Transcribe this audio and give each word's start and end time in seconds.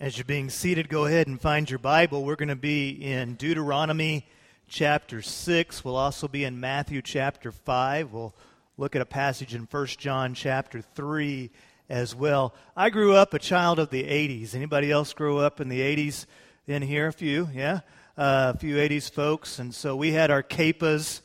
As 0.00 0.16
you're 0.16 0.24
being 0.24 0.48
seated, 0.48 0.88
go 0.88 1.06
ahead 1.06 1.26
and 1.26 1.40
find 1.40 1.68
your 1.68 1.80
Bible. 1.80 2.24
We're 2.24 2.36
going 2.36 2.50
to 2.50 2.54
be 2.54 2.90
in 2.90 3.34
Deuteronomy 3.34 4.28
chapter 4.68 5.22
6. 5.22 5.84
We'll 5.84 5.96
also 5.96 6.28
be 6.28 6.44
in 6.44 6.60
Matthew 6.60 7.02
chapter 7.02 7.50
5. 7.50 8.12
We'll 8.12 8.32
look 8.76 8.94
at 8.94 9.02
a 9.02 9.04
passage 9.04 9.56
in 9.56 9.62
1 9.68 9.86
John 9.86 10.34
chapter 10.34 10.82
3 10.82 11.50
as 11.88 12.14
well. 12.14 12.54
I 12.76 12.90
grew 12.90 13.14
up 13.14 13.34
a 13.34 13.40
child 13.40 13.80
of 13.80 13.90
the 13.90 14.04
80s. 14.04 14.54
Anybody 14.54 14.92
else 14.92 15.12
grew 15.12 15.38
up 15.38 15.60
in 15.60 15.68
the 15.68 15.80
80s 15.80 16.26
in 16.68 16.82
here? 16.82 17.08
A 17.08 17.12
few, 17.12 17.48
yeah? 17.52 17.80
Uh, 18.16 18.52
a 18.54 18.56
few 18.56 18.76
80s 18.76 19.10
folks. 19.10 19.58
And 19.58 19.74
so 19.74 19.96
we 19.96 20.12
had 20.12 20.30
our 20.30 20.44
capas 20.44 21.22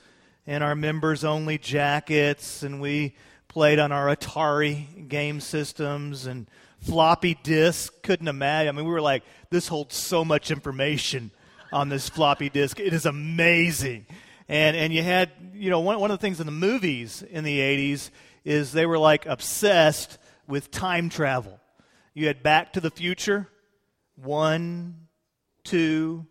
and 0.48 0.64
our 0.64 0.74
members 0.74 1.24
only 1.24 1.60
jackets, 1.60 2.64
and 2.64 2.82
we 2.82 3.14
played 3.48 3.78
on 3.78 3.92
our 3.92 4.08
Atari 4.08 5.08
game 5.08 5.42
systems 5.42 6.26
and 6.26 6.48
floppy 6.86 7.38
disk. 7.44 7.94
Couldn't 8.04 8.28
imagine. 8.28 8.70
I 8.70 8.72
mean, 8.78 8.86
we 8.86 8.92
were 8.92 9.02
like, 9.02 9.24
this 9.50 9.68
holds 9.68 9.96
so 9.96 10.24
much 10.24 10.52
information 10.52 11.32
on 11.72 11.90
this 11.90 12.10
floppy 12.10 12.50
disk. 12.50 12.80
It 12.80 12.94
is 12.94 13.06
amazing. 13.06 14.06
And, 14.48 14.76
and 14.76 14.94
you 14.94 15.04
had, 15.04 15.32
you 15.54 15.70
know, 15.70 15.80
one, 15.80 16.00
one 16.00 16.12
of 16.12 16.20
the 16.20 16.22
things 16.22 16.40
in 16.40 16.46
the 16.46 16.52
movies 16.52 17.24
in 17.24 17.44
the 17.44 17.60
80s 17.60 18.10
is 18.44 18.72
they 18.72 18.86
were 18.86 19.00
like 19.00 19.26
obsessed 19.26 20.18
with 20.48 20.70
time 20.72 21.10
travel. 21.10 21.60
You 22.14 22.28
had 22.28 22.44
Back 22.44 22.74
to 22.74 22.82
the 22.82 22.92
Future, 22.92 23.48
one, 24.16 25.08
two, 25.64 26.26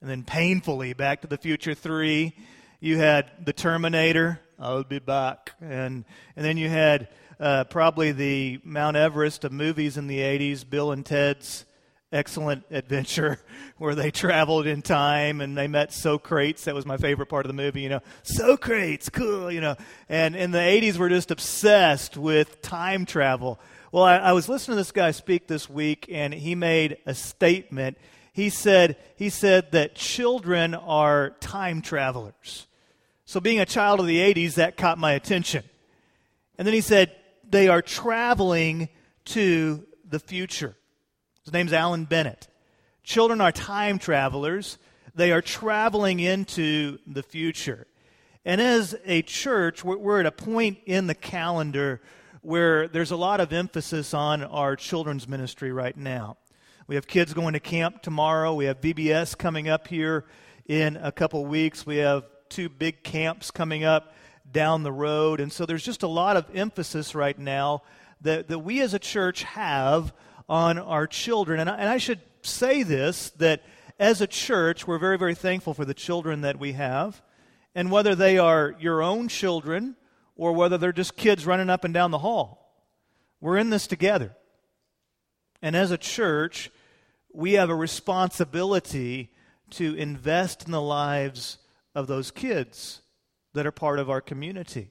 and 0.00 0.10
then 0.10 0.24
painfully 0.24 0.92
Back 0.94 1.20
to 1.20 1.28
the 1.28 1.38
Future 1.38 1.74
three. 1.74 2.34
You 2.80 2.96
had 2.96 3.30
The 3.44 3.52
Terminator, 3.52 4.40
I'll 4.58 4.84
be 4.84 4.98
back. 4.98 5.52
And, 5.60 6.04
and 6.34 6.44
then 6.44 6.56
you 6.56 6.68
had 6.68 7.08
uh, 7.40 7.64
probably 7.64 8.12
the 8.12 8.60
Mount 8.64 8.96
Everest 8.96 9.44
of 9.44 9.52
movies 9.52 9.96
in 9.96 10.06
the 10.06 10.18
80s, 10.18 10.68
Bill 10.68 10.92
and 10.92 11.04
Ted's 11.04 11.64
Excellent 12.12 12.64
Adventure, 12.70 13.40
where 13.78 13.94
they 13.94 14.10
traveled 14.10 14.66
in 14.66 14.82
time 14.82 15.40
and 15.40 15.56
they 15.56 15.66
met 15.66 15.92
Socrates. 15.92 16.64
That 16.64 16.74
was 16.74 16.84
my 16.84 16.98
favorite 16.98 17.26
part 17.26 17.46
of 17.46 17.48
the 17.48 17.54
movie, 17.54 17.80
you 17.80 17.88
know. 17.88 18.02
Socrates, 18.22 19.08
cool, 19.08 19.50
you 19.50 19.62
know. 19.62 19.76
And 20.08 20.36
in 20.36 20.50
the 20.50 20.58
80s, 20.58 20.98
we're 20.98 21.08
just 21.08 21.30
obsessed 21.30 22.16
with 22.16 22.60
time 22.60 23.06
travel. 23.06 23.58
Well, 23.90 24.04
I, 24.04 24.16
I 24.16 24.32
was 24.32 24.48
listening 24.48 24.74
to 24.74 24.80
this 24.80 24.92
guy 24.92 25.10
speak 25.10 25.46
this 25.46 25.70
week, 25.70 26.06
and 26.10 26.34
he 26.34 26.54
made 26.54 26.98
a 27.06 27.14
statement. 27.14 27.96
He 28.34 28.50
said, 28.50 28.96
he 29.16 29.30
said 29.30 29.72
that 29.72 29.94
children 29.94 30.74
are 30.74 31.30
time 31.40 31.80
travelers. 31.80 32.66
So, 33.24 33.40
being 33.40 33.60
a 33.60 33.66
child 33.66 34.00
of 34.00 34.06
the 34.06 34.18
80s, 34.18 34.54
that 34.54 34.76
caught 34.76 34.98
my 34.98 35.12
attention. 35.12 35.64
And 36.58 36.66
then 36.66 36.74
he 36.74 36.82
said, 36.82 37.16
they 37.50 37.68
are 37.68 37.82
traveling 37.82 38.88
to 39.26 39.86
the 40.08 40.18
future. 40.18 40.76
His 41.44 41.52
name's 41.52 41.72
Alan 41.72 42.04
Bennett. 42.04 42.48
Children 43.02 43.40
are 43.40 43.52
time 43.52 43.98
travelers. 43.98 44.78
They 45.14 45.32
are 45.32 45.42
traveling 45.42 46.20
into 46.20 46.98
the 47.06 47.22
future. 47.22 47.86
And 48.44 48.60
as 48.60 48.96
a 49.04 49.22
church, 49.22 49.84
we're 49.84 50.20
at 50.20 50.26
a 50.26 50.32
point 50.32 50.78
in 50.86 51.06
the 51.06 51.14
calendar 51.14 52.00
where 52.42 52.88
there's 52.88 53.10
a 53.10 53.16
lot 53.16 53.40
of 53.40 53.52
emphasis 53.52 54.14
on 54.14 54.42
our 54.42 54.76
children's 54.76 55.28
ministry 55.28 55.72
right 55.72 55.96
now. 55.96 56.36
We 56.86 56.94
have 56.94 57.06
kids 57.06 57.34
going 57.34 57.52
to 57.52 57.60
camp 57.60 58.02
tomorrow. 58.02 58.54
We 58.54 58.64
have 58.64 58.80
VBS 58.80 59.36
coming 59.36 59.68
up 59.68 59.88
here 59.88 60.24
in 60.66 60.96
a 60.96 61.12
couple 61.12 61.44
weeks. 61.44 61.84
We 61.84 61.98
have 61.98 62.24
two 62.48 62.68
big 62.68 63.02
camps 63.02 63.50
coming 63.50 63.84
up 63.84 64.14
down 64.52 64.82
the 64.82 64.92
road. 64.92 65.40
And 65.40 65.52
so 65.52 65.66
there's 65.66 65.84
just 65.84 66.02
a 66.02 66.08
lot 66.08 66.36
of 66.36 66.46
emphasis 66.54 67.14
right 67.14 67.38
now 67.38 67.82
that, 68.22 68.48
that 68.48 68.58
we 68.60 68.80
as 68.80 68.94
a 68.94 68.98
church 68.98 69.42
have 69.44 70.12
on 70.48 70.78
our 70.78 71.06
children. 71.06 71.60
And 71.60 71.70
I, 71.70 71.76
and 71.76 71.88
I 71.88 71.98
should 71.98 72.20
say 72.42 72.82
this 72.82 73.30
that 73.38 73.62
as 73.98 74.20
a 74.20 74.26
church, 74.26 74.86
we're 74.86 74.98
very, 74.98 75.18
very 75.18 75.34
thankful 75.34 75.74
for 75.74 75.84
the 75.84 75.94
children 75.94 76.40
that 76.40 76.58
we 76.58 76.72
have. 76.72 77.22
And 77.74 77.90
whether 77.90 78.14
they 78.14 78.38
are 78.38 78.74
your 78.80 79.02
own 79.02 79.28
children 79.28 79.96
or 80.36 80.52
whether 80.52 80.78
they're 80.78 80.92
just 80.92 81.16
kids 81.16 81.46
running 81.46 81.70
up 81.70 81.84
and 81.84 81.94
down 81.94 82.10
the 82.10 82.18
hall, 82.18 82.84
we're 83.40 83.58
in 83.58 83.70
this 83.70 83.86
together. 83.86 84.34
And 85.62 85.76
as 85.76 85.90
a 85.90 85.98
church, 85.98 86.70
we 87.32 87.52
have 87.52 87.70
a 87.70 87.74
responsibility 87.74 89.30
to 89.70 89.94
invest 89.94 90.64
in 90.64 90.72
the 90.72 90.80
lives 90.80 91.58
of 91.94 92.06
those 92.06 92.30
kids 92.30 92.99
that 93.52 93.66
are 93.66 93.72
part 93.72 93.98
of 93.98 94.10
our 94.10 94.20
community. 94.20 94.90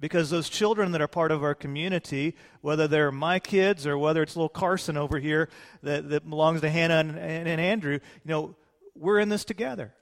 Because 0.00 0.30
those 0.30 0.48
children 0.48 0.92
that 0.92 1.00
are 1.00 1.08
part 1.08 1.30
of 1.30 1.44
our 1.44 1.54
community, 1.54 2.36
whether 2.60 2.88
they're 2.88 3.12
my 3.12 3.38
kids 3.38 3.86
or 3.86 3.96
whether 3.96 4.22
it's 4.22 4.34
little 4.34 4.48
Carson 4.48 4.96
over 4.96 5.18
here 5.18 5.48
that, 5.82 6.08
that 6.10 6.28
belongs 6.28 6.60
to 6.62 6.70
Hannah 6.70 6.96
and, 6.96 7.10
and, 7.16 7.48
and 7.48 7.60
Andrew, 7.60 7.92
you 7.92 8.00
know, 8.24 8.56
we're 8.96 9.20
in 9.20 9.28
this 9.28 9.44
together. 9.44 9.94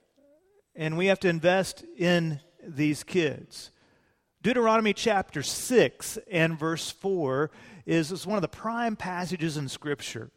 And 0.75 0.97
we 0.97 1.07
have 1.07 1.19
to 1.19 1.29
invest 1.29 1.85
in 1.97 2.39
these 2.65 3.03
kids. 3.03 3.71
Deuteronomy 4.41 4.93
chapter 4.93 5.43
6 5.43 6.17
and 6.31 6.57
verse 6.57 6.89
4 6.89 7.51
is, 7.85 8.11
is 8.11 8.25
one 8.25 8.37
of 8.37 8.41
the 8.41 8.47
prime 8.47 8.95
passages 8.95 9.55
in 9.55 9.69
Scripture 9.69 10.31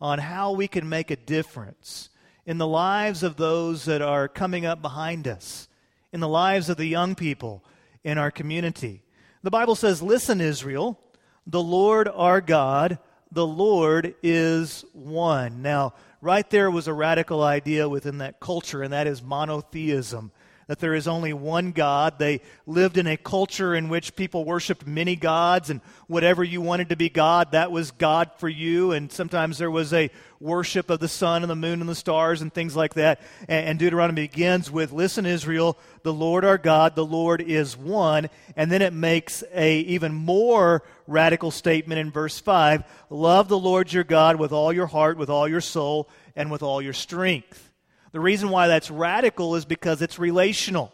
on 0.00 0.18
how 0.18 0.52
we 0.52 0.66
can 0.66 0.88
make 0.88 1.12
a 1.12 1.16
difference 1.16 2.10
in 2.46 2.58
the 2.58 2.66
lives 2.66 3.22
of 3.22 3.36
those 3.36 3.84
that 3.84 4.02
are 4.02 4.26
coming 4.26 4.66
up 4.66 4.82
behind 4.82 5.28
us 5.28 5.68
in 6.14 6.20
the 6.20 6.28
lives 6.28 6.68
of 6.68 6.76
the 6.76 6.86
young 6.86 7.16
people 7.16 7.64
in 8.04 8.18
our 8.18 8.30
community. 8.30 9.02
The 9.42 9.50
Bible 9.50 9.74
says, 9.74 10.00
Listen, 10.00 10.40
Israel, 10.40 10.96
the 11.44 11.60
Lord 11.60 12.08
our 12.08 12.40
God, 12.40 12.98
the 13.32 13.44
Lord 13.44 14.14
is 14.22 14.84
one. 14.92 15.60
Now, 15.60 15.94
right 16.20 16.48
there 16.48 16.70
was 16.70 16.86
a 16.86 16.94
radical 16.94 17.42
idea 17.42 17.88
within 17.88 18.18
that 18.18 18.38
culture, 18.38 18.80
and 18.80 18.92
that 18.92 19.08
is 19.08 19.24
monotheism 19.24 20.30
that 20.66 20.78
there 20.78 20.94
is 20.94 21.06
only 21.06 21.32
one 21.32 21.72
God. 21.72 22.18
They 22.18 22.40
lived 22.66 22.96
in 22.96 23.06
a 23.06 23.16
culture 23.16 23.74
in 23.74 23.88
which 23.88 24.16
people 24.16 24.44
worshiped 24.44 24.86
many 24.86 25.16
gods, 25.16 25.70
and 25.70 25.80
whatever 26.06 26.42
you 26.42 26.60
wanted 26.60 26.88
to 26.90 26.96
be 26.96 27.08
God, 27.08 27.52
that 27.52 27.70
was 27.70 27.90
God 27.90 28.30
for 28.38 28.48
you. 28.48 28.92
And 28.92 29.10
sometimes 29.12 29.58
there 29.58 29.70
was 29.70 29.92
a 29.92 30.10
worship 30.44 30.90
of 30.90 31.00
the 31.00 31.08
sun 31.08 31.42
and 31.42 31.50
the 31.50 31.56
moon 31.56 31.80
and 31.80 31.88
the 31.88 31.94
stars 31.94 32.42
and 32.42 32.52
things 32.52 32.76
like 32.76 32.94
that. 32.94 33.20
And, 33.48 33.78
Deuteronomy 33.78 34.28
begins 34.28 34.70
with, 34.70 34.92
Listen, 34.92 35.24
Israel, 35.24 35.78
the 36.02 36.12
Lord 36.12 36.44
our 36.44 36.58
God, 36.58 36.94
the 36.94 37.04
Lord 37.04 37.40
is 37.40 37.76
one. 37.76 38.28
And 38.54 38.70
then 38.70 38.82
it 38.82 38.92
makes 38.92 39.42
a 39.54 39.78
even 39.80 40.12
more 40.12 40.82
radical 41.06 41.50
statement 41.50 41.98
in 41.98 42.10
verse 42.10 42.38
5 42.38 42.84
Love 43.10 43.48
the 43.48 43.58
Lord 43.58 43.92
your 43.92 44.04
God 44.04 44.36
with 44.36 44.52
all 44.52 44.72
your 44.72 44.86
heart, 44.86 45.16
with 45.16 45.30
all 45.30 45.48
your 45.48 45.62
soul, 45.62 46.08
and 46.36 46.50
with 46.50 46.62
all 46.62 46.82
your 46.82 46.92
strength. 46.92 47.72
The 48.12 48.20
reason 48.20 48.50
why 48.50 48.68
that's 48.68 48.90
radical 48.90 49.56
is 49.56 49.64
because 49.64 50.02
it's 50.02 50.18
relational. 50.18 50.92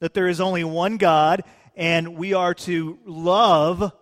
That 0.00 0.12
there 0.12 0.28
is 0.28 0.40
only 0.40 0.64
one 0.64 0.96
God, 0.96 1.44
and 1.76 2.16
we 2.16 2.34
are 2.34 2.54
to 2.54 2.98
love 3.06 3.92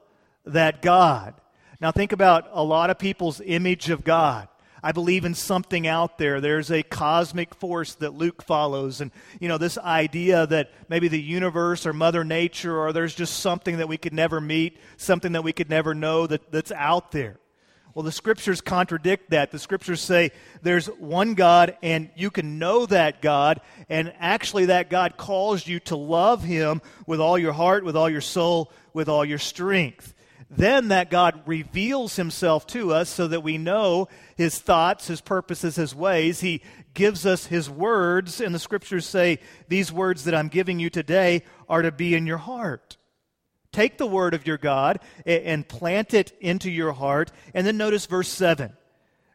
that 0.46 0.80
God. 0.80 1.34
Now, 1.80 1.92
think 1.92 2.10
about 2.10 2.48
a 2.52 2.64
lot 2.64 2.90
of 2.90 2.98
people's 2.98 3.40
image 3.40 3.88
of 3.88 4.02
God. 4.02 4.48
I 4.82 4.92
believe 4.92 5.24
in 5.24 5.34
something 5.34 5.86
out 5.86 6.18
there. 6.18 6.40
There's 6.40 6.70
a 6.70 6.82
cosmic 6.82 7.54
force 7.54 7.94
that 7.96 8.14
Luke 8.14 8.42
follows. 8.42 9.00
And, 9.00 9.12
you 9.40 9.48
know, 9.48 9.58
this 9.58 9.78
idea 9.78 10.46
that 10.48 10.72
maybe 10.88 11.08
the 11.08 11.20
universe 11.20 11.86
or 11.86 11.92
Mother 11.92 12.24
Nature 12.24 12.76
or 12.76 12.92
there's 12.92 13.14
just 13.14 13.40
something 13.40 13.78
that 13.78 13.88
we 13.88 13.96
could 13.96 14.12
never 14.12 14.40
meet, 14.40 14.78
something 14.96 15.32
that 15.32 15.42
we 15.42 15.52
could 15.52 15.70
never 15.70 15.94
know 15.94 16.26
that, 16.26 16.50
that's 16.50 16.72
out 16.72 17.12
there. 17.12 17.38
Well, 17.94 18.04
the 18.04 18.12
scriptures 18.12 18.60
contradict 18.60 19.30
that. 19.30 19.50
The 19.50 19.58
scriptures 19.58 20.00
say 20.00 20.30
there's 20.62 20.86
one 20.86 21.34
God 21.34 21.76
and 21.82 22.10
you 22.14 22.30
can 22.30 22.58
know 22.58 22.86
that 22.86 23.22
God, 23.22 23.60
and 23.88 24.12
actually 24.18 24.66
that 24.66 24.90
God 24.90 25.16
calls 25.16 25.66
you 25.66 25.80
to 25.80 25.96
love 25.96 26.44
him 26.44 26.82
with 27.06 27.20
all 27.20 27.38
your 27.38 27.52
heart, 27.52 27.84
with 27.84 27.96
all 27.96 28.10
your 28.10 28.20
soul, 28.20 28.72
with 28.92 29.08
all 29.08 29.24
your 29.24 29.38
strength. 29.38 30.14
Then 30.50 30.88
that 30.88 31.10
God 31.10 31.42
reveals 31.44 32.16
himself 32.16 32.66
to 32.68 32.92
us 32.92 33.10
so 33.10 33.28
that 33.28 33.42
we 33.42 33.58
know 33.58 34.08
his 34.34 34.58
thoughts, 34.58 35.08
his 35.08 35.20
purposes, 35.20 35.76
his 35.76 35.94
ways. 35.94 36.40
He 36.40 36.62
gives 36.94 37.26
us 37.26 37.46
his 37.46 37.68
words, 37.68 38.40
and 38.40 38.54
the 38.54 38.58
scriptures 38.58 39.04
say 39.04 39.40
these 39.68 39.92
words 39.92 40.24
that 40.24 40.34
I'm 40.34 40.48
giving 40.48 40.80
you 40.80 40.88
today 40.88 41.42
are 41.68 41.82
to 41.82 41.92
be 41.92 42.14
in 42.14 42.26
your 42.26 42.38
heart. 42.38 42.96
Take 43.72 43.98
the 43.98 44.06
word 44.06 44.32
of 44.32 44.46
your 44.46 44.56
God 44.56 45.00
and 45.26 45.68
plant 45.68 46.14
it 46.14 46.32
into 46.40 46.70
your 46.70 46.92
heart. 46.92 47.30
And 47.52 47.66
then 47.66 47.76
notice 47.76 48.06
verse 48.06 48.28
7 48.28 48.74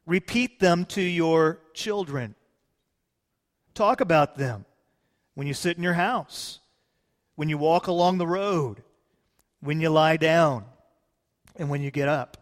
repeat 0.05 0.59
them 0.59 0.85
to 0.85 1.01
your 1.01 1.59
children. 1.73 2.35
Talk 3.75 4.01
about 4.01 4.35
them 4.35 4.65
when 5.35 5.47
you 5.47 5.53
sit 5.53 5.77
in 5.77 5.83
your 5.83 5.93
house, 5.93 6.59
when 7.35 7.49
you 7.49 7.57
walk 7.57 7.87
along 7.87 8.17
the 8.17 8.27
road, 8.27 8.83
when 9.61 9.79
you 9.79 9.89
lie 9.89 10.17
down, 10.17 10.65
and 11.55 11.69
when 11.69 11.81
you 11.81 11.91
get 11.91 12.07
up. 12.07 12.37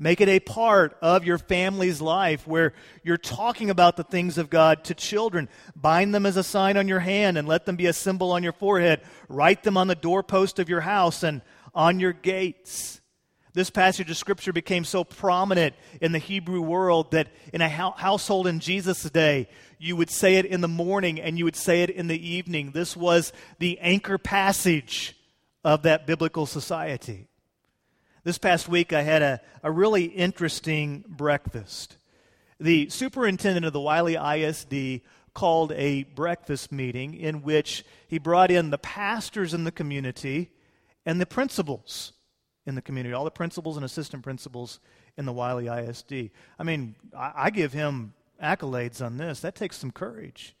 Make 0.00 0.20
it 0.20 0.28
a 0.28 0.38
part 0.38 0.96
of 1.02 1.24
your 1.24 1.38
family's 1.38 2.00
life 2.00 2.46
where 2.46 2.72
you're 3.02 3.16
talking 3.16 3.68
about 3.68 3.96
the 3.96 4.04
things 4.04 4.38
of 4.38 4.48
God 4.48 4.84
to 4.84 4.94
children. 4.94 5.48
Bind 5.74 6.14
them 6.14 6.24
as 6.24 6.36
a 6.36 6.44
sign 6.44 6.76
on 6.76 6.86
your 6.86 7.00
hand 7.00 7.36
and 7.36 7.48
let 7.48 7.66
them 7.66 7.74
be 7.74 7.86
a 7.86 7.92
symbol 7.92 8.30
on 8.30 8.44
your 8.44 8.52
forehead. 8.52 9.00
Write 9.28 9.64
them 9.64 9.76
on 9.76 9.88
the 9.88 9.96
doorpost 9.96 10.60
of 10.60 10.68
your 10.68 10.82
house 10.82 11.24
and 11.24 11.42
on 11.74 11.98
your 11.98 12.12
gates. 12.12 13.00
This 13.54 13.70
passage 13.70 14.08
of 14.08 14.16
Scripture 14.16 14.52
became 14.52 14.84
so 14.84 15.02
prominent 15.02 15.74
in 16.00 16.12
the 16.12 16.20
Hebrew 16.20 16.60
world 16.60 17.10
that 17.10 17.28
in 17.52 17.60
a 17.60 17.68
household 17.68 18.46
in 18.46 18.60
Jesus' 18.60 19.02
day, 19.10 19.48
you 19.78 19.96
would 19.96 20.10
say 20.10 20.36
it 20.36 20.46
in 20.46 20.60
the 20.60 20.68
morning 20.68 21.20
and 21.20 21.36
you 21.36 21.44
would 21.44 21.56
say 21.56 21.82
it 21.82 21.90
in 21.90 22.06
the 22.06 22.28
evening. 22.28 22.70
This 22.70 22.96
was 22.96 23.32
the 23.58 23.80
anchor 23.80 24.18
passage 24.18 25.16
of 25.64 25.82
that 25.82 26.06
biblical 26.06 26.46
society. 26.46 27.27
This 28.28 28.36
past 28.36 28.68
week, 28.68 28.92
I 28.92 29.00
had 29.00 29.22
a, 29.22 29.40
a 29.62 29.70
really 29.70 30.04
interesting 30.04 31.02
breakfast. 31.08 31.96
The 32.60 32.90
superintendent 32.90 33.64
of 33.64 33.72
the 33.72 33.80
Wylie 33.80 34.16
ISD 34.16 35.00
called 35.32 35.72
a 35.72 36.02
breakfast 36.02 36.70
meeting 36.70 37.14
in 37.14 37.40
which 37.40 37.86
he 38.06 38.18
brought 38.18 38.50
in 38.50 38.68
the 38.68 38.76
pastors 38.76 39.54
in 39.54 39.64
the 39.64 39.72
community 39.72 40.50
and 41.06 41.18
the 41.18 41.24
principals 41.24 42.12
in 42.66 42.74
the 42.74 42.82
community, 42.82 43.14
all 43.14 43.24
the 43.24 43.30
principals 43.30 43.76
and 43.76 43.84
assistant 43.86 44.22
principals 44.22 44.78
in 45.16 45.24
the 45.24 45.32
Wylie 45.32 45.68
ISD. 45.68 46.28
I 46.58 46.64
mean, 46.64 46.96
I, 47.16 47.32
I 47.34 47.50
give 47.50 47.72
him 47.72 48.12
accolades 48.44 49.02
on 49.02 49.16
this. 49.16 49.40
That 49.40 49.54
takes 49.54 49.78
some 49.78 49.90
courage. 49.90 50.54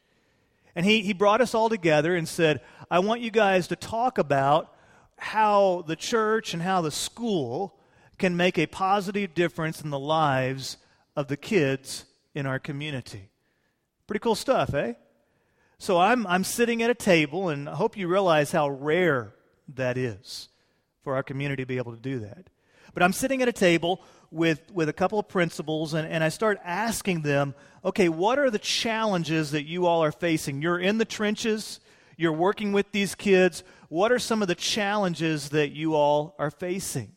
And 0.74 0.86
he, 0.86 1.02
he 1.02 1.12
brought 1.12 1.42
us 1.42 1.54
all 1.54 1.68
together 1.68 2.16
and 2.16 2.26
said, 2.26 2.62
I 2.90 3.00
want 3.00 3.20
you 3.20 3.30
guys 3.30 3.68
to 3.68 3.76
talk 3.76 4.16
about 4.16 4.74
how 5.18 5.84
the 5.86 5.96
church 5.96 6.54
and 6.54 6.62
how 6.62 6.80
the 6.80 6.90
school 6.90 7.78
can 8.18 8.36
make 8.36 8.58
a 8.58 8.66
positive 8.66 9.34
difference 9.34 9.80
in 9.80 9.90
the 9.90 9.98
lives 9.98 10.76
of 11.16 11.28
the 11.28 11.36
kids 11.36 12.04
in 12.34 12.46
our 12.46 12.58
community. 12.58 13.28
Pretty 14.06 14.20
cool 14.20 14.34
stuff, 14.34 14.74
eh? 14.74 14.94
So 15.78 15.98
I'm, 15.98 16.26
I'm 16.26 16.44
sitting 16.44 16.82
at 16.82 16.90
a 16.90 16.94
table, 16.94 17.48
and 17.50 17.68
I 17.68 17.74
hope 17.74 17.96
you 17.96 18.08
realize 18.08 18.50
how 18.50 18.68
rare 18.68 19.34
that 19.74 19.96
is 19.96 20.48
for 21.02 21.14
our 21.14 21.22
community 21.22 21.62
to 21.62 21.66
be 21.66 21.76
able 21.76 21.94
to 21.94 22.00
do 22.00 22.20
that. 22.20 22.48
But 22.94 23.02
I'm 23.02 23.12
sitting 23.12 23.42
at 23.42 23.48
a 23.48 23.52
table 23.52 24.02
with, 24.30 24.60
with 24.72 24.88
a 24.88 24.92
couple 24.92 25.18
of 25.18 25.28
principals, 25.28 25.94
and, 25.94 26.08
and 26.08 26.24
I 26.24 26.30
start 26.30 26.58
asking 26.64 27.22
them, 27.22 27.54
okay, 27.84 28.08
what 28.08 28.38
are 28.38 28.50
the 28.50 28.58
challenges 28.58 29.52
that 29.52 29.64
you 29.64 29.86
all 29.86 30.02
are 30.02 30.12
facing? 30.12 30.62
You're 30.62 30.80
in 30.80 30.98
the 30.98 31.04
trenches, 31.04 31.78
you're 32.18 32.32
working 32.32 32.72
with 32.72 32.90
these 32.90 33.14
kids. 33.14 33.62
What 33.88 34.10
are 34.10 34.18
some 34.18 34.42
of 34.42 34.48
the 34.48 34.56
challenges 34.56 35.50
that 35.50 35.70
you 35.70 35.94
all 35.94 36.34
are 36.38 36.50
facing? 36.50 37.12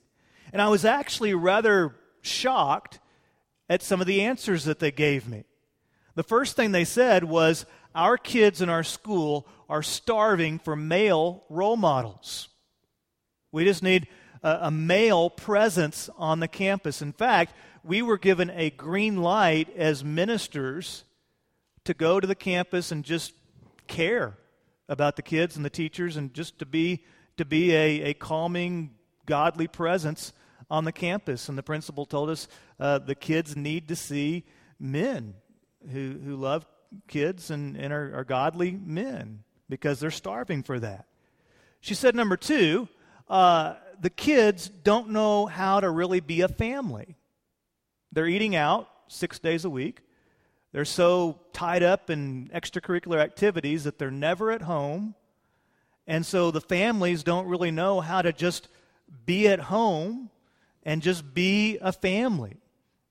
And 0.53 0.61
I 0.61 0.69
was 0.69 0.85
actually 0.85 1.33
rather 1.33 1.95
shocked 2.21 2.99
at 3.67 3.81
some 3.81 3.99
of 3.99 4.05
the 4.05 4.21
answers 4.21 4.63
that 4.65 4.77
they 4.77 4.91
gave 4.91 5.27
me. 5.27 5.43
The 6.13 6.23
first 6.23 6.55
thing 6.55 6.71
they 6.71 6.85
said 6.85 7.23
was, 7.23 7.65
Our 7.95 8.15
kids 8.15 8.61
in 8.61 8.69
our 8.69 8.83
school 8.83 9.47
are 9.67 9.81
starving 9.81 10.59
for 10.59 10.75
male 10.75 11.45
role 11.49 11.77
models. 11.77 12.49
We 13.51 13.65
just 13.65 13.81
need 13.81 14.07
a, 14.43 14.59
a 14.63 14.71
male 14.71 15.31
presence 15.31 16.11
on 16.15 16.39
the 16.41 16.47
campus. 16.47 17.01
In 17.01 17.11
fact, 17.11 17.55
we 17.83 18.03
were 18.03 18.19
given 18.19 18.51
a 18.51 18.69
green 18.69 19.23
light 19.23 19.75
as 19.75 20.03
ministers 20.03 21.05
to 21.85 21.95
go 21.95 22.19
to 22.19 22.27
the 22.27 22.35
campus 22.35 22.91
and 22.91 23.03
just 23.03 23.33
care 23.87 24.37
about 24.91 25.15
the 25.15 25.21
kids 25.21 25.55
and 25.55 25.63
the 25.63 25.69
teachers 25.69 26.17
and 26.17 26.33
just 26.33 26.59
to 26.59 26.65
be 26.65 27.03
to 27.37 27.45
be 27.45 27.73
a, 27.73 28.01
a 28.01 28.13
calming 28.13 28.91
godly 29.25 29.67
presence 29.67 30.33
on 30.69 30.85
the 30.85 30.91
campus 30.91 31.49
and 31.49 31.57
the 31.57 31.63
principal 31.63 32.05
told 32.05 32.29
us 32.29 32.47
uh, 32.79 32.99
the 32.99 33.15
kids 33.15 33.55
need 33.55 33.87
to 33.87 33.95
see 33.95 34.43
men 34.79 35.33
who, 35.91 36.19
who 36.23 36.35
love 36.35 36.65
kids 37.07 37.49
and, 37.49 37.77
and 37.77 37.93
are, 37.93 38.19
are 38.19 38.23
godly 38.23 38.71
men 38.71 39.43
because 39.69 39.99
they're 39.99 40.11
starving 40.11 40.61
for 40.61 40.79
that 40.79 41.05
she 41.79 41.93
said 41.93 42.15
number 42.15 42.37
two 42.37 42.87
uh, 43.31 43.75
the 44.01 44.09
kids 44.09 44.67
don't 44.67 45.09
know 45.09 45.45
how 45.45 45.79
to 45.79 45.89
really 45.89 46.19
be 46.19 46.41
a 46.41 46.47
family. 46.47 47.15
They're 48.11 48.27
eating 48.27 48.55
out 48.55 48.89
six 49.07 49.39
days 49.39 49.63
a 49.63 49.69
week. 49.69 50.01
They're 50.71 50.85
so 50.85 51.39
tied 51.53 51.83
up 51.83 52.09
in 52.09 52.49
extracurricular 52.53 53.17
activities 53.17 53.83
that 53.83 53.99
they're 53.99 54.11
never 54.11 54.51
at 54.51 54.61
home. 54.61 55.15
And 56.07 56.25
so 56.25 56.51
the 56.51 56.61
families 56.61 57.23
don't 57.23 57.47
really 57.47 57.71
know 57.71 58.01
how 58.01 58.21
to 58.21 58.31
just 58.31 58.67
be 59.25 59.47
at 59.47 59.59
home 59.59 60.29
and 60.83 61.01
just 61.01 61.33
be 61.33 61.77
a 61.81 61.91
family. 61.91 62.57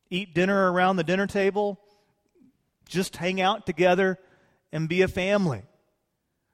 Eat 0.08 0.34
dinner 0.34 0.72
around 0.72 0.96
the 0.96 1.04
dinner 1.04 1.26
table, 1.26 1.78
just 2.88 3.16
hang 3.16 3.40
out 3.40 3.66
together 3.66 4.18
and 4.72 4.88
be 4.88 5.02
a 5.02 5.08
family. 5.08 5.62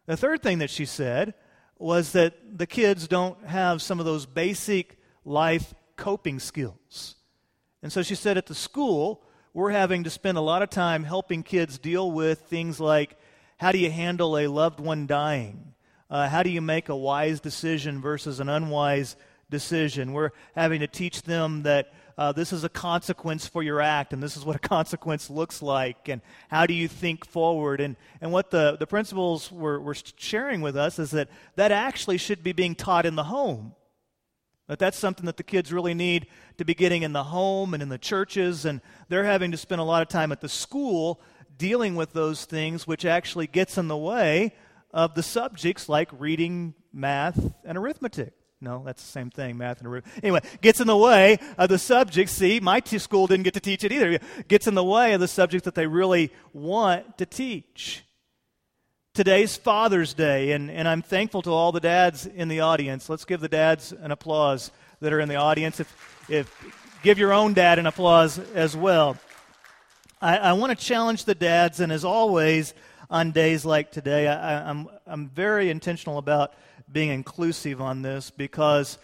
The 0.06 0.16
third 0.16 0.42
thing 0.42 0.58
that 0.58 0.70
she 0.70 0.84
said 0.84 1.34
was 1.78 2.12
that 2.12 2.58
the 2.58 2.66
kids 2.66 3.08
don't 3.08 3.44
have 3.46 3.80
some 3.80 3.98
of 3.98 4.06
those 4.06 4.26
basic 4.26 4.98
life 5.24 5.74
coping 5.96 6.38
skills. 6.38 7.16
And 7.82 7.92
so 7.92 8.02
she 8.02 8.14
said 8.14 8.36
at 8.36 8.46
the 8.46 8.54
school, 8.54 9.22
we're 9.56 9.70
having 9.70 10.04
to 10.04 10.10
spend 10.10 10.36
a 10.36 10.42
lot 10.42 10.60
of 10.60 10.68
time 10.68 11.02
helping 11.02 11.42
kids 11.42 11.78
deal 11.78 12.12
with 12.12 12.40
things 12.40 12.78
like 12.78 13.16
how 13.56 13.72
do 13.72 13.78
you 13.78 13.90
handle 13.90 14.36
a 14.36 14.48
loved 14.48 14.80
one 14.80 15.06
dying? 15.06 15.72
Uh, 16.10 16.28
how 16.28 16.42
do 16.42 16.50
you 16.50 16.60
make 16.60 16.90
a 16.90 16.94
wise 16.94 17.40
decision 17.40 18.02
versus 18.02 18.38
an 18.38 18.50
unwise 18.50 19.16
decision? 19.48 20.12
We're 20.12 20.32
having 20.54 20.80
to 20.80 20.86
teach 20.86 21.22
them 21.22 21.62
that 21.62 21.94
uh, 22.18 22.32
this 22.32 22.52
is 22.52 22.64
a 22.64 22.68
consequence 22.68 23.46
for 23.46 23.62
your 23.62 23.80
act, 23.80 24.12
and 24.12 24.22
this 24.22 24.36
is 24.36 24.44
what 24.44 24.56
a 24.56 24.58
consequence 24.68 25.30
looks 25.30 25.62
like, 25.62 26.10
and 26.10 26.20
how 26.50 26.66
do 26.66 26.74
you 26.74 26.86
think 26.86 27.24
forward? 27.24 27.80
And, 27.80 27.96
and 28.20 28.32
what 28.32 28.50
the, 28.50 28.76
the 28.78 28.86
principals 28.86 29.50
were, 29.50 29.80
were 29.80 29.96
sharing 30.18 30.60
with 30.60 30.76
us 30.76 30.98
is 30.98 31.12
that 31.12 31.30
that 31.54 31.72
actually 31.72 32.18
should 32.18 32.42
be 32.42 32.52
being 32.52 32.74
taught 32.74 33.06
in 33.06 33.14
the 33.14 33.24
home. 33.24 33.72
That 34.68 34.78
that's 34.78 34.98
something 34.98 35.26
that 35.26 35.36
the 35.36 35.42
kids 35.42 35.72
really 35.72 35.94
need 35.94 36.26
to 36.58 36.64
be 36.64 36.74
getting 36.74 37.02
in 37.02 37.12
the 37.12 37.24
home 37.24 37.72
and 37.72 37.82
in 37.82 37.88
the 37.88 37.98
churches, 37.98 38.64
and 38.64 38.80
they're 39.08 39.24
having 39.24 39.52
to 39.52 39.56
spend 39.56 39.80
a 39.80 39.84
lot 39.84 40.02
of 40.02 40.08
time 40.08 40.32
at 40.32 40.40
the 40.40 40.48
school 40.48 41.20
dealing 41.56 41.94
with 41.94 42.12
those 42.12 42.44
things, 42.44 42.86
which 42.86 43.04
actually 43.04 43.46
gets 43.46 43.78
in 43.78 43.88
the 43.88 43.96
way 43.96 44.52
of 44.92 45.14
the 45.14 45.22
subjects 45.22 45.88
like 45.88 46.08
reading, 46.18 46.74
math, 46.92 47.52
and 47.64 47.78
arithmetic. 47.78 48.32
No, 48.60 48.82
that's 48.84 49.02
the 49.02 49.10
same 49.10 49.30
thing, 49.30 49.58
math 49.58 49.78
and 49.78 49.86
arithmetic. 49.86 50.24
Anyway, 50.24 50.40
gets 50.62 50.80
in 50.80 50.86
the 50.86 50.96
way 50.96 51.38
of 51.58 51.68
the 51.68 51.78
subjects. 51.78 52.32
See, 52.32 52.58
my 52.58 52.80
t- 52.80 52.98
school 52.98 53.26
didn't 53.26 53.44
get 53.44 53.54
to 53.54 53.60
teach 53.60 53.84
it 53.84 53.92
either. 53.92 54.18
Gets 54.48 54.66
in 54.66 54.74
the 54.74 54.84
way 54.84 55.12
of 55.12 55.20
the 55.20 55.28
subject 55.28 55.66
that 55.66 55.74
they 55.74 55.86
really 55.86 56.32
want 56.54 57.18
to 57.18 57.26
teach. 57.26 58.05
Today's 59.16 59.56
Father's 59.56 60.12
Day, 60.12 60.52
and, 60.52 60.70
and 60.70 60.86
I'm 60.86 61.00
thankful 61.00 61.40
to 61.40 61.50
all 61.50 61.72
the 61.72 61.80
dads 61.80 62.26
in 62.26 62.48
the 62.48 62.60
audience. 62.60 63.08
Let's 63.08 63.24
give 63.24 63.40
the 63.40 63.48
dads 63.48 63.90
an 63.92 64.10
applause 64.10 64.70
that 65.00 65.10
are 65.10 65.20
in 65.20 65.30
the 65.30 65.36
audience. 65.36 65.80
If, 65.80 66.28
if 66.28 67.00
give 67.02 67.18
your 67.18 67.32
own 67.32 67.54
dad 67.54 67.78
an 67.78 67.86
applause 67.86 68.38
as 68.54 68.76
well. 68.76 69.16
I, 70.20 70.36
I 70.36 70.52
want 70.52 70.78
to 70.78 70.84
challenge 70.84 71.24
the 71.24 71.34
dads, 71.34 71.80
and 71.80 71.90
as 71.90 72.04
always, 72.04 72.74
on 73.08 73.30
days 73.30 73.64
like 73.64 73.90
today, 73.90 74.28
I, 74.28 74.68
I'm, 74.68 74.86
I'm 75.06 75.30
very 75.30 75.70
intentional 75.70 76.18
about 76.18 76.52
being 76.92 77.08
inclusive 77.08 77.80
on 77.80 78.02
this 78.02 78.28
because 78.28 78.98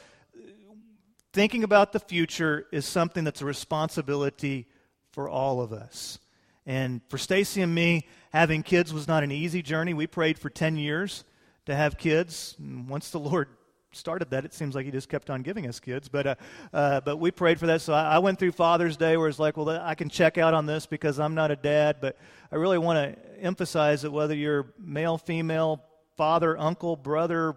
thinking 1.33 1.64
about 1.64 1.95
the 1.95 2.00
future 2.00 2.66
is 2.71 2.85
something 2.85 3.25
that's 3.25 3.40
a 3.40 3.47
responsibility 3.47 4.66
for 5.12 5.31
all 5.31 5.62
of 5.62 5.73
us. 5.73 6.19
And 6.66 7.00
for 7.09 7.19
Stacy 7.19 7.61
and 7.62 7.75
me, 7.75 8.07
having 8.33 8.62
kids 8.62 8.95
was 8.95 9.09
not 9.09 9.25
an 9.25 9.33
easy 9.33 9.62
journey. 9.62 9.95
We 9.95 10.07
prayed 10.07 10.38
for 10.38 10.49
10 10.49 10.76
years 10.76 11.25
to 11.66 11.75
have 11.75 11.99
kids. 11.99 12.54
And 12.59 12.88
once 12.88 13.11
the 13.11 13.19
Lord 13.21 13.49
started 13.90 14.31
that, 14.31 14.45
it 14.45 14.54
seems 14.54 14.75
like 14.75 14.85
He 14.85 14.90
just 14.92 15.09
kept 15.09 15.28
on 15.28 15.42
giving 15.42 15.66
us 15.66 15.81
kids. 15.81 16.09
But, 16.09 16.26
uh, 16.26 16.35
uh, 16.73 17.00
but 17.00 17.16
we 17.16 17.31
prayed 17.31 17.59
for 17.59 17.66
that. 17.66 17.81
So 17.81 17.92
I, 17.92 18.14
I, 18.14 18.19
went 18.19 18.38
through 18.38 18.52
Father's 18.52 18.97
Day 18.97 19.16
where 19.16 19.28
it's 19.28 19.38
like, 19.38 19.57
well, 19.57 19.69
I 19.71 19.95
can 19.95 20.09
check 20.09 20.38
out 20.38 20.54
on 20.54 20.66
this 20.66 20.87
because 20.87 21.19
I'm 21.19 21.35
not 21.35 21.50
a 21.50 21.57
dad. 21.57 21.97
But 22.00 22.16
I 22.50 22.57
really 22.57 22.78
want 22.78 23.16
to 23.16 23.40
emphasize 23.40 24.02
that 24.02 24.12
whether 24.12 24.35
you're 24.35 24.73
male, 24.78 25.19
female, 25.19 25.83
father, 26.16 26.57
uncle, 26.59 26.97
brother, 26.97 27.57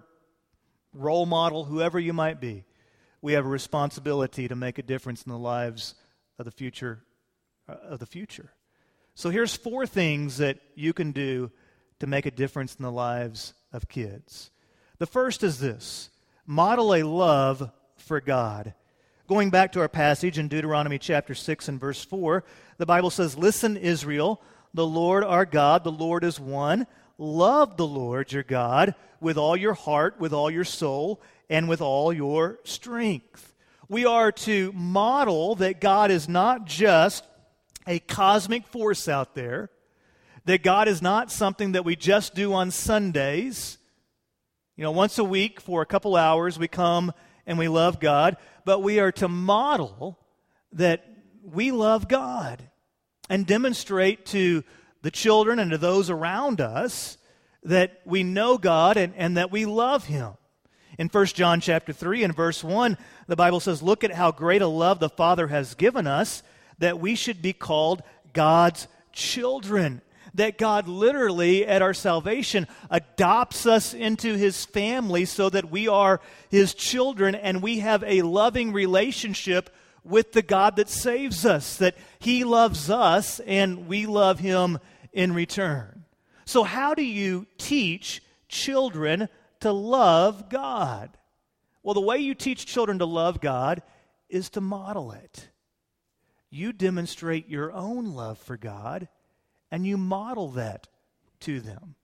role 0.93 1.25
model, 1.25 1.65
whoever 1.65 1.99
you 1.99 2.13
might 2.13 2.41
be, 2.41 2.63
we 3.21 3.33
have 3.33 3.45
a 3.45 3.49
responsibility 3.49 4.47
to 4.47 4.55
make 4.55 4.77
a 4.79 4.83
difference 4.83 5.23
in 5.23 5.31
the 5.31 5.37
lives 5.37 5.95
of 6.39 6.45
the 6.45 6.51
future 6.51 7.03
uh, 7.67 7.75
of 7.89 7.99
the 7.99 8.05
future. 8.05 8.51
So 9.17 9.29
here's 9.29 9.55
four 9.55 9.87
things 9.87 10.37
that 10.37 10.59
you 10.75 10.91
can 10.91 11.13
do 11.13 11.49
to 11.99 12.07
make 12.07 12.25
a 12.25 12.31
difference 12.31 12.75
in 12.75 12.83
the 12.83 12.91
lives 12.91 13.53
of 13.71 13.87
kids. 13.87 14.51
The 14.97 15.05
first 15.05 15.41
is 15.41 15.59
this 15.59 16.09
model 16.45 16.93
a 16.93 17.03
love 17.03 17.71
for 17.95 18.19
God. 18.19 18.73
Going 19.27 19.49
back 19.49 19.71
to 19.71 19.79
our 19.79 19.87
passage 19.87 20.37
in 20.37 20.49
Deuteronomy 20.49 20.99
chapter 20.99 21.33
6 21.33 21.69
and 21.69 21.79
verse 21.79 22.03
4, 22.03 22.43
the 22.77 22.85
Bible 22.85 23.09
says, 23.09 23.37
Listen, 23.37 23.77
Israel, 23.77 24.41
the 24.73 24.85
Lord 24.85 25.23
our 25.23 25.45
God, 25.45 25.85
the 25.85 25.91
Lord 25.91 26.25
is 26.25 26.37
one. 26.37 26.85
Love 27.17 27.77
the 27.77 27.87
Lord 27.87 28.33
your 28.33 28.43
God 28.43 28.95
with 29.21 29.37
all 29.37 29.55
your 29.55 29.73
heart, 29.73 30.19
with 30.19 30.33
all 30.33 30.51
your 30.51 30.65
soul, 30.65 31.21
and 31.49 31.69
with 31.69 31.79
all 31.79 32.11
your 32.11 32.59
strength. 32.65 33.55
We 33.87 34.05
are 34.05 34.33
to 34.33 34.73
model 34.73 35.55
that 35.55 35.79
God 35.79 36.11
is 36.11 36.27
not 36.27 36.65
just 36.65 37.23
a 37.87 37.99
cosmic 37.99 38.65
force 38.67 39.07
out 39.07 39.35
there, 39.35 39.69
that 40.45 40.63
God 40.63 40.87
is 40.87 41.01
not 41.01 41.31
something 41.31 41.73
that 41.73 41.85
we 41.85 41.95
just 41.95 42.35
do 42.35 42.53
on 42.53 42.71
Sundays. 42.71 43.77
You 44.75 44.83
know, 44.83 44.91
once 44.91 45.17
a 45.17 45.23
week 45.23 45.59
for 45.59 45.81
a 45.81 45.85
couple 45.85 46.15
hours, 46.15 46.59
we 46.59 46.67
come 46.67 47.11
and 47.45 47.57
we 47.57 47.67
love 47.67 47.99
God. 47.99 48.37
but 48.65 48.79
we 48.81 48.99
are 48.99 49.11
to 49.11 49.27
model 49.27 50.17
that 50.71 51.05
we 51.43 51.71
love 51.71 52.07
God 52.07 52.63
and 53.29 53.45
demonstrate 53.45 54.25
to 54.27 54.63
the 55.03 55.11
children 55.11 55.59
and 55.59 55.69
to 55.69 55.77
those 55.77 56.09
around 56.09 56.59
us 56.59 57.17
that 57.63 58.01
we 58.05 58.23
know 58.23 58.57
God 58.57 58.97
and, 58.97 59.13
and 59.15 59.37
that 59.37 59.51
we 59.51 59.65
love 59.65 60.05
Him. 60.05 60.33
In 60.97 61.09
1 61.09 61.25
John 61.27 61.59
chapter 61.59 61.93
3 61.93 62.23
and 62.23 62.35
verse 62.35 62.63
1, 62.63 62.97
the 63.27 63.35
Bible 63.35 63.59
says, 63.59 63.83
Look 63.83 64.03
at 64.03 64.13
how 64.13 64.31
great 64.31 64.61
a 64.61 64.67
love 64.67 64.99
the 64.99 65.09
Father 65.09 65.47
has 65.47 65.75
given 65.75 66.07
us 66.07 66.41
that 66.79 66.99
we 66.99 67.15
should 67.15 67.41
be 67.41 67.53
called 67.53 68.03
God's 68.33 68.87
children. 69.11 70.01
That 70.33 70.57
God 70.57 70.87
literally, 70.87 71.65
at 71.65 71.81
our 71.81 71.93
salvation, 71.93 72.67
adopts 72.89 73.65
us 73.65 73.93
into 73.93 74.35
his 74.35 74.65
family 74.65 75.23
so 75.25 75.49
that 75.49 75.71
we 75.71 75.87
are 75.87 76.19
his 76.49 76.73
children 76.73 77.35
and 77.35 77.61
we 77.61 77.79
have 77.79 78.03
a 78.03 78.21
loving 78.21 78.73
relationship 78.73 79.73
with 80.03 80.33
the 80.33 80.41
God 80.41 80.75
that 80.75 80.89
saves 80.89 81.45
us, 81.45 81.77
that 81.77 81.95
he 82.19 82.43
loves 82.43 82.89
us 82.89 83.39
and 83.39 83.87
we 83.87 84.05
love 84.05 84.39
him 84.39 84.79
in 85.13 85.33
return. 85.33 86.03
So, 86.45 86.63
how 86.63 86.93
do 86.93 87.03
you 87.03 87.47
teach 87.57 88.21
children 88.47 89.29
to 89.61 89.71
love 89.71 90.49
God? 90.49 91.17
Well, 91.81 91.95
the 91.95 92.01
way 92.01 92.17
you 92.17 92.35
teach 92.35 92.65
children 92.65 92.99
to 92.99 93.05
love 93.05 93.41
God 93.41 93.81
is 94.29 94.49
to 94.51 94.61
model 94.61 95.11
it. 95.11 95.49
You 96.55 96.71
demonstrate 96.71 97.49
your 97.49 97.73
own 97.73 98.13
love 98.13 98.37
for 98.37 98.55
God 98.55 99.09
and 99.71 99.85
you 99.85 99.97
model 99.97 100.51
that 100.51 100.87
to 101.41 101.59
them. 101.59 101.95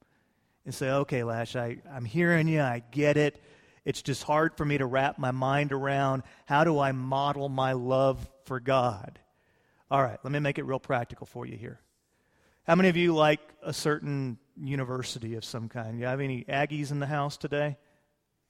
And 0.65 0.75
say, 0.75 0.89
okay, 0.89 1.23
Lash, 1.23 1.55
I, 1.55 1.77
I'm 1.89 2.03
hearing 2.03 2.49
you, 2.49 2.59
I 2.59 2.83
get 2.91 3.15
it. 3.15 3.41
It's 3.85 4.01
just 4.01 4.23
hard 4.23 4.57
for 4.57 4.65
me 4.65 4.77
to 4.77 4.85
wrap 4.85 5.17
my 5.17 5.31
mind 5.31 5.71
around 5.71 6.23
how 6.47 6.65
do 6.65 6.79
I 6.79 6.91
model 6.91 7.47
my 7.47 7.71
love 7.71 8.29
for 8.43 8.59
God? 8.59 9.19
All 9.89 10.03
right, 10.03 10.19
let 10.21 10.33
me 10.33 10.39
make 10.39 10.57
it 10.57 10.65
real 10.65 10.81
practical 10.81 11.25
for 11.25 11.45
you 11.45 11.55
here. 11.55 11.79
How 12.67 12.75
many 12.75 12.89
of 12.89 12.97
you 12.97 13.15
like 13.15 13.39
a 13.63 13.71
certain 13.71 14.37
university 14.57 15.35
of 15.35 15.45
some 15.45 15.69
kind? 15.69 15.97
You 15.97 16.07
have 16.07 16.19
any 16.19 16.43
Aggies 16.43 16.91
in 16.91 16.99
the 16.99 17.07
house 17.07 17.37
today? 17.37 17.77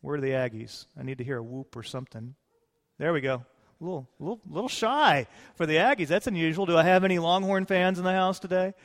Where 0.02 0.16
are 0.16 0.22
the 0.22 0.32
Aggies? 0.32 0.88
I 1.00 1.04
need 1.04 1.20
to 1.20 1.24
hear 1.24 1.38
a 1.38 1.44
whoop 1.44 1.76
or 1.76 1.84
something. 1.84 2.34
There 2.98 3.14
we 3.14 3.22
go. 3.22 3.46
Little, 3.82 4.08
little, 4.20 4.40
little 4.48 4.70
shy 4.70 5.26
for 5.56 5.66
the 5.66 5.78
Aggies. 5.78 6.08
That's 6.08 6.28
unusual. 6.28 6.68
Do 6.68 6.78
I 6.78 6.84
have 6.84 7.04
any 7.04 7.18
Longhorn 7.18 7.66
fans 7.66 7.98
in 7.98 8.06
the 8.06 8.12
house 8.12 8.40
today? 8.40 8.76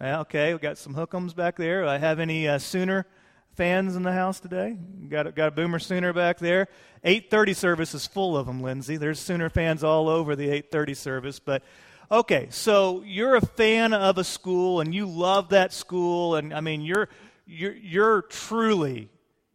Yeah, 0.00 0.20
okay, 0.20 0.54
we 0.54 0.58
got 0.58 0.78
some 0.78 0.94
hookums 0.94 1.36
back 1.36 1.58
there. 1.58 1.82
Do 1.82 1.88
I 1.88 1.98
have 1.98 2.18
any 2.18 2.48
uh, 2.48 2.58
Sooner 2.58 3.06
fans 3.54 3.94
in 3.94 4.02
the 4.02 4.12
house 4.12 4.40
today? 4.40 4.78
Got 5.10 5.26
a, 5.26 5.32
got 5.32 5.48
a 5.48 5.50
Boomer 5.50 5.78
Sooner 5.78 6.14
back 6.14 6.38
there. 6.38 6.68
8:30 7.04 7.54
service 7.54 7.94
is 7.94 8.06
full 8.06 8.34
of 8.34 8.46
them, 8.46 8.62
Lindsay. 8.62 8.96
There's 8.96 9.20
Sooner 9.20 9.50
fans 9.50 9.84
all 9.84 10.08
over 10.08 10.34
the 10.34 10.48
8:30 10.48 10.96
service, 10.96 11.38
but 11.38 11.62
Okay, 12.10 12.48
so 12.50 13.02
you're 13.06 13.36
a 13.36 13.40
fan 13.40 13.94
of 13.94 14.18
a 14.18 14.24
school 14.24 14.80
and 14.80 14.94
you 14.94 15.06
love 15.06 15.50
that 15.50 15.72
school, 15.72 16.34
and 16.36 16.52
I 16.52 16.60
mean, 16.60 16.82
you're, 16.82 17.08
you're, 17.46 17.74
you're 17.74 18.22
truly 18.22 19.08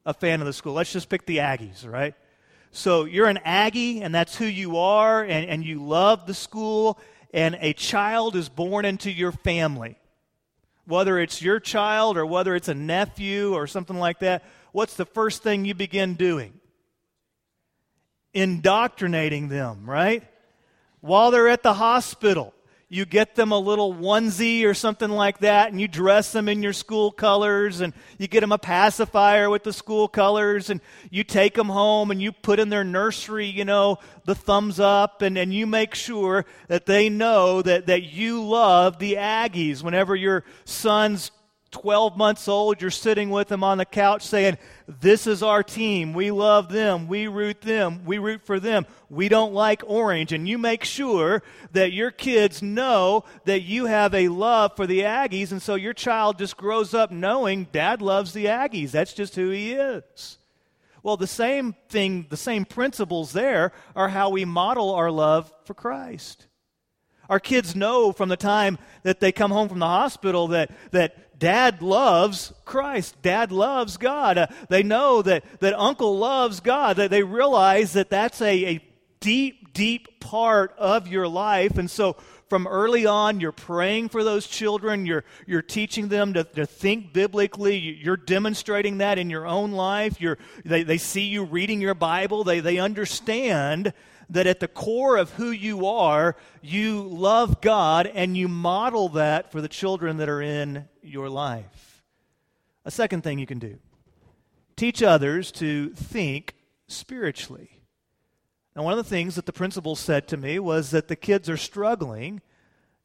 a 0.07 0.13
fan 0.13 0.41
of 0.41 0.47
the 0.47 0.53
school. 0.53 0.73
Let's 0.73 0.91
just 0.91 1.07
pick 1.07 1.27
the 1.27 1.37
Aggies, 1.37 1.87
right? 1.87 2.15
So 2.77 3.05
you're 3.05 3.27
an 3.27 3.39
Aggie, 3.43 4.01
and 4.01 4.13
that's 4.13 4.35
who 4.35 4.45
you 4.45 4.77
are, 4.77 5.23
and, 5.23 5.49
and 5.49 5.63
you 5.65 5.83
love 5.83 6.27
the 6.27 6.33
school, 6.33 6.99
and 7.33 7.57
a 7.59 7.73
child 7.73 8.35
is 8.35 8.49
born 8.49 8.85
into 8.85 9.11
your 9.11 9.31
family. 9.31 9.97
Whether 10.85 11.19
it's 11.19 11.41
your 11.41 11.59
child 11.59 12.17
or 12.17 12.25
whether 12.25 12.55
it's 12.55 12.69
a 12.69 12.73
nephew 12.73 13.53
or 13.53 13.67
something 13.67 13.97
like 13.97 14.19
that, 14.19 14.45
what's 14.71 14.95
the 14.95 15.05
first 15.05 15.43
thing 15.43 15.65
you 15.65 15.73
begin 15.73 16.13
doing? 16.13 16.53
Indoctrinating 18.33 19.49
them, 19.49 19.89
right? 19.89 20.23
while 21.01 21.31
they're 21.31 21.47
at 21.47 21.63
the 21.63 21.73
hospital. 21.73 22.53
You 22.89 23.05
get 23.05 23.35
them 23.35 23.51
a 23.51 23.59
little 23.59 23.93
onesie 23.93 24.63
or 24.63 24.73
something 24.73 25.09
like 25.09 25.39
that, 25.39 25.71
and 25.71 25.81
you 25.81 25.89
dress 25.89 26.31
them 26.31 26.47
in 26.47 26.63
your 26.63 26.71
school 26.71 27.11
colors, 27.11 27.81
and 27.81 27.93
you 28.17 28.29
get 28.29 28.39
them 28.39 28.53
a 28.53 28.57
pacifier 28.57 29.49
with 29.49 29.63
the 29.63 29.73
school 29.73 30.07
colors, 30.07 30.69
and 30.69 30.79
you 31.09 31.25
take 31.25 31.53
them 31.53 31.67
home 31.67 32.11
and 32.11 32.21
you 32.21 32.31
put 32.31 32.59
in 32.59 32.69
their 32.69 32.85
nursery, 32.85 33.47
you 33.47 33.65
know, 33.65 33.97
the 34.23 34.35
thumbs 34.35 34.79
up, 34.79 35.21
and, 35.21 35.37
and 35.37 35.53
you 35.53 35.67
make 35.67 35.95
sure 35.95 36.45
that 36.69 36.85
they 36.85 37.09
know 37.09 37.61
that, 37.61 37.87
that 37.87 38.03
you 38.03 38.41
love 38.41 38.99
the 38.99 39.15
Aggies. 39.15 39.83
Whenever 39.83 40.15
your 40.15 40.45
son's 40.63 41.31
12 41.71 42.17
months 42.17 42.47
old, 42.47 42.81
you're 42.81 42.91
sitting 42.91 43.29
with 43.29 43.49
them 43.49 43.63
on 43.63 43.77
the 43.77 43.85
couch 43.85 44.25
saying, 44.25 44.57
This 44.87 45.27
is 45.27 45.43
our 45.43 45.63
team. 45.63 46.13
We 46.13 46.31
love 46.31 46.71
them. 46.71 47.07
We 47.07 47.27
root 47.27 47.61
them. 47.61 48.05
We 48.05 48.17
root 48.17 48.45
for 48.45 48.59
them. 48.59 48.85
We 49.09 49.27
don't 49.27 49.53
like 49.53 49.83
orange. 49.85 50.31
And 50.31 50.47
you 50.47 50.57
make 50.57 50.83
sure 50.83 51.43
that 51.73 51.91
your 51.91 52.11
kids 52.11 52.61
know 52.61 53.25
that 53.45 53.61
you 53.61 53.85
have 53.85 54.13
a 54.13 54.29
love 54.29 54.75
for 54.75 54.87
the 54.87 55.01
Aggies. 55.01 55.51
And 55.51 55.61
so 55.61 55.75
your 55.75 55.93
child 55.93 56.37
just 56.37 56.57
grows 56.57 56.93
up 56.93 57.11
knowing 57.11 57.67
dad 57.71 58.01
loves 58.01 58.33
the 58.33 58.45
Aggies. 58.45 58.91
That's 58.91 59.13
just 59.13 59.35
who 59.35 59.49
he 59.49 59.73
is. 59.73 60.37
Well, 61.03 61.17
the 61.17 61.27
same 61.27 61.75
thing, 61.89 62.27
the 62.29 62.37
same 62.37 62.65
principles 62.65 63.31
there 63.33 63.71
are 63.95 64.09
how 64.09 64.29
we 64.29 64.45
model 64.45 64.93
our 64.93 65.11
love 65.11 65.53
for 65.65 65.73
Christ. 65.73 66.47
Our 67.29 67.39
kids 67.39 67.75
know 67.75 68.11
from 68.11 68.29
the 68.29 68.37
time 68.37 68.77
that 69.03 69.19
they 69.19 69.31
come 69.31 69.51
home 69.51 69.69
from 69.69 69.79
the 69.79 69.87
hospital 69.87 70.47
that, 70.49 70.71
that 70.91 71.26
dad 71.39 71.81
loves 71.81 72.53
Christ. 72.65 73.21
Dad 73.21 73.51
loves 73.51 73.97
God. 73.97 74.37
Uh, 74.37 74.47
they 74.69 74.83
know 74.83 75.21
that, 75.21 75.43
that 75.59 75.77
uncle 75.77 76.17
loves 76.17 76.59
God. 76.59 76.97
That 76.97 77.11
they 77.11 77.23
realize 77.23 77.93
that 77.93 78.09
that's 78.09 78.41
a, 78.41 78.65
a 78.65 78.83
deep, 79.19 79.73
deep 79.73 80.19
part 80.19 80.73
of 80.77 81.07
your 81.07 81.27
life. 81.27 81.77
And 81.77 81.89
so 81.89 82.17
from 82.49 82.65
early 82.65 83.05
on, 83.05 83.39
you're 83.39 83.51
praying 83.51 84.09
for 84.09 84.23
those 84.23 84.47
children. 84.47 85.05
You're, 85.05 85.25
you're 85.45 85.61
teaching 85.61 86.07
them 86.07 86.33
to, 86.33 86.43
to 86.43 86.65
think 86.65 87.13
biblically. 87.13 87.77
You're 87.77 88.17
demonstrating 88.17 88.99
that 88.99 89.17
in 89.19 89.29
your 89.29 89.45
own 89.45 89.71
life. 89.71 90.21
You're, 90.21 90.37
they, 90.63 90.83
they 90.83 90.97
see 90.97 91.23
you 91.23 91.43
reading 91.43 91.81
your 91.81 91.93
Bible. 91.93 92.43
They, 92.43 92.59
they 92.61 92.77
understand 92.79 93.93
that 94.29 94.47
at 94.47 94.59
the 94.59 94.67
core 94.67 95.17
of 95.17 95.31
who 95.31 95.51
you 95.51 95.85
are, 95.85 96.35
you 96.61 97.01
love 97.01 97.61
God 97.61 98.07
and 98.07 98.35
you 98.35 98.47
model 98.47 99.09
that 99.09 99.51
for 99.51 99.61
the 99.61 99.69
children 99.69 100.17
that 100.17 100.29
are 100.29 100.41
in 100.41 100.87
your 101.01 101.29
life. 101.29 102.03
A 102.85 102.91
second 102.91 103.23
thing 103.23 103.39
you 103.39 103.47
can 103.47 103.59
do 103.59 103.79
teach 104.75 105.01
others 105.01 105.51
to 105.51 105.89
think 105.89 106.53
spiritually. 106.87 107.81
Now, 108.75 108.83
one 108.83 108.93
of 108.93 108.97
the 108.97 109.09
things 109.09 109.35
that 109.35 109.47
the 109.47 109.53
principal 109.53 109.95
said 109.95 110.27
to 110.27 110.37
me 110.37 110.59
was 110.59 110.91
that 110.91 111.07
the 111.07 111.15
kids 111.15 111.49
are 111.49 111.57
struggling 111.57 112.41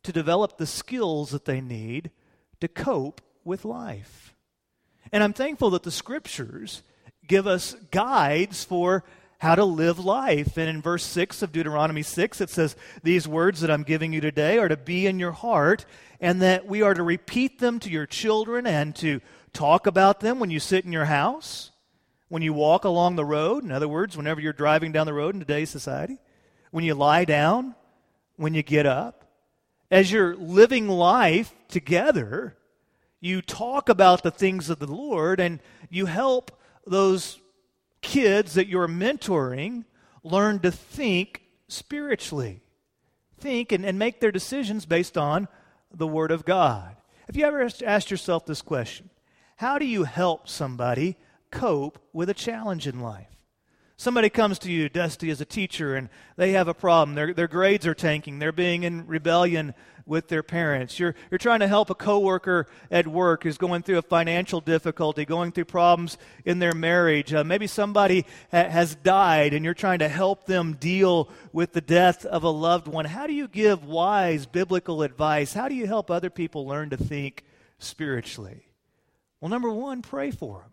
to 0.03 0.13
develop 0.13 0.59
the 0.59 0.67
skills 0.67 1.31
that 1.31 1.47
they 1.47 1.63
need 1.63 2.11
to 2.61 2.69
cope 2.69 3.23
with 3.43 3.65
life. 3.65 4.35
And 5.11 5.25
I'm 5.25 5.33
thankful 5.33 5.71
that 5.71 5.83
the 5.83 5.91
scriptures 5.91 6.83
give 7.27 7.47
us 7.47 7.75
guides 7.91 8.65
for 8.65 9.05
how 9.43 9.57
to 9.57 9.65
live 9.65 9.99
life. 9.99 10.57
And 10.57 10.69
in 10.69 10.81
verse 10.81 11.03
6 11.03 11.43
of 11.43 11.51
Deuteronomy 11.51 12.03
6, 12.05 12.41
it 12.41 12.49
says, 12.49 12.77
These 13.03 13.27
words 13.27 13.61
that 13.61 13.73
I'm 13.73 13.83
giving 13.83 14.13
you 14.13 14.21
today 14.21 14.57
are 14.59 14.69
to 14.69 14.77
be 14.77 15.09
in 15.09 15.19
your 15.19 15.33
heart, 15.33 15.85
and 16.21 16.41
that 16.43 16.69
we 16.69 16.83
are 16.83 16.95
to 16.95 17.03
repeat 17.03 17.59
them 17.59 17.81
to 17.81 17.91
your 17.91 18.07
children 18.07 18.69
and 18.69 18.95
to 18.97 19.21
talk 19.53 19.89
about 19.89 20.21
them 20.21 20.39
when 20.39 20.53
you 20.53 20.61
sit 20.61 20.85
in 20.85 20.93
your 20.93 21.07
house, 21.07 21.73
when 22.29 22.41
you 22.41 22.53
walk 22.53 22.85
along 22.85 23.17
the 23.17 23.25
road. 23.25 23.65
In 23.65 23.73
other 23.73 23.89
words, 23.89 24.17
whenever 24.17 24.41
you're 24.41 24.53
driving 24.53 24.93
down 24.93 25.07
the 25.07 25.13
road 25.13 25.35
in 25.35 25.41
today's 25.41 25.71
society, 25.71 26.19
when 26.71 26.85
you 26.85 26.95
lie 26.95 27.25
down, 27.25 27.75
when 28.37 28.55
you 28.55 28.63
get 28.63 28.87
up. 28.87 29.25
As 29.91 30.13
you're 30.13 30.37
living 30.37 30.87
life 30.87 31.53
together, 31.67 32.57
you 33.21 33.43
talk 33.43 33.89
about 33.89 34.23
the 34.23 34.31
things 34.31 34.71
of 34.71 34.79
the 34.79 34.87
Lord 34.87 35.41
and 35.41 35.59
you 35.91 36.07
help 36.07 36.57
those 36.87 37.41
kids 38.03 38.55
that 38.55 38.69
you're 38.69 38.89
mentoring 38.89 39.85
learn 40.23 40.59
to 40.61 40.71
think 40.71 41.43
spiritually. 41.69 42.61
Think 43.39 43.73
and, 43.73 43.85
and 43.85 43.99
make 43.99 44.21
their 44.21 44.33
decisions 44.33 44.85
based 44.85 45.17
on 45.17 45.49
the 45.93 46.07
Word 46.07 46.31
of 46.31 46.45
God. 46.45 46.97
Have 47.27 47.37
you 47.37 47.45
ever 47.45 47.69
asked 47.85 48.11
yourself 48.11 48.45
this 48.45 48.63
question? 48.63 49.11
How 49.57 49.79
do 49.79 49.87
you 49.87 50.05
help 50.05 50.49
somebody 50.49 51.17
cope 51.51 51.99
with 52.13 52.29
a 52.29 52.35
challenge 52.35 52.87
in 52.87 53.01
life? 53.01 53.29
Somebody 53.97 54.31
comes 54.31 54.59
to 54.61 54.73
you, 54.73 54.89
Dusty, 54.89 55.31
as 55.31 55.41
a 55.41 55.45
teacher, 55.45 55.95
and 55.95 56.09
they 56.37 56.53
have 56.53 56.67
a 56.67 56.75
problem. 56.75 57.15
Their, 57.15 57.33
their 57.33 57.47
grades 57.47 57.87
are 57.87 57.95
tanking. 57.95 58.39
They're 58.39 58.51
being 58.51 58.83
in 58.83 59.07
rebellion 59.07 59.75
with 60.07 60.29
their 60.29 60.43
parents. 60.43 60.99
You're, 60.99 61.15
you're 61.31 61.39
trying 61.39 61.61
to 61.61 61.69
help 61.69 61.91
a 61.91 61.95
coworker 61.95 62.67
at 62.91 63.07
work 63.07 63.45
who's 63.45 63.59
going 63.59 63.83
through 63.83 63.99
a 63.99 64.03
financial 64.03 64.61
difficulty, 64.61 65.25
going 65.25 65.53
through 65.53 65.67
problems 65.67 66.19
in 66.45 66.59
their 66.59 66.75
marriage. 66.75 67.33
Uh, 67.33 67.45
maybe 67.45 67.67
somebody 67.67 68.27
ha- 68.51 68.69
has 68.69 68.95
died 68.95 69.55
and 69.55 69.65
you're 69.65 69.75
trying 69.75 70.01
to 70.01 70.09
help 70.09 70.47
them 70.47 70.75
deal 70.75 71.29
with 71.53 71.73
the 71.73 71.81
death 71.81 72.25
of 72.25 72.45
a 72.45 72.51
loved 72.51 72.89
one. 72.89 73.05
How 73.05 73.27
do 73.27 73.33
you 73.33 73.49
give 73.49 73.85
wise 73.85 74.47
biblical 74.47 75.03
advice? 75.03 75.53
How 75.53 75.69
do 75.69 75.75
you 75.75 75.87
help 75.87 76.11
other 76.11 76.31
people 76.31 76.67
learn 76.67 76.91
to 76.91 76.97
think 76.97 77.45
spiritually? 77.79 78.67
Well, 79.41 79.49
number 79.49 79.71
one, 79.71 80.03
pray 80.03 80.31
for 80.31 80.61
them. 80.61 80.73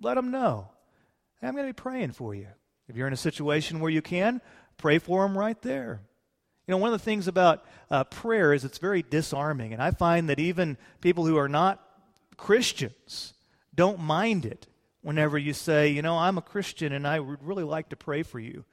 Let 0.00 0.14
them 0.14 0.30
know. 0.30 0.70
I'm 1.42 1.54
going 1.54 1.66
to 1.66 1.74
be 1.74 1.82
praying 1.82 2.12
for 2.12 2.34
you. 2.34 2.48
If 2.88 2.96
you're 2.96 3.06
in 3.06 3.12
a 3.12 3.18
situation 3.18 3.80
where 3.80 3.90
you 3.90 4.02
can, 4.02 4.40
pray 4.76 4.98
for 4.98 5.26
them 5.26 5.36
right 5.36 5.60
there. 5.62 6.00
You 6.66 6.72
know, 6.72 6.78
one 6.78 6.92
of 6.92 6.98
the 6.98 7.04
things 7.04 7.28
about 7.28 7.64
uh, 7.90 8.04
prayer 8.04 8.52
is 8.52 8.64
it's 8.64 8.78
very 8.78 9.02
disarming. 9.02 9.72
And 9.72 9.82
I 9.82 9.90
find 9.90 10.28
that 10.28 10.40
even 10.40 10.78
people 11.00 11.26
who 11.26 11.36
are 11.36 11.48
not 11.48 11.80
Christians 12.36 13.34
don't 13.74 14.00
mind 14.00 14.46
it 14.46 14.66
whenever 15.02 15.36
you 15.36 15.52
say, 15.52 15.88
you 15.88 16.00
know, 16.00 16.16
I'm 16.16 16.38
a 16.38 16.42
Christian 16.42 16.92
and 16.92 17.06
I 17.06 17.20
would 17.20 17.42
really 17.42 17.64
like 17.64 17.90
to 17.90 17.96
pray 17.96 18.22
for 18.22 18.40
you 18.40 18.64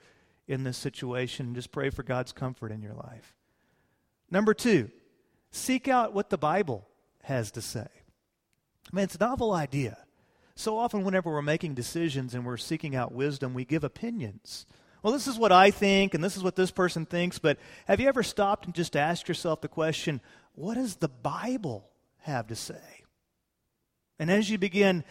in 0.47 0.63
this 0.63 0.77
situation 0.77 1.47
and 1.47 1.55
just 1.55 1.71
pray 1.71 1.89
for 1.89 2.03
God's 2.03 2.31
comfort 2.31 2.71
in 2.71 2.81
your 2.81 2.93
life. 2.93 3.35
Number 4.29 4.53
two, 4.53 4.89
seek 5.51 5.89
out 5.89 6.13
what 6.13 6.29
the 6.29 6.37
Bible 6.37 6.87
has 7.23 7.51
to 7.51 7.61
say. 7.61 7.87
I 8.91 8.95
mean, 8.95 9.03
it's 9.03 9.15
a 9.15 9.19
novel 9.19 9.51
idea. 9.51 9.97
So 10.55 10.77
often, 10.77 11.03
whenever 11.03 11.31
we're 11.31 11.41
making 11.41 11.73
decisions 11.73 12.33
and 12.33 12.45
we're 12.45 12.57
seeking 12.57 12.95
out 12.95 13.11
wisdom, 13.11 13.53
we 13.53 13.65
give 13.65 13.83
opinions. 13.83 14.65
Well, 15.03 15.13
this 15.13 15.27
is 15.27 15.37
what 15.37 15.51
I 15.51 15.71
think, 15.71 16.13
and 16.13 16.23
this 16.23 16.37
is 16.37 16.43
what 16.43 16.55
this 16.55 16.71
person 16.71 17.05
thinks, 17.05 17.39
but 17.39 17.57
have 17.87 17.99
you 17.99 18.07
ever 18.07 18.21
stopped 18.21 18.65
and 18.65 18.75
just 18.75 18.95
asked 18.95 19.27
yourself 19.27 19.61
the 19.61 19.67
question, 19.67 20.21
what 20.53 20.75
does 20.75 20.97
the 20.97 21.09
Bible 21.09 21.89
have 22.19 22.47
to 22.47 22.55
say? 22.55 23.03
And 24.19 24.29
as 24.29 24.49
you 24.49 24.59
begin 24.59 25.03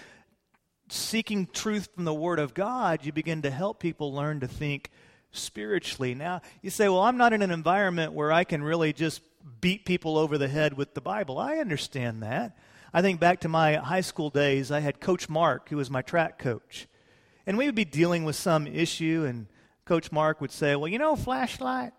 seeking 0.88 1.46
truth 1.46 1.88
from 1.94 2.04
the 2.04 2.14
Word 2.14 2.38
of 2.38 2.54
God, 2.54 3.04
you 3.04 3.12
begin 3.12 3.42
to 3.42 3.50
help 3.50 3.80
people 3.80 4.12
learn 4.12 4.40
to 4.40 4.48
think 4.48 4.90
spiritually. 5.32 6.14
Now, 6.14 6.42
you 6.62 6.70
say, 6.70 6.88
well, 6.88 7.02
I'm 7.02 7.16
not 7.16 7.32
in 7.32 7.42
an 7.42 7.50
environment 7.50 8.12
where 8.12 8.30
I 8.30 8.44
can 8.44 8.62
really 8.62 8.92
just 8.92 9.22
beat 9.60 9.84
people 9.84 10.18
over 10.18 10.38
the 10.38 10.48
head 10.48 10.74
with 10.74 10.94
the 10.94 11.00
Bible. 11.00 11.38
I 11.38 11.56
understand 11.56 12.22
that. 12.22 12.56
I 12.92 13.02
think 13.02 13.20
back 13.20 13.40
to 13.40 13.48
my 13.48 13.74
high 13.74 14.00
school 14.00 14.30
days, 14.30 14.70
I 14.70 14.80
had 14.80 15.00
Coach 15.00 15.28
Mark, 15.28 15.68
who 15.68 15.76
was 15.76 15.90
my 15.90 16.02
track 16.02 16.38
coach. 16.38 16.86
And 17.46 17.56
we 17.56 17.66
would 17.66 17.74
be 17.74 17.84
dealing 17.84 18.24
with 18.24 18.36
some 18.36 18.66
issue, 18.66 19.24
and 19.28 19.46
Coach 19.90 20.12
Mark 20.12 20.40
would 20.40 20.52
say, 20.52 20.76
Well, 20.76 20.86
you 20.86 21.00
know, 21.00 21.16
flashlight, 21.16 21.92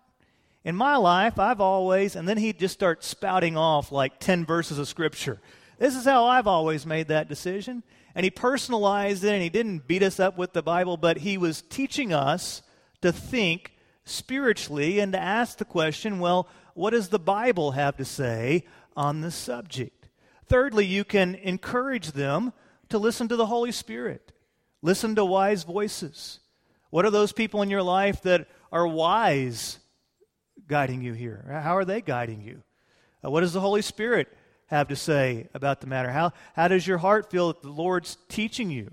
in 0.64 0.74
my 0.74 0.96
life, 0.96 1.38
I've 1.38 1.60
always, 1.60 2.16
and 2.16 2.26
then 2.26 2.38
he'd 2.38 2.58
just 2.58 2.72
start 2.72 3.04
spouting 3.04 3.58
off 3.58 3.92
like 3.92 4.18
10 4.18 4.46
verses 4.46 4.78
of 4.78 4.88
Scripture. 4.88 5.42
This 5.78 5.94
is 5.94 6.06
how 6.06 6.24
I've 6.24 6.46
always 6.46 6.86
made 6.86 7.08
that 7.08 7.28
decision. 7.28 7.82
And 8.14 8.24
he 8.24 8.30
personalized 8.30 9.22
it, 9.24 9.34
and 9.34 9.42
he 9.42 9.50
didn't 9.50 9.86
beat 9.86 10.02
us 10.02 10.18
up 10.18 10.38
with 10.38 10.54
the 10.54 10.62
Bible, 10.62 10.96
but 10.96 11.18
he 11.18 11.36
was 11.36 11.60
teaching 11.60 12.14
us 12.14 12.62
to 13.02 13.12
think 13.12 13.74
spiritually 14.06 14.98
and 14.98 15.12
to 15.12 15.20
ask 15.20 15.58
the 15.58 15.66
question 15.66 16.18
well, 16.18 16.48
what 16.72 16.92
does 16.92 17.10
the 17.10 17.18
Bible 17.18 17.72
have 17.72 17.98
to 17.98 18.06
say 18.06 18.64
on 18.96 19.20
this 19.20 19.34
subject? 19.34 20.08
Thirdly, 20.46 20.86
you 20.86 21.04
can 21.04 21.34
encourage 21.34 22.12
them 22.12 22.54
to 22.88 22.96
listen 22.96 23.28
to 23.28 23.36
the 23.36 23.44
Holy 23.44 23.70
Spirit, 23.70 24.32
listen 24.80 25.14
to 25.16 25.26
wise 25.26 25.64
voices. 25.64 26.38
What 26.92 27.06
are 27.06 27.10
those 27.10 27.32
people 27.32 27.62
in 27.62 27.70
your 27.70 27.82
life 27.82 28.20
that 28.24 28.46
are 28.70 28.86
wise 28.86 29.78
guiding 30.66 31.00
you 31.00 31.14
here? 31.14 31.42
How 31.50 31.78
are 31.78 31.86
they 31.86 32.02
guiding 32.02 32.42
you? 32.42 32.62
Uh, 33.24 33.30
what 33.30 33.40
does 33.40 33.54
the 33.54 33.62
Holy 33.62 33.80
Spirit 33.80 34.28
have 34.66 34.88
to 34.88 34.96
say 34.96 35.48
about 35.54 35.80
the 35.80 35.86
matter? 35.86 36.10
How, 36.10 36.32
how 36.54 36.68
does 36.68 36.86
your 36.86 36.98
heart 36.98 37.30
feel 37.30 37.48
that 37.48 37.62
the 37.62 37.70
Lord's 37.70 38.18
teaching 38.28 38.70
you? 38.70 38.90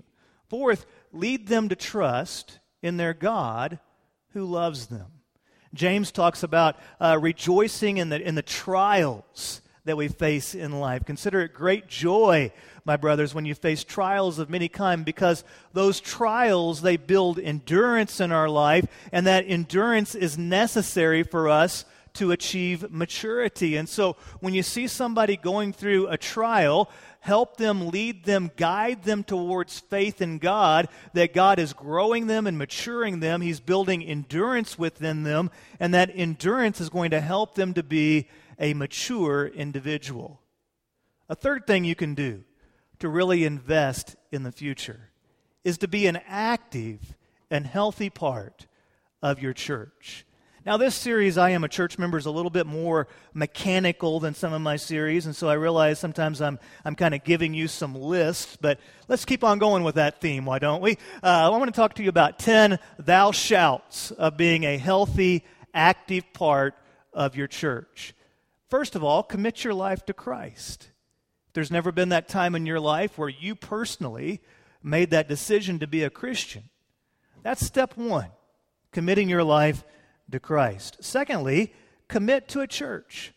Fourth, 0.48 0.86
lead 1.12 1.46
them 1.46 1.68
to 1.68 1.76
trust 1.76 2.58
in 2.80 2.96
their 2.96 3.12
God 3.12 3.78
who 4.30 4.46
loves 4.46 4.86
them. 4.86 5.08
James 5.74 6.10
talks 6.10 6.42
about 6.42 6.76
uh, 7.02 7.18
rejoicing 7.20 7.98
in 7.98 8.08
the, 8.08 8.18
in 8.18 8.34
the 8.34 8.40
trials 8.40 9.60
that 9.84 9.98
we 9.98 10.08
face 10.08 10.54
in 10.54 10.80
life. 10.80 11.04
Consider 11.04 11.42
it 11.42 11.52
great 11.52 11.86
joy, 11.86 12.50
my 12.84 12.96
brothers, 12.96 13.34
when 13.34 13.44
you 13.44 13.54
face 13.54 13.84
trials 13.84 14.38
of 14.38 14.50
many 14.50 14.68
kind, 14.68 15.04
because 15.04 15.44
those 15.72 16.00
trials, 16.00 16.82
they 16.82 16.96
build 16.96 17.38
endurance 17.38 18.20
in 18.20 18.32
our 18.32 18.48
life, 18.48 18.86
and 19.12 19.26
that 19.26 19.44
endurance 19.46 20.14
is 20.14 20.38
necessary 20.38 21.22
for 21.22 21.48
us 21.48 21.84
to 22.14 22.32
achieve 22.32 22.90
maturity. 22.90 23.76
And 23.76 23.88
so 23.88 24.16
when 24.40 24.54
you 24.54 24.62
see 24.62 24.86
somebody 24.86 25.36
going 25.36 25.72
through 25.72 26.08
a 26.08 26.18
trial, 26.18 26.90
help 27.20 27.56
them, 27.56 27.88
lead 27.88 28.24
them, 28.24 28.50
guide 28.56 29.04
them 29.04 29.22
towards 29.22 29.78
faith 29.78 30.20
in 30.20 30.38
God, 30.38 30.88
that 31.12 31.34
God 31.34 31.58
is 31.58 31.72
growing 31.72 32.26
them 32.26 32.46
and 32.46 32.58
maturing 32.58 33.20
them. 33.20 33.40
He's 33.40 33.60
building 33.60 34.02
endurance 34.02 34.78
within 34.78 35.22
them, 35.22 35.50
and 35.78 35.94
that 35.94 36.10
endurance 36.12 36.80
is 36.80 36.88
going 36.88 37.12
to 37.12 37.20
help 37.20 37.54
them 37.54 37.74
to 37.74 37.82
be 37.82 38.28
a 38.58 38.74
mature 38.74 39.46
individual. 39.46 40.40
A 41.28 41.34
third 41.34 41.66
thing 41.66 41.84
you 41.84 41.94
can 41.94 42.14
do 42.14 42.42
to 43.00 43.08
really 43.08 43.44
invest 43.44 44.16
in 44.30 44.42
the 44.42 44.52
future 44.52 45.10
is 45.64 45.78
to 45.78 45.88
be 45.88 46.06
an 46.06 46.18
active 46.26 47.16
and 47.50 47.66
healthy 47.66 48.08
part 48.08 48.66
of 49.22 49.42
your 49.42 49.52
church. 49.52 50.24
Now, 50.66 50.76
this 50.76 50.94
series, 50.94 51.38
I 51.38 51.50
Am 51.50 51.64
a 51.64 51.68
Church 51.68 51.98
Member, 51.98 52.18
is 52.18 52.26
a 52.26 52.30
little 52.30 52.50
bit 52.50 52.66
more 52.66 53.08
mechanical 53.32 54.20
than 54.20 54.34
some 54.34 54.52
of 54.52 54.60
my 54.60 54.76
series, 54.76 55.24
and 55.24 55.34
so 55.34 55.48
I 55.48 55.54
realize 55.54 55.98
sometimes 55.98 56.42
I'm, 56.42 56.58
I'm 56.84 56.94
kind 56.94 57.14
of 57.14 57.24
giving 57.24 57.54
you 57.54 57.66
some 57.66 57.94
lists, 57.94 58.58
but 58.60 58.78
let's 59.08 59.24
keep 59.24 59.42
on 59.42 59.58
going 59.58 59.84
with 59.84 59.94
that 59.94 60.20
theme, 60.20 60.44
why 60.44 60.58
don't 60.58 60.82
we? 60.82 60.92
Uh, 61.22 61.26
I 61.26 61.48
want 61.48 61.72
to 61.72 61.76
talk 61.76 61.94
to 61.94 62.02
you 62.02 62.10
about 62.10 62.38
10 62.38 62.78
thou 62.98 63.32
shouts 63.32 64.10
of 64.10 64.36
being 64.36 64.64
a 64.64 64.76
healthy, 64.76 65.44
active 65.72 66.30
part 66.34 66.74
of 67.14 67.36
your 67.36 67.46
church. 67.46 68.14
First 68.68 68.94
of 68.94 69.02
all, 69.02 69.22
commit 69.22 69.64
your 69.64 69.74
life 69.74 70.04
to 70.06 70.12
Christ. 70.12 70.89
There's 71.52 71.70
never 71.70 71.92
been 71.92 72.10
that 72.10 72.28
time 72.28 72.54
in 72.54 72.66
your 72.66 72.80
life 72.80 73.18
where 73.18 73.28
you 73.28 73.54
personally 73.54 74.40
made 74.82 75.10
that 75.10 75.28
decision 75.28 75.78
to 75.80 75.86
be 75.86 76.02
a 76.02 76.10
Christian. 76.10 76.64
That's 77.42 77.64
step 77.64 77.96
one, 77.96 78.28
committing 78.92 79.28
your 79.28 79.44
life 79.44 79.84
to 80.30 80.40
Christ. 80.40 80.98
Secondly, 81.00 81.74
commit 82.08 82.48
to 82.48 82.60
a 82.60 82.66
church. 82.66 83.32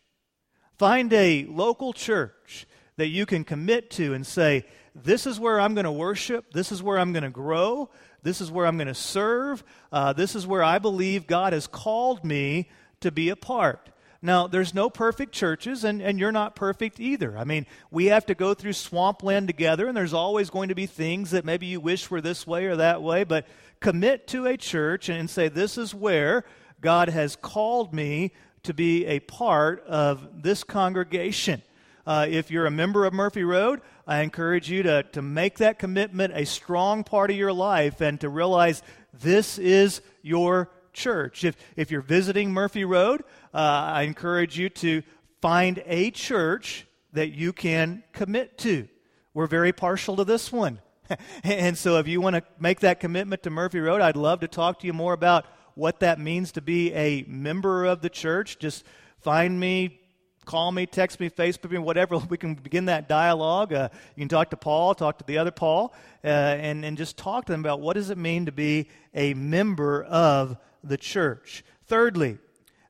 Find 0.78 1.12
a 1.14 1.46
local 1.46 1.94
church 1.94 2.68
that 2.98 3.08
you 3.08 3.26
can 3.26 3.44
commit 3.44 3.90
to 3.92 4.14
and 4.14 4.26
say, 4.26 4.66
This 4.96 5.26
is 5.26 5.40
where 5.40 5.60
I'm 5.60 5.74
going 5.74 5.86
to 5.86 5.92
worship. 5.92 6.54
This 6.54 6.72
is 6.72 6.84
where 6.84 7.00
I'm 7.00 7.14
going 7.14 7.24
to 7.24 7.30
grow. 7.30 7.90
This 8.22 8.42
is 8.42 8.52
where 8.52 8.66
I'm 8.66 8.78
going 8.78 8.88
to 8.88 8.94
serve. 8.94 9.64
Uh, 9.92 10.14
this 10.14 10.36
is 10.36 10.48
where 10.48 10.64
I 10.64 10.80
believe 10.80 11.28
God 11.28 11.54
has 11.54 11.68
called 11.68 12.24
me 12.24 12.70
to 13.02 13.12
be 13.12 13.30
a 13.30 13.36
part. 13.36 13.90
Now, 14.26 14.48
there's 14.48 14.74
no 14.74 14.90
perfect 14.90 15.34
churches, 15.34 15.84
and, 15.84 16.02
and 16.02 16.18
you're 16.18 16.32
not 16.32 16.56
perfect 16.56 17.02
either. 17.02 17.38
I 17.38 17.44
mean, 17.44 17.66
we 17.92 18.06
have 18.06 18.26
to 18.28 18.34
go 18.34 18.54
through 18.54 18.72
swampland 18.72 19.48
together, 19.48 19.86
and 19.86 19.98
there's 19.98 20.14
always 20.14 20.50
going 20.50 20.70
to 20.70 20.76
be 20.76 20.86
things 20.86 21.32
that 21.32 21.44
maybe 21.44 21.66
you 21.66 21.82
wish 21.82 22.10
were 22.10 22.22
this 22.22 22.48
way 22.48 22.68
or 22.68 22.78
that 22.78 23.04
way, 23.04 23.26
but 23.26 23.46
commit 23.82 24.26
to 24.28 24.46
a 24.46 24.56
church 24.56 25.10
and 25.10 25.30
say, 25.30 25.50
This 25.50 25.78
is 25.78 25.94
where 25.94 26.46
God 26.80 27.10
has 27.10 27.36
called 27.36 27.94
me 27.94 28.32
to 28.64 28.74
be 28.74 29.06
a 29.08 29.20
part 29.20 29.86
of 29.88 30.42
this 30.42 30.64
congregation. 30.64 31.62
Uh, 32.08 32.26
if 32.30 32.50
you're 32.50 32.66
a 32.66 32.72
member 32.72 33.06
of 33.06 33.12
Murphy 33.12 33.44
Road, 33.44 33.82
I 34.08 34.22
encourage 34.22 34.72
you 34.72 34.84
to, 34.84 35.04
to 35.04 35.22
make 35.22 35.58
that 35.58 35.80
commitment 35.80 36.32
a 36.34 36.46
strong 36.46 37.04
part 37.04 37.30
of 37.30 37.36
your 37.36 37.52
life 37.52 38.00
and 38.00 38.22
to 38.22 38.30
realize 38.30 38.84
this 39.14 39.58
is 39.58 40.00
your 40.22 40.70
church. 40.94 41.44
If, 41.44 41.58
if 41.76 41.92
you're 41.92 42.02
visiting 42.02 42.52
Murphy 42.52 42.86
Road, 42.86 43.24
uh, 43.54 43.58
I 43.94 44.04
encourage 44.04 44.58
you 44.58 44.70
to 44.70 45.04
find 45.42 45.84
a 45.86 46.12
church 46.12 46.88
that 47.14 47.32
you 47.34 47.54
can 47.54 48.04
commit 48.12 48.58
to. 48.60 48.88
We're 49.34 49.48
very 49.48 49.74
partial 49.74 50.16
to 50.18 50.24
this 50.24 50.52
one. 50.52 50.80
and 51.44 51.78
so 51.78 51.98
if 51.98 52.08
you 52.08 52.22
want 52.22 52.36
to 52.36 52.44
make 52.60 52.80
that 52.82 53.00
commitment 53.00 53.44
to 53.44 53.50
Murphy 53.50 53.80
Road, 53.80 54.02
I'd 54.02 54.16
love 54.16 54.40
to 54.42 54.48
talk 54.48 54.80
to 54.80 54.88
you 54.88 54.94
more 54.94 55.14
about 55.14 55.46
what 55.76 56.00
that 56.02 56.20
means 56.20 56.52
to 56.54 56.62
be 56.62 56.94
a 56.94 57.24
member 57.28 57.86
of 57.86 58.02
the 58.02 58.10
church, 58.10 58.60
just 58.60 58.86
find 59.22 59.60
me, 59.60 60.00
call 60.46 60.72
me, 60.72 60.86
text 60.86 61.20
me, 61.20 61.30
Facebook 61.30 61.72
me, 61.72 61.78
whatever. 61.78 62.18
We 62.30 62.38
can 62.38 62.56
begin 62.56 62.86
that 62.86 63.08
dialogue. 63.08 63.74
Uh, 63.74 63.90
you 64.16 64.22
can 64.22 64.30
talk 64.30 64.50
to 64.52 64.58
Paul, 64.58 64.94
talk 64.94 65.18
to 65.20 65.26
the 65.26 65.38
other 65.38 65.52
Paul, 65.52 65.94
uh, 66.24 66.28
and, 66.28 66.86
and 66.86 66.98
just 66.98 67.18
talk 67.18 67.46
to 67.46 67.52
them 67.52 67.62
about 67.62 67.80
what 67.80 67.96
does 67.96 68.10
it 68.10 68.18
mean 68.18 68.46
to 68.46 68.52
be 68.52 68.90
a 69.14 69.34
member 69.34 70.04
of 70.04 70.58
the 70.84 70.98
church. 70.98 71.64
Thirdly, 71.88 72.38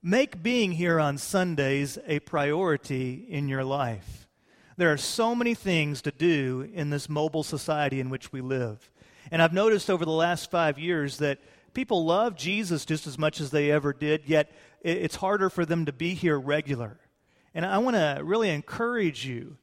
make 0.06 0.44
being 0.44 0.74
here 0.74 1.00
on 1.00 1.18
Sundays 1.18 1.98
a 2.06 2.20
priority 2.20 3.26
in 3.30 3.48
your 3.48 3.63
life. 3.63 4.28
There 4.76 4.92
are 4.92 4.98
so 4.98 5.34
many 5.34 5.56
things 5.56 6.02
to 6.02 6.12
do 6.12 6.70
in 6.74 6.89
this 6.89 7.08
mobile 7.08 7.44
society 7.44 8.02
in 8.02 8.10
which 8.10 8.34
we 8.34 8.42
live. 8.42 8.92
And 9.32 9.42
I've 9.42 9.54
noticed 9.54 9.89
over 9.89 10.04
the 10.04 10.12
last 10.12 10.52
five 10.52 10.78
years 10.78 11.18
that 11.20 11.39
people 11.74 12.06
love 12.06 12.36
Jesus 12.36 12.84
just 12.84 13.08
as 13.08 13.18
much 13.18 13.39
as 13.39 13.52
they 13.52 13.72
ever 13.72 13.94
did, 13.94 14.24
yet 14.26 14.52
it's 14.82 15.16
harder 15.16 15.50
for 15.50 15.66
them 15.66 15.86
to 15.86 15.94
be 15.94 16.13
here 16.13 16.38
regular. 16.38 17.00
And 17.54 17.66
I 17.66 17.78
want 17.78 17.96
to 17.96 18.20
really 18.24 18.50
encourage 18.50 19.26
you 19.26 19.58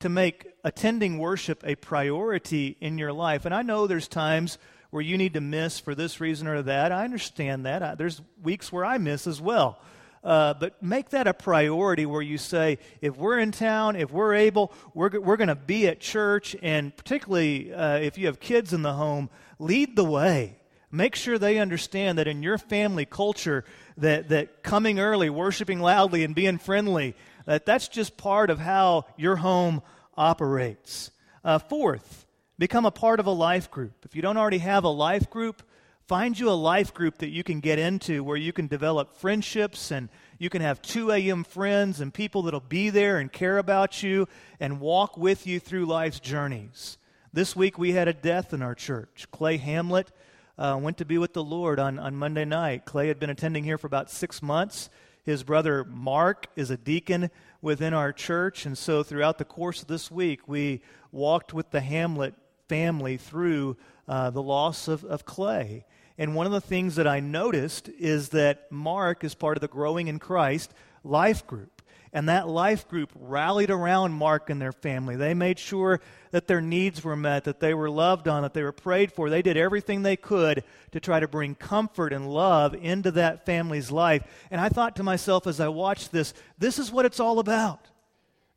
to 0.00 0.08
make 0.08 0.48
attending 0.64 1.18
worship 1.18 1.62
a 1.64 1.76
priority 1.76 2.76
in 2.80 2.98
your 2.98 3.12
life. 3.12 3.44
And 3.44 3.54
I 3.54 3.62
know 3.62 3.86
there's 3.86 4.08
times 4.08 4.58
where 4.94 5.02
you 5.02 5.18
need 5.18 5.34
to 5.34 5.40
miss 5.40 5.80
for 5.80 5.94
this 5.94 6.20
reason 6.20 6.46
or 6.46 6.62
that. 6.62 6.92
I 6.92 7.02
understand 7.02 7.66
that. 7.66 7.82
I, 7.82 7.94
there's 7.96 8.22
weeks 8.42 8.70
where 8.70 8.84
I 8.84 8.98
miss 8.98 9.26
as 9.26 9.40
well. 9.40 9.80
Uh, 10.22 10.54
but 10.54 10.80
make 10.80 11.10
that 11.10 11.26
a 11.26 11.34
priority 11.34 12.06
where 12.06 12.22
you 12.22 12.38
say, 12.38 12.78
if 13.00 13.16
we're 13.16 13.40
in 13.40 13.50
town, 13.50 13.96
if 13.96 14.12
we're 14.12 14.34
able, 14.34 14.72
we're, 14.94 15.20
we're 15.20 15.36
going 15.36 15.48
to 15.48 15.56
be 15.56 15.88
at 15.88 15.98
church. 15.98 16.54
And 16.62 16.96
particularly 16.96 17.74
uh, 17.74 17.96
if 17.96 18.18
you 18.18 18.26
have 18.26 18.38
kids 18.38 18.72
in 18.72 18.82
the 18.82 18.92
home, 18.92 19.30
lead 19.58 19.96
the 19.96 20.04
way 20.04 20.56
Make 20.94 21.16
sure 21.16 21.40
they 21.40 21.58
understand 21.58 22.18
that 22.18 22.28
in 22.28 22.44
your 22.44 22.56
family 22.56 23.04
culture, 23.04 23.64
that, 23.96 24.28
that 24.28 24.62
coming 24.62 25.00
early, 25.00 25.28
worshiping 25.28 25.80
loudly, 25.80 26.22
and 26.22 26.36
being 26.36 26.56
friendly, 26.56 27.16
that 27.46 27.66
that's 27.66 27.88
just 27.88 28.16
part 28.16 28.48
of 28.48 28.60
how 28.60 29.06
your 29.16 29.34
home 29.34 29.82
operates. 30.16 31.10
Uh, 31.42 31.58
fourth, 31.58 32.23
become 32.58 32.86
a 32.86 32.90
part 32.90 33.20
of 33.20 33.26
a 33.26 33.32
life 33.32 33.70
group. 33.70 34.04
If 34.04 34.14
you 34.14 34.22
don't 34.22 34.36
already 34.36 34.58
have 34.58 34.84
a 34.84 34.88
life 34.88 35.28
group, 35.28 35.62
find 36.06 36.38
you 36.38 36.48
a 36.48 36.52
life 36.52 36.94
group 36.94 37.18
that 37.18 37.30
you 37.30 37.42
can 37.42 37.60
get 37.60 37.78
into 37.78 38.22
where 38.22 38.36
you 38.36 38.52
can 38.52 38.66
develop 38.66 39.16
friendships 39.16 39.90
and 39.90 40.08
you 40.38 40.50
can 40.50 40.62
have 40.62 40.82
2 40.82 41.10
a.m. 41.10 41.44
friends 41.44 42.00
and 42.00 42.12
people 42.12 42.42
that'll 42.42 42.60
be 42.60 42.90
there 42.90 43.18
and 43.18 43.32
care 43.32 43.58
about 43.58 44.02
you 44.02 44.28
and 44.60 44.80
walk 44.80 45.16
with 45.16 45.46
you 45.46 45.58
through 45.58 45.86
life's 45.86 46.20
journeys. 46.20 46.98
This 47.32 47.56
week 47.56 47.78
we 47.78 47.92
had 47.92 48.06
a 48.06 48.12
death 48.12 48.52
in 48.52 48.62
our 48.62 48.74
church. 48.74 49.26
Clay 49.32 49.56
Hamlet 49.56 50.12
uh, 50.56 50.78
went 50.80 50.98
to 50.98 51.04
be 51.04 51.18
with 51.18 51.32
the 51.32 51.42
Lord 51.42 51.80
on, 51.80 51.98
on 51.98 52.14
Monday 52.14 52.44
night. 52.44 52.84
Clay 52.84 53.08
had 53.08 53.18
been 53.18 53.30
attending 53.30 53.64
here 53.64 53.78
for 53.78 53.88
about 53.88 54.10
six 54.10 54.40
months. 54.40 54.88
His 55.24 55.42
brother 55.42 55.84
Mark 55.84 56.46
is 56.54 56.70
a 56.70 56.76
deacon 56.76 57.30
within 57.62 57.94
our 57.94 58.12
church, 58.12 58.66
and 58.66 58.76
so 58.76 59.02
throughout 59.02 59.38
the 59.38 59.44
course 59.44 59.80
of 59.80 59.88
this 59.88 60.10
week, 60.10 60.46
we 60.46 60.82
walked 61.10 61.54
with 61.54 61.70
the 61.70 61.80
Hamlet 61.80 62.34
family 62.68 63.16
through 63.16 63.76
uh, 64.08 64.30
the 64.30 64.42
loss 64.42 64.88
of, 64.88 65.04
of 65.04 65.24
Clay. 65.24 65.84
And 66.16 66.34
one 66.34 66.46
of 66.46 66.52
the 66.52 66.60
things 66.60 66.96
that 66.96 67.06
I 67.06 67.20
noticed 67.20 67.88
is 67.98 68.30
that 68.30 68.70
Mark 68.70 69.24
is 69.24 69.34
part 69.34 69.56
of 69.56 69.60
the 69.60 69.68
Growing 69.68 70.08
in 70.08 70.18
Christ 70.18 70.72
life 71.02 71.46
group. 71.46 71.82
And 72.12 72.28
that 72.28 72.46
life 72.46 72.86
group 72.86 73.10
rallied 73.16 73.70
around 73.70 74.12
Mark 74.12 74.48
and 74.48 74.62
their 74.62 74.70
family. 74.70 75.16
They 75.16 75.34
made 75.34 75.58
sure 75.58 76.00
that 76.30 76.46
their 76.46 76.60
needs 76.60 77.02
were 77.02 77.16
met, 77.16 77.42
that 77.42 77.58
they 77.58 77.74
were 77.74 77.90
loved 77.90 78.28
on, 78.28 78.42
that 78.42 78.54
they 78.54 78.62
were 78.62 78.70
prayed 78.70 79.10
for. 79.10 79.28
They 79.28 79.42
did 79.42 79.56
everything 79.56 80.02
they 80.02 80.16
could 80.16 80.62
to 80.92 81.00
try 81.00 81.18
to 81.18 81.26
bring 81.26 81.56
comfort 81.56 82.12
and 82.12 82.32
love 82.32 82.72
into 82.76 83.10
that 83.12 83.44
family's 83.44 83.90
life. 83.90 84.22
And 84.52 84.60
I 84.60 84.68
thought 84.68 84.94
to 84.96 85.02
myself 85.02 85.48
as 85.48 85.58
I 85.58 85.66
watched 85.66 86.12
this, 86.12 86.34
this 86.56 86.78
is 86.78 86.92
what 86.92 87.04
it's 87.04 87.18
all 87.18 87.40
about. 87.40 87.90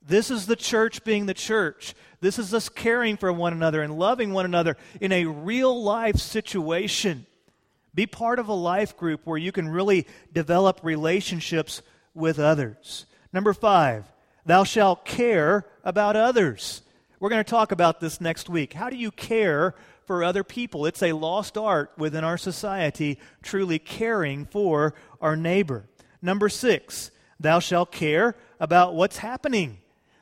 This 0.08 0.32
is 0.32 0.46
the 0.46 0.56
church 0.56 1.04
being 1.04 1.26
the 1.26 1.34
church. 1.34 1.94
This 2.22 2.40
is 2.40 2.54
us 2.54 2.70
caring 2.70 3.18
for 3.18 3.32
one 3.32 3.52
another 3.52 3.82
and 3.82 4.00
loving 4.00 4.32
one 4.32 4.46
another 4.46 4.78
in 5.02 5.12
a 5.12 5.26
real 5.26 5.84
life 5.84 6.16
situation. 6.16 7.26
Be 7.94 8.06
part 8.06 8.40
of 8.40 8.48
a 8.48 8.54
life 8.54 8.96
group 8.96 9.22
where 9.26 9.38
you 9.38 9.52
can 9.52 9.68
really 9.68 10.08
develop 10.32 10.80
relationships 10.82 11.82
with 12.14 12.40
others. 12.40 13.06
Number 13.34 13.54
five, 13.54 14.06
thou 14.46 14.64
shalt 14.64 15.04
care 15.04 15.66
about 15.84 16.16
others. 16.16 16.84
We're 17.20 17.30
going 17.30 17.44
to 17.44 17.50
talk 17.50 17.74
about 17.74 18.00
this 18.00 18.22
next 18.22 18.50
week. 18.50 18.74
How 18.74 18.90
do 18.90 18.96
you 18.96 19.12
care 19.12 19.76
for 20.06 20.24
other 20.24 20.44
people? 20.44 20.86
It's 20.86 21.04
a 21.04 21.14
lost 21.14 21.58
art 21.58 21.92
within 21.98 22.24
our 22.24 22.38
society, 22.38 23.20
truly 23.42 23.78
caring 23.78 24.46
for 24.46 24.94
our 25.20 25.36
neighbor. 25.36 25.84
Number 26.22 26.48
six, 26.48 27.12
thou 27.40 27.60
shalt 27.60 27.92
care 27.92 28.36
about 28.60 28.96
what's 28.96 29.18
happening. 29.18 29.80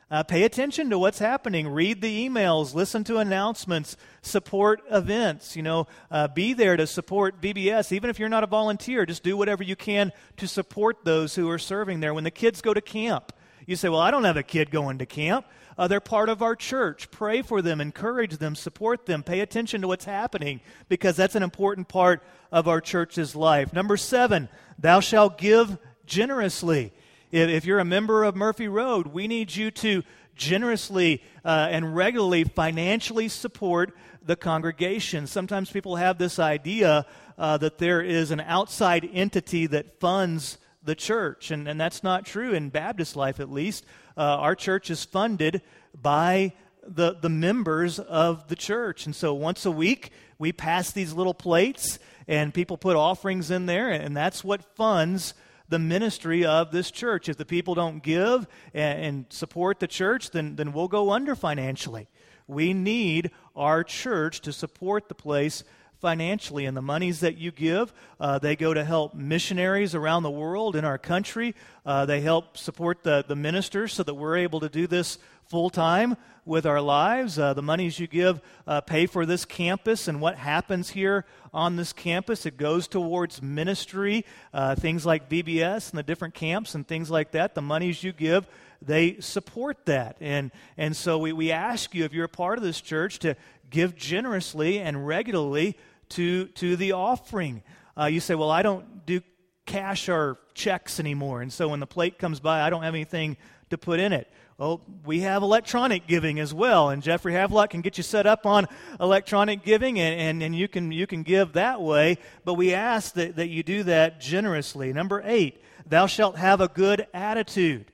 Uh, 0.08 0.22
pay 0.22 0.44
attention 0.44 0.88
to 0.88 0.98
what's 0.98 1.18
happening. 1.18 1.66
Read 1.66 2.00
the 2.00 2.28
emails, 2.28 2.74
listen 2.74 3.02
to 3.02 3.18
announcements, 3.18 3.96
support 4.22 4.80
events. 4.88 5.56
You 5.56 5.64
know, 5.64 5.88
uh, 6.12 6.28
be 6.28 6.52
there 6.52 6.76
to 6.76 6.86
support 6.86 7.40
VBS. 7.40 7.90
Even 7.90 8.08
if 8.08 8.20
you're 8.20 8.28
not 8.28 8.44
a 8.44 8.46
volunteer, 8.46 9.04
just 9.04 9.24
do 9.24 9.36
whatever 9.36 9.64
you 9.64 9.74
can 9.74 10.12
to 10.36 10.46
support 10.46 11.04
those 11.04 11.34
who 11.34 11.50
are 11.50 11.58
serving 11.58 11.98
there. 11.98 12.14
When 12.14 12.22
the 12.22 12.30
kids 12.30 12.60
go 12.60 12.72
to 12.72 12.80
camp, 12.80 13.32
you 13.66 13.74
say, 13.74 13.88
Well, 13.88 13.98
I 13.98 14.12
don't 14.12 14.22
have 14.22 14.36
a 14.36 14.44
kid 14.44 14.70
going 14.70 14.98
to 14.98 15.06
camp. 15.06 15.44
Uh, 15.76 15.88
they're 15.88 16.00
part 16.00 16.28
of 16.28 16.40
our 16.40 16.54
church. 16.54 17.10
Pray 17.10 17.42
for 17.42 17.60
them, 17.60 17.80
encourage 17.80 18.38
them, 18.38 18.54
support 18.54 19.06
them, 19.06 19.24
pay 19.24 19.40
attention 19.40 19.80
to 19.80 19.88
what's 19.88 20.04
happening 20.04 20.60
because 20.88 21.16
that's 21.16 21.34
an 21.34 21.42
important 21.42 21.88
part 21.88 22.22
of 22.52 22.68
our 22.68 22.80
church's 22.80 23.34
life. 23.34 23.72
Number 23.72 23.96
seven, 23.96 24.48
thou 24.78 25.00
shalt 25.00 25.36
give 25.36 25.78
generously. 26.06 26.92
If, 27.32 27.64
you're 27.64 27.80
a 27.80 27.84
member 27.84 28.22
of 28.22 28.36
Murphy 28.36 28.68
Road, 28.68 29.08
we 29.08 29.26
need 29.26 29.54
you 29.54 29.70
to 29.72 30.04
generously 30.36 31.22
uh, 31.44 31.68
and 31.70 31.96
regularly 31.96 32.44
financially 32.44 33.28
support 33.28 33.96
the 34.22 34.36
congregation. 34.36 35.26
Sometimes 35.26 35.70
people 35.70 35.96
have 35.96 36.18
this 36.18 36.38
idea 36.38 37.04
uh, 37.36 37.56
that 37.58 37.78
there 37.78 38.00
is 38.00 38.30
an 38.30 38.40
outside 38.40 39.08
entity 39.12 39.66
that 39.66 39.98
funds 39.98 40.58
the 40.84 40.94
church, 40.94 41.50
and, 41.50 41.66
and 41.66 41.80
that's 41.80 42.04
not 42.04 42.24
true 42.24 42.52
in 42.52 42.68
Baptist 42.68 43.16
life, 43.16 43.40
at 43.40 43.50
least. 43.50 43.84
Uh, 44.16 44.20
our 44.20 44.54
church 44.54 44.88
is 44.88 45.04
funded 45.04 45.62
by 46.00 46.52
the, 46.86 47.16
the 47.20 47.28
members 47.28 47.98
of 47.98 48.46
the 48.46 48.54
church. 48.54 49.04
And 49.04 49.16
so 49.16 49.34
once 49.34 49.66
a 49.66 49.70
week, 49.70 50.12
we 50.38 50.52
pass 50.52 50.92
these 50.92 51.12
little 51.12 51.34
plates, 51.34 51.98
and 52.28 52.54
people 52.54 52.76
put 52.76 52.94
offerings 52.94 53.50
in 53.50 53.66
there, 53.66 53.90
and 53.90 54.16
that's 54.16 54.44
what 54.44 54.76
funds 54.76 55.34
the 55.68 55.78
ministry 55.78 56.44
of 56.44 56.70
this 56.70 56.90
church. 56.90 57.28
If 57.28 57.36
the 57.36 57.44
people 57.44 57.74
don't 57.74 58.02
give 58.02 58.46
and, 58.74 59.02
and 59.02 59.26
support 59.30 59.80
the 59.80 59.86
church, 59.86 60.30
then, 60.30 60.56
then 60.56 60.72
we'll 60.72 60.88
go 60.88 61.12
under 61.12 61.34
financially. 61.34 62.08
We 62.46 62.72
need 62.72 63.30
our 63.54 63.82
church 63.82 64.40
to 64.42 64.52
support 64.52 65.08
the 65.08 65.14
place 65.14 65.64
financially. 66.06 66.66
And 66.66 66.76
the 66.76 66.82
monies 66.82 67.18
that 67.18 67.36
you 67.36 67.50
give, 67.50 67.92
uh, 68.20 68.38
they 68.38 68.54
go 68.54 68.72
to 68.72 68.84
help 68.84 69.12
missionaries 69.12 69.92
around 69.92 70.22
the 70.22 70.30
world 70.30 70.76
in 70.76 70.84
our 70.84 70.98
country. 70.98 71.52
Uh, 71.84 72.06
they 72.06 72.20
help 72.20 72.56
support 72.56 73.02
the, 73.02 73.24
the 73.26 73.34
ministers 73.34 73.92
so 73.92 74.04
that 74.04 74.14
we're 74.14 74.36
able 74.36 74.60
to 74.60 74.68
do 74.68 74.86
this 74.86 75.18
full 75.46 75.68
time 75.68 76.16
with 76.44 76.64
our 76.64 76.80
lives. 76.80 77.40
Uh, 77.40 77.54
the 77.54 77.62
monies 77.62 77.98
you 77.98 78.06
give 78.06 78.40
uh, 78.68 78.80
pay 78.82 79.06
for 79.06 79.26
this 79.26 79.44
campus 79.44 80.06
and 80.06 80.20
what 80.20 80.36
happens 80.36 80.90
here 80.90 81.24
on 81.52 81.74
this 81.74 81.92
campus. 81.92 82.46
It 82.46 82.56
goes 82.56 82.86
towards 82.86 83.42
ministry, 83.42 84.24
uh, 84.54 84.76
things 84.76 85.04
like 85.04 85.28
VBS 85.28 85.90
and 85.90 85.98
the 85.98 86.04
different 86.04 86.34
camps 86.34 86.76
and 86.76 86.86
things 86.86 87.10
like 87.10 87.32
that. 87.32 87.56
The 87.56 87.62
monies 87.62 88.04
you 88.04 88.12
give, 88.12 88.46
they 88.80 89.18
support 89.18 89.86
that. 89.86 90.18
And, 90.20 90.52
and 90.76 90.94
so 90.94 91.18
we, 91.18 91.32
we 91.32 91.50
ask 91.50 91.96
you, 91.96 92.04
if 92.04 92.12
you're 92.12 92.26
a 92.26 92.28
part 92.28 92.58
of 92.58 92.62
this 92.62 92.80
church, 92.80 93.18
to 93.20 93.34
give 93.70 93.96
generously 93.96 94.78
and 94.78 95.04
regularly 95.06 95.76
to, 96.10 96.46
to 96.46 96.76
the 96.76 96.92
offering. 96.92 97.62
Uh, 97.98 98.06
you 98.06 98.20
say, 98.20 98.34
well, 98.34 98.50
I 98.50 98.62
don't 98.62 99.06
do 99.06 99.20
cash 99.64 100.08
or 100.08 100.38
checks 100.54 101.00
anymore. 101.00 101.42
And 101.42 101.52
so 101.52 101.68
when 101.68 101.80
the 101.80 101.86
plate 101.86 102.18
comes 102.18 102.40
by, 102.40 102.62
I 102.62 102.70
don't 102.70 102.82
have 102.82 102.94
anything 102.94 103.36
to 103.70 103.78
put 103.78 104.00
in 104.00 104.12
it. 104.12 104.30
Well, 104.58 104.80
we 105.04 105.20
have 105.20 105.42
electronic 105.42 106.06
giving 106.06 106.40
as 106.40 106.54
well, 106.54 106.88
and 106.88 107.02
Jeffrey 107.02 107.34
Havelock 107.34 107.70
can 107.70 107.82
get 107.82 107.98
you 107.98 108.02
set 108.02 108.26
up 108.26 108.46
on 108.46 108.66
electronic 108.98 109.62
giving, 109.64 110.00
and, 110.00 110.18
and, 110.18 110.42
and 110.42 110.56
you, 110.56 110.66
can, 110.66 110.92
you 110.92 111.06
can 111.06 111.24
give 111.24 111.52
that 111.52 111.82
way. 111.82 112.16
But 112.46 112.54
we 112.54 112.72
ask 112.72 113.12
that, 113.14 113.36
that 113.36 113.48
you 113.48 113.62
do 113.62 113.82
that 113.82 114.18
generously. 114.18 114.94
Number 114.94 115.20
eight, 115.26 115.62
thou 115.86 116.06
shalt 116.06 116.38
have 116.38 116.62
a 116.62 116.68
good 116.68 117.06
attitude. 117.12 117.92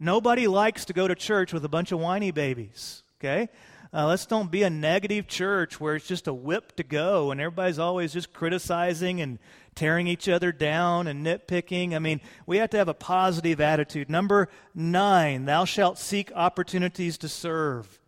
Nobody 0.00 0.48
likes 0.48 0.86
to 0.86 0.92
go 0.92 1.06
to 1.06 1.14
church 1.14 1.52
with 1.52 1.64
a 1.64 1.68
bunch 1.68 1.92
of 1.92 2.00
whiny 2.00 2.32
babies, 2.32 3.04
okay? 3.20 3.48
Uh, 3.94 4.06
let's 4.06 4.24
don't 4.24 4.50
be 4.50 4.62
a 4.62 4.70
negative 4.70 5.28
church 5.28 5.78
where 5.78 5.94
it's 5.96 6.06
just 6.06 6.26
a 6.26 6.32
whip 6.32 6.74
to 6.76 6.82
go 6.82 7.30
and 7.30 7.38
everybody's 7.38 7.78
always 7.78 8.14
just 8.14 8.32
criticizing 8.32 9.20
and 9.20 9.38
tearing 9.74 10.06
each 10.06 10.30
other 10.30 10.50
down 10.50 11.06
and 11.06 11.26
nitpicking. 11.26 11.94
I 11.94 11.98
mean, 11.98 12.22
we 12.46 12.56
have 12.56 12.70
to 12.70 12.78
have 12.78 12.88
a 12.88 12.94
positive 12.94 13.60
attitude. 13.60 14.08
Number 14.08 14.48
nine, 14.74 15.44
thou 15.44 15.66
shalt 15.66 15.98
seek 15.98 16.32
opportunities 16.34 17.18
to 17.18 17.28
serve. 17.28 18.00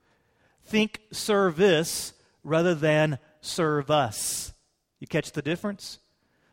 Think 0.64 1.00
service 1.12 2.14
rather 2.42 2.74
than 2.74 3.18
serve 3.42 3.90
us. 3.90 4.54
You 5.00 5.06
catch 5.06 5.32
the 5.32 5.42
difference? 5.42 5.98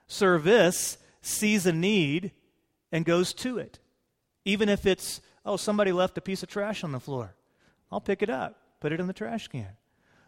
Service 0.07 0.97
sees 1.21 1.65
a 1.65 1.71
need 1.71 2.31
and 2.91 3.05
goes 3.05 3.31
to 3.35 3.59
it. 3.59 3.79
Even 4.43 4.67
if 4.67 4.85
it's, 4.85 5.21
oh, 5.45 5.55
somebody 5.55 5.93
left 5.93 6.17
a 6.17 6.21
piece 6.21 6.43
of 6.43 6.49
trash 6.49 6.83
on 6.83 6.91
the 6.91 6.99
floor, 6.99 7.33
I'll 7.89 8.01
pick 8.01 8.21
it 8.21 8.29
up 8.29 8.60
put 8.81 8.91
it 8.91 8.99
in 8.99 9.07
the 9.07 9.13
trash 9.13 9.47
can. 9.47 9.77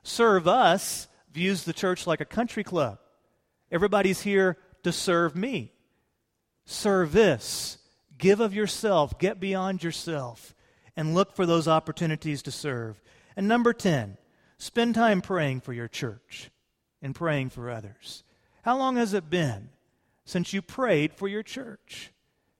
Serve 0.03 0.47
us 0.47 1.09
views 1.33 1.63
the 1.63 1.73
church 1.73 2.07
like 2.07 2.21
a 2.21 2.25
country 2.25 2.63
club. 2.63 2.99
Everybody's 3.71 4.21
here 4.21 4.57
to 4.83 4.91
serve 4.91 5.35
me. 5.35 5.73
Service. 6.65 7.79
Give 8.17 8.39
of 8.39 8.53
yourself, 8.53 9.19
get 9.19 9.39
beyond 9.39 9.83
yourself, 9.83 10.55
and 10.95 11.13
look 11.13 11.35
for 11.35 11.45
those 11.45 11.67
opportunities 11.67 12.41
to 12.43 12.51
serve. 12.51 13.01
And 13.35 13.47
number 13.47 13.73
10, 13.73 14.17
spend 14.57 14.95
time 14.95 15.21
praying 15.21 15.61
for 15.61 15.73
your 15.73 15.87
church 15.87 16.51
and 17.01 17.15
praying 17.15 17.49
for 17.49 17.69
others. 17.69 18.23
How 18.61 18.77
long 18.77 18.95
has 18.95 19.13
it 19.13 19.29
been 19.29 19.69
since 20.23 20.53
you 20.53 20.61
prayed 20.61 21.13
for 21.13 21.27
your 21.27 21.43
church? 21.43 22.11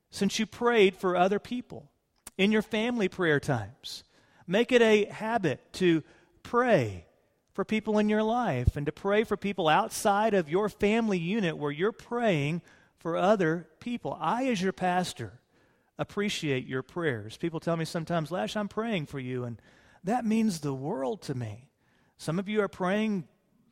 Since 0.10 0.38
you 0.38 0.46
prayed 0.46 0.98
for 0.98 1.16
other 1.16 1.40
people 1.40 1.90
in 2.38 2.52
your 2.52 2.62
family 2.62 3.08
prayer 3.08 3.40
times? 3.40 4.04
Make 4.48 4.72
it 4.72 4.82
a 4.82 5.06
habit 5.06 5.62
to 5.74 6.04
pray 6.42 7.06
for 7.54 7.64
people 7.64 8.00
in 8.00 8.10
your 8.10 8.24
life 8.24 8.76
and 8.76 8.86
to 8.86 8.92
pray 8.92 9.24
for 9.24 9.38
people 9.38 9.68
outside 9.68 10.34
of 10.34 10.50
your 10.50 10.70
family 10.70 11.20
unit 11.20 11.58
where 11.58 11.72
you're 11.72 11.92
praying 11.92 12.62
for 12.98 13.16
other 13.16 13.68
people. 13.80 14.18
I, 14.20 14.48
as 14.48 14.62
your 14.62 14.74
pastor, 14.74 15.40
appreciate 15.98 16.66
your 16.66 16.82
prayers. 16.82 17.38
People 17.38 17.60
tell 17.60 17.78
me 17.78 17.86
sometimes, 17.86 18.32
Lash, 18.32 18.56
I'm 18.56 18.68
praying 18.68 19.06
for 19.06 19.20
you, 19.20 19.44
and 19.44 19.62
that 20.04 20.26
means 20.26 20.60
the 20.60 20.74
world 20.74 21.22
to 21.24 21.36
me. 21.36 21.70
Some 22.18 22.40
of 22.40 22.50
you 22.50 22.62
are 22.62 22.68
praying 22.68 23.28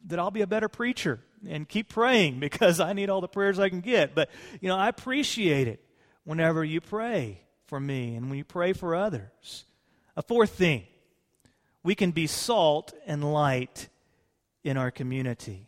that 0.08 0.20
I'll 0.20 0.32
be 0.32 0.42
a 0.42 0.48
better 0.48 0.70
preacher 0.70 1.20
and 1.48 1.68
keep 1.68 1.90
praying 1.90 2.40
because 2.40 2.80
I 2.80 2.94
need 2.94 3.10
all 3.10 3.22
the 3.22 3.28
prayers 3.28 3.60
I 3.60 3.70
can 3.70 3.82
get. 3.82 4.14
But, 4.14 4.30
you 4.60 4.70
know, 4.70 4.78
I 4.78 4.90
appreciate 4.90 5.68
it 5.68 5.84
whenever 6.24 6.64
you 6.64 6.82
pray 6.82 7.42
for 7.66 7.80
me 7.80 8.16
and 8.16 8.30
when 8.30 8.38
you 8.38 8.44
pray 8.44 8.74
for 8.74 8.96
others. 8.96 9.66
A 10.18 10.22
fourth 10.22 10.52
thing 10.52 10.84
we 11.84 11.96
can 11.96 12.12
be 12.12 12.28
salt 12.28 12.94
and 13.06 13.34
light 13.34 13.88
in 14.64 14.78
our 14.78 14.92
community. 14.92 15.68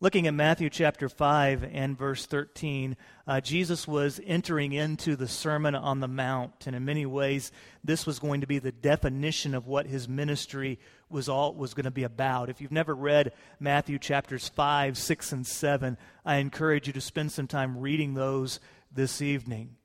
Looking 0.00 0.26
at 0.26 0.34
Matthew 0.34 0.68
chapter 0.68 1.08
5 1.08 1.64
and 1.72 1.96
verse 1.96 2.26
13, 2.26 2.96
uh, 3.26 3.40
Jesus 3.40 3.88
was 3.88 4.20
entering 4.26 4.72
into 4.72 5.16
the 5.16 5.28
Sermon 5.28 5.74
on 5.74 6.00
the 6.00 6.08
Mount, 6.08 6.66
and 6.66 6.76
in 6.76 6.84
many 6.84 7.06
ways, 7.06 7.50
this 7.82 8.04
was 8.04 8.18
going 8.18 8.42
to 8.42 8.46
be 8.46 8.58
the 8.58 8.72
definition 8.72 9.54
of 9.54 9.66
what 9.66 9.86
his 9.86 10.08
ministry 10.08 10.78
was 11.08 11.28
all 11.28 11.54
was 11.54 11.72
going 11.72 11.84
to 11.84 11.90
be 11.90 12.02
about. 12.02 12.50
If 12.50 12.60
you've 12.60 12.72
never 12.72 12.94
read 12.94 13.32
Matthew 13.58 13.98
chapters 13.98 14.48
5, 14.48 14.98
6, 14.98 15.32
and 15.32 15.46
7, 15.46 15.96
I 16.24 16.36
encourage 16.36 16.86
you 16.86 16.92
to 16.92 17.00
spend 17.00 17.32
some 17.32 17.46
time 17.46 17.78
reading 17.78 18.14
those 18.14 18.60
this 18.92 19.22
evening. 19.22 19.76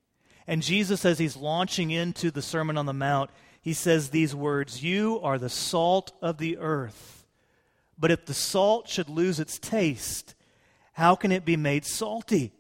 And 0.46 0.62
Jesus, 0.62 1.06
as 1.06 1.20
he's 1.20 1.38
launching 1.38 1.92
into 1.92 2.32
the 2.32 2.42
Sermon 2.42 2.78
on 2.78 2.86
the 2.86 2.94
Mount, 2.94 3.30
he 3.62 3.74
says 3.74 4.10
these 4.10 4.36
words 4.36 4.84
You 4.84 5.20
are 5.22 5.38
the 5.38 5.50
salt 5.50 6.12
of 6.22 6.38
the 6.38 6.58
earth. 6.58 7.26
But 7.98 8.12
if 8.12 8.26
the 8.26 8.34
salt 8.34 8.90
should 8.90 9.10
lose 9.10 9.40
its 9.40 9.60
taste, 9.60 10.34
how 10.94 11.16
can 11.16 11.32
it 11.32 11.46
be 11.46 11.56
made 11.56 11.86
salty? 11.86 12.52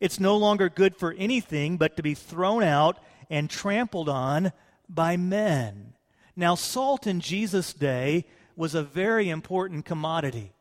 It's 0.00 0.18
no 0.18 0.36
longer 0.36 0.68
good 0.68 0.96
for 0.96 1.14
anything 1.18 1.76
but 1.76 1.96
to 1.96 2.02
be 2.02 2.14
thrown 2.14 2.62
out 2.62 2.98
and 3.28 3.50
trampled 3.50 4.08
on 4.08 4.52
by 4.88 5.16
men. 5.16 5.92
Now, 6.34 6.54
salt 6.54 7.06
in 7.06 7.20
Jesus' 7.20 7.74
day 7.74 8.24
was 8.56 8.74
a 8.74 8.82
very 8.82 9.28
important 9.28 9.84
commodity. 9.84 10.52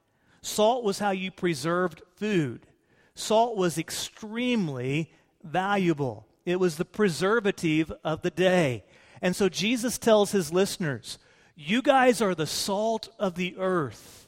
Salt 0.42 0.84
was 0.84 1.00
how 1.00 1.12
you 1.12 1.32
preserved 1.32 2.02
food. 2.16 2.68
Salt 3.16 3.56
was 3.56 3.78
extremely 3.78 5.12
valuable. 5.44 6.26
It 6.46 6.60
was 6.60 6.78
the 6.78 6.86
preservative 6.86 7.92
of 8.04 8.22
the 8.22 8.32
day. 8.32 8.84
And 9.22 9.36
so 9.36 9.50
Jesus 9.50 9.98
tells 9.98 10.32
his 10.32 10.54
listeners, 10.54 11.18
You 11.56 11.82
guys 11.82 12.22
are 12.22 12.36
the 12.36 12.48
salt 12.48 13.10
of 13.20 13.36
the 13.36 13.56
earth. 13.58 14.28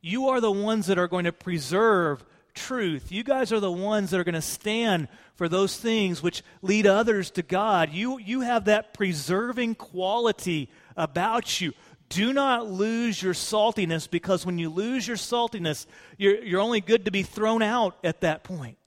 You 0.00 0.28
are 0.28 0.40
the 0.40 0.52
ones 0.52 0.86
that 0.86 0.98
are 0.98 1.08
going 1.08 1.24
to 1.24 1.32
preserve 1.32 2.24
truth. 2.54 3.10
You 3.12 3.22
guys 3.24 3.52
are 3.52 3.60
the 3.60 3.72
ones 3.72 4.10
that 4.10 4.20
are 4.20 4.24
going 4.24 4.34
to 4.34 4.42
stand 4.42 5.08
for 5.36 5.48
those 5.48 5.76
things 5.76 6.22
which 6.22 6.42
lead 6.62 6.86
others 6.86 7.30
to 7.32 7.42
God. 7.42 7.92
You, 7.92 8.18
you 8.18 8.40
have 8.40 8.66
that 8.66 8.94
preserving 8.94 9.76
quality 9.76 10.68
about 10.96 11.60
you. 11.60 11.72
Do 12.08 12.32
not 12.32 12.70
lose 12.70 13.22
your 13.22 13.34
saltiness 13.34 14.10
because 14.10 14.46
when 14.46 14.58
you 14.58 14.70
lose 14.70 15.06
your 15.06 15.16
saltiness, 15.16 15.86
you're, 16.16 16.42
you're 16.42 16.60
only 16.60 16.80
good 16.80 17.04
to 17.04 17.10
be 17.10 17.22
thrown 17.22 17.62
out 17.62 17.96
at 18.02 18.22
that 18.22 18.44
point. 18.44 18.77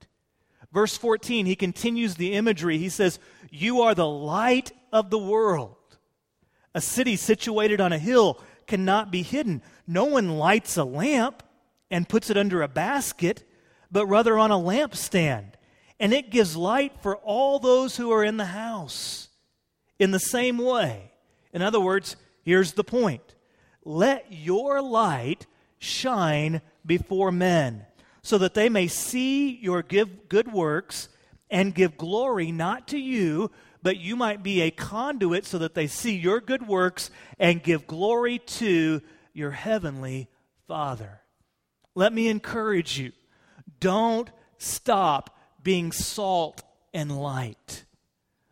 Verse 0.72 0.96
14, 0.98 1.46
he 1.46 1.56
continues 1.56 2.16
the 2.16 2.34
imagery. 2.34 2.78
He 2.78 2.90
says, 2.90 3.20
You 3.50 3.82
are 3.82 3.94
the 3.94 4.08
light 4.08 4.72
of 4.92 5.10
the 5.10 5.18
world. 5.18 5.76
A 6.74 6.82
city 6.82 7.16
situated 7.16 7.82
on 7.82 7.92
a 7.92 7.98
hill 7.98 8.40
cannot 8.68 9.12
be 9.12 9.22
hidden. 9.22 9.62
No 9.86 10.06
one 10.06 10.38
lights 10.38 10.78
a 10.78 10.86
lamp 10.86 11.44
and 11.90 12.08
puts 12.08 12.30
it 12.30 12.38
under 12.38 12.62
a 12.62 12.70
basket, 12.70 13.44
but 13.92 14.06
rather 14.06 14.38
on 14.38 14.52
a 14.52 14.56
lampstand, 14.56 15.52
and 16.00 16.14
it 16.14 16.32
gives 16.32 16.56
light 16.56 16.94
for 17.02 17.18
all 17.18 17.60
those 17.60 17.98
who 17.98 18.12
are 18.12 18.24
in 18.24 18.38
the 18.38 18.46
house. 18.46 19.28
In 20.00 20.12
the 20.12 20.20
same 20.20 20.58
way, 20.58 21.12
in 21.54 21.62
other 21.62 21.80
words, 21.80 22.16
here's 22.44 22.74
the 22.74 22.84
point 22.84 23.36
let 23.84 24.32
your 24.32 24.82
light 24.82 25.46
shine 25.80 26.62
before 26.86 27.32
men, 27.32 27.86
so 28.24 28.38
that 28.38 28.54
they 28.54 28.70
may 28.70 28.88
see 28.88 29.50
your 29.56 29.82
good 29.82 30.52
works 30.52 31.10
and 31.50 31.76
give 31.76 31.98
glory 31.98 32.52
not 32.52 32.88
to 32.90 32.98
you, 32.98 33.52
but 33.84 33.98
you 33.98 34.16
might 34.16 34.44
be 34.44 34.62
a 34.62 34.72
conduit 34.72 35.46
so 35.46 35.58
that 35.58 35.74
they 35.74 35.88
see 35.88 36.16
your 36.16 36.40
good 36.40 36.68
works 36.68 37.10
and 37.40 37.64
give 37.64 37.88
glory 37.88 38.40
to 38.40 39.02
your 39.34 39.52
heavenly 39.52 40.30
Father. 40.68 41.22
Let 41.96 42.14
me 42.14 42.30
encourage 42.30 42.98
you 42.98 43.12
don't 43.80 44.30
stop 44.58 45.36
being 45.64 45.92
salt 45.92 46.64
and 46.94 47.20
light. 47.20 47.86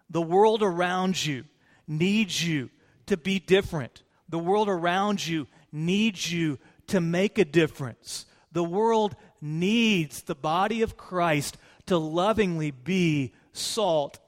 The 0.09 0.21
world 0.21 0.63
around 0.63 1.23
you 1.23 1.45
needs 1.87 2.45
you 2.45 2.69
to 3.05 3.17
be 3.17 3.39
different. 3.39 4.03
The 4.27 4.39
world 4.39 4.67
around 4.67 5.25
you 5.25 5.47
needs 5.71 6.31
you 6.31 6.59
to 6.87 6.99
make 6.99 7.37
a 7.37 7.45
difference. 7.45 8.25
The 8.51 8.63
world 8.63 9.15
needs 9.41 10.23
the 10.23 10.35
body 10.35 10.81
of 10.81 10.97
Christ 10.97 11.57
to 11.85 11.97
lovingly 11.97 12.71
be 12.71 13.33
salt 13.53 14.19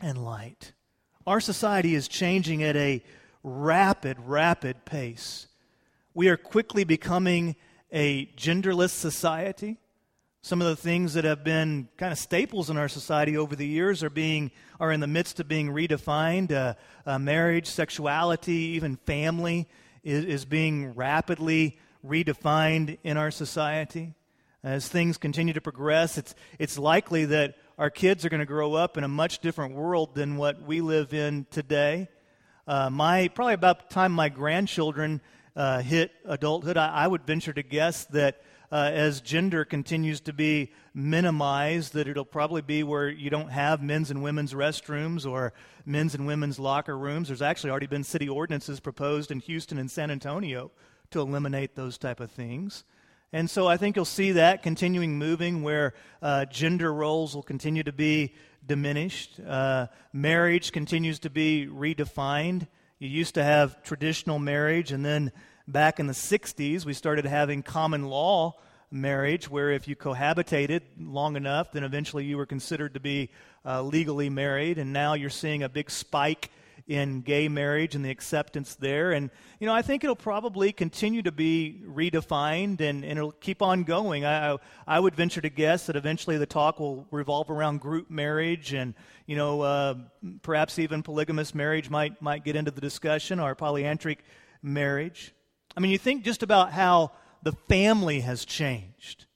and 0.00 0.22
light. 0.24 0.72
Our 1.26 1.40
society 1.40 1.94
is 1.94 2.08
changing 2.08 2.62
at 2.62 2.76
a 2.76 3.02
rapid, 3.42 4.18
rapid 4.24 4.84
pace. 4.84 5.46
We 6.14 6.28
are 6.28 6.36
quickly 6.36 6.84
becoming 6.84 7.56
a 7.92 8.26
genderless 8.36 8.90
society. 8.90 9.78
Some 10.42 10.60
of 10.60 10.66
the 10.66 10.76
things 10.76 11.14
that 11.14 11.24
have 11.24 11.44
been 11.44 11.88
kind 11.96 12.12
of 12.12 12.18
staples 12.18 12.68
in 12.68 12.76
our 12.76 12.88
society 12.88 13.36
over 13.36 13.54
the 13.54 13.66
years 13.66 14.02
are 14.02 14.10
being 14.10 14.50
are 14.80 14.90
in 14.90 14.98
the 14.98 15.06
midst 15.06 15.38
of 15.38 15.46
being 15.46 15.68
redefined. 15.68 16.50
Uh, 16.50 16.74
uh, 17.06 17.18
marriage, 17.18 17.68
sexuality, 17.68 18.52
even 18.52 18.96
family 18.96 19.68
is, 20.02 20.24
is 20.24 20.44
being 20.44 20.94
rapidly 20.94 21.78
redefined 22.04 22.98
in 23.04 23.16
our 23.16 23.30
society. 23.30 24.14
As 24.64 24.86
things 24.86 25.18
continue 25.18 25.52
to 25.54 25.60
progress, 25.60 26.16
it's, 26.16 26.36
it's 26.56 26.78
likely 26.78 27.24
that 27.24 27.56
our 27.78 27.90
kids 27.90 28.24
are 28.24 28.28
going 28.28 28.38
to 28.38 28.46
grow 28.46 28.74
up 28.74 28.96
in 28.96 29.02
a 29.02 29.08
much 29.08 29.40
different 29.40 29.74
world 29.74 30.14
than 30.14 30.36
what 30.36 30.62
we 30.62 30.80
live 30.80 31.12
in 31.12 31.48
today. 31.50 32.08
Uh, 32.68 32.88
my 32.88 33.26
probably 33.26 33.54
about 33.54 33.88
the 33.88 33.94
time 33.94 34.12
my 34.12 34.28
grandchildren 34.28 35.20
uh, 35.56 35.80
hit 35.80 36.12
adulthood, 36.24 36.76
I, 36.76 36.90
I, 36.90 37.06
would 37.08 37.26
venture 37.26 37.52
to 37.52 37.62
guess 37.64 38.04
that 38.06 38.40
uh, 38.70 38.88
as 38.94 39.20
gender 39.20 39.64
continues 39.64 40.20
to 40.20 40.32
be 40.32 40.70
minimized, 40.94 41.94
that 41.94 42.06
it'll 42.06 42.24
probably 42.24 42.62
be 42.62 42.84
where 42.84 43.08
you 43.08 43.30
don't 43.30 43.50
have 43.50 43.82
men's 43.82 44.12
and 44.12 44.22
women's 44.22 44.54
restrooms 44.54 45.28
or 45.28 45.52
men's 45.84 46.14
and 46.14 46.24
women's 46.24 46.60
locker 46.60 46.96
rooms. 46.96 47.26
There's 47.26 47.42
actually 47.42 47.70
already 47.70 47.88
been 47.88 48.04
city 48.04 48.28
ordinances 48.28 48.78
proposed 48.78 49.32
in 49.32 49.40
Houston 49.40 49.76
and 49.76 49.90
San 49.90 50.12
Antonio 50.12 50.70
to 51.10 51.18
eliminate 51.18 51.74
those 51.74 51.98
type 51.98 52.20
of 52.20 52.30
things. 52.30 52.84
And 53.32 53.48
so 53.48 53.66
I 53.66 53.78
think 53.78 53.96
you'll 53.96 54.04
see 54.04 54.32
that 54.32 54.62
continuing 54.62 55.16
moving 55.16 55.62
where 55.62 55.94
uh, 56.20 56.44
gender 56.44 56.92
roles 56.92 57.34
will 57.34 57.42
continue 57.42 57.82
to 57.82 57.92
be 57.92 58.34
diminished. 58.66 59.40
Uh, 59.40 59.86
marriage 60.12 60.70
continues 60.70 61.18
to 61.20 61.30
be 61.30 61.66
redefined. 61.66 62.66
You 62.98 63.08
used 63.08 63.34
to 63.36 63.42
have 63.42 63.82
traditional 63.84 64.38
marriage, 64.38 64.92
and 64.92 65.02
then 65.02 65.32
back 65.66 65.98
in 65.98 66.06
the 66.06 66.12
60s, 66.12 66.84
we 66.84 66.92
started 66.92 67.24
having 67.24 67.62
common 67.62 68.04
law 68.04 68.54
marriage, 68.90 69.48
where 69.48 69.70
if 69.70 69.88
you 69.88 69.96
cohabitated 69.96 70.82
long 71.00 71.34
enough, 71.34 71.72
then 71.72 71.84
eventually 71.84 72.26
you 72.26 72.36
were 72.36 72.46
considered 72.46 72.92
to 72.94 73.00
be 73.00 73.30
uh, 73.64 73.82
legally 73.82 74.28
married. 74.28 74.76
And 74.76 74.92
now 74.92 75.14
you're 75.14 75.30
seeing 75.30 75.62
a 75.62 75.68
big 75.70 75.90
spike 75.90 76.50
in 76.86 77.20
gay 77.22 77.48
marriage 77.48 77.94
and 77.94 78.04
the 78.04 78.10
acceptance 78.10 78.74
there. 78.74 79.12
And, 79.12 79.30
you 79.60 79.66
know, 79.66 79.72
I 79.72 79.82
think 79.82 80.04
it'll 80.04 80.16
probably 80.16 80.72
continue 80.72 81.22
to 81.22 81.32
be 81.32 81.82
redefined 81.86 82.80
and, 82.80 83.04
and 83.04 83.18
it'll 83.18 83.32
keep 83.32 83.62
on 83.62 83.84
going. 83.84 84.24
I, 84.24 84.56
I 84.86 85.00
would 85.00 85.14
venture 85.14 85.40
to 85.40 85.48
guess 85.48 85.86
that 85.86 85.96
eventually 85.96 86.38
the 86.38 86.46
talk 86.46 86.80
will 86.80 87.06
revolve 87.10 87.50
around 87.50 87.80
group 87.80 88.10
marriage 88.10 88.72
and, 88.72 88.94
you 89.26 89.36
know, 89.36 89.60
uh, 89.62 89.94
perhaps 90.42 90.78
even 90.78 91.02
polygamous 91.02 91.54
marriage 91.54 91.88
might, 91.88 92.20
might 92.20 92.44
get 92.44 92.56
into 92.56 92.70
the 92.70 92.80
discussion 92.80 93.38
or 93.38 93.54
polyandric 93.54 94.18
marriage. 94.62 95.34
I 95.76 95.80
mean, 95.80 95.90
you 95.90 95.98
think 95.98 96.24
just 96.24 96.42
about 96.42 96.72
how 96.72 97.12
the 97.42 97.52
family 97.68 98.20
has 98.20 98.44
changed 98.44 99.26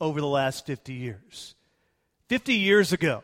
over 0.00 0.20
the 0.20 0.26
last 0.26 0.66
50 0.66 0.92
years. 0.92 1.54
50 2.28 2.54
years 2.54 2.92
ago, 2.92 3.22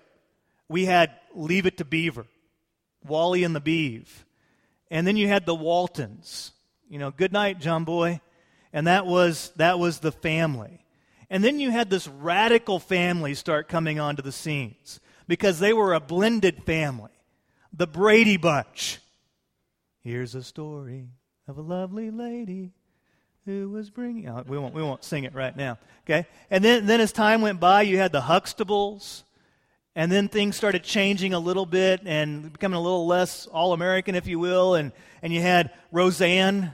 we 0.69 0.85
had 0.85 1.11
Leave 1.35 1.67
It 1.67 1.79
to 1.79 1.85
Beaver. 1.85 2.27
Wally 3.05 3.45
and 3.45 3.55
the 3.55 3.61
Beav. 3.61 4.07
And 4.91 5.07
then 5.07 5.17
you 5.17 5.29
had 5.29 5.47
the 5.47 5.55
Waltons. 5.55 6.53
You 6.89 6.99
know, 6.99 7.11
good 7.11 7.33
night, 7.33 7.61
John 7.61 7.85
Boy. 7.85 8.21
And 8.73 8.87
that 8.87 9.07
was 9.07 9.53
that 9.57 9.79
was 9.79 9.99
the 9.99 10.13
family. 10.13 10.85
And 11.31 11.43
then 11.43 11.59
you 11.59 11.71
had 11.71 11.89
this 11.89 12.07
radical 12.07 12.79
family 12.79 13.35
start 13.35 13.69
coming 13.69 13.99
onto 13.99 14.23
the 14.23 14.33
scenes 14.33 15.01
because 15.27 15.59
they 15.59 15.73
were 15.73 15.95
a 15.95 16.01
blended 16.01 16.65
family. 16.65 17.11
The 17.73 17.87
Brady 17.87 18.37
Bunch. 18.37 18.99
Here's 20.03 20.35
a 20.35 20.43
story 20.43 21.09
of 21.49 21.57
a 21.57 21.63
lovely 21.63 22.11
lady 22.11 22.73
who 23.47 23.71
was 23.71 23.89
bringing. 23.89 24.29
Oh, 24.29 24.45
we 24.47 24.59
won't 24.59 24.75
we 24.75 24.83
won't 24.83 25.05
sing 25.05 25.25
it 25.25 25.35
right 25.35 25.57
now. 25.57 25.79
Okay. 26.05 26.27
And 26.51 26.63
then 26.63 26.87
then 26.87 27.01
as 27.01 27.13
time 27.13 27.41
went 27.41 27.61
by, 27.61 27.83
you 27.83 27.99
had 27.99 28.13
the 28.13 28.21
Huxtables 28.21 29.23
and 29.95 30.11
then 30.11 30.29
things 30.29 30.57
started 30.57 30.83
changing 30.83 31.35
a 31.35 31.39
little 31.39 31.67
bit 31.67 32.01
and 32.05 32.53
becoming 32.53 32.79
a 32.79 32.81
little 32.83 33.07
less 33.07 33.47
all 33.47 33.73
American, 33.73 34.15
if 34.15 34.27
you 34.27 34.39
will. 34.39 34.75
And, 34.75 34.93
and 35.21 35.33
you 35.33 35.41
had 35.41 35.71
Roseanne 35.91 36.73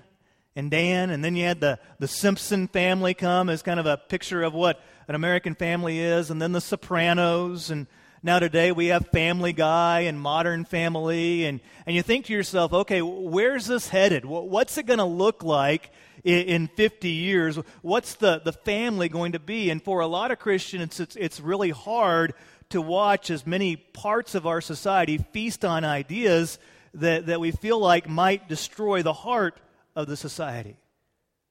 and 0.54 0.70
Dan, 0.70 1.10
and 1.10 1.24
then 1.24 1.36
you 1.36 1.44
had 1.44 1.60
the, 1.60 1.78
the 1.98 2.08
Simpson 2.08 2.68
family 2.68 3.14
come 3.14 3.48
as 3.48 3.62
kind 3.62 3.80
of 3.80 3.86
a 3.86 3.96
picture 3.96 4.42
of 4.42 4.54
what 4.54 4.80
an 5.06 5.14
American 5.14 5.54
family 5.54 6.00
is, 6.00 6.30
and 6.30 6.42
then 6.42 6.52
the 6.52 6.60
Sopranos, 6.60 7.70
and 7.70 7.86
now 8.22 8.40
today 8.40 8.72
we 8.72 8.86
have 8.86 9.06
Family 9.08 9.52
Guy 9.52 10.00
and 10.00 10.20
Modern 10.20 10.64
Family, 10.64 11.44
and, 11.44 11.60
and 11.86 11.94
you 11.94 12.02
think 12.02 12.26
to 12.26 12.32
yourself, 12.32 12.72
okay, 12.72 13.00
where's 13.00 13.66
this 13.66 13.88
headed? 13.88 14.24
What's 14.24 14.76
it 14.78 14.86
going 14.86 14.98
to 14.98 15.04
look 15.04 15.44
like 15.44 15.92
in, 16.24 16.46
in 16.46 16.68
50 16.68 17.08
years? 17.08 17.56
What's 17.82 18.14
the, 18.14 18.40
the 18.44 18.52
family 18.52 19.08
going 19.08 19.32
to 19.32 19.38
be? 19.38 19.70
And 19.70 19.82
for 19.82 20.00
a 20.00 20.08
lot 20.08 20.32
of 20.32 20.40
Christians, 20.40 20.98
it's, 20.98 21.14
it's 21.14 21.40
really 21.40 21.70
hard 21.70 22.34
to 22.70 22.80
watch 22.80 23.30
as 23.30 23.46
many 23.46 23.76
parts 23.76 24.34
of 24.34 24.46
our 24.46 24.60
society 24.60 25.18
feast 25.18 25.64
on 25.64 25.84
ideas 25.84 26.58
that, 26.94 27.26
that 27.26 27.40
we 27.40 27.50
feel 27.50 27.78
like 27.78 28.08
might 28.08 28.48
destroy 28.48 29.02
the 29.02 29.12
heart 29.12 29.58
of 29.96 30.06
the 30.06 30.16
society. 30.16 30.76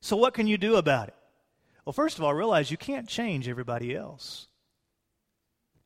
So, 0.02 0.16
what 0.16 0.34
can 0.34 0.48
you 0.48 0.58
do 0.58 0.76
about 0.76 1.08
it? 1.10 1.16
Well, 1.86 1.94
first 1.94 2.18
of 2.18 2.24
all, 2.24 2.34
realize 2.34 2.70
you 2.70 2.78
can't 2.78 3.08
change 3.08 3.48
everybody 3.48 3.96
else. 3.96 4.48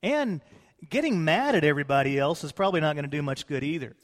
And 0.04 0.42
getting 0.90 1.24
mad 1.24 1.56
at 1.56 1.64
everybody 1.64 2.18
else 2.18 2.44
is 2.44 2.52
probably 2.52 2.82
not 2.82 2.96
going 2.96 3.06
to 3.06 3.12
do 3.12 3.22
much 3.22 3.48
good 3.48 3.64
either. 3.64 3.96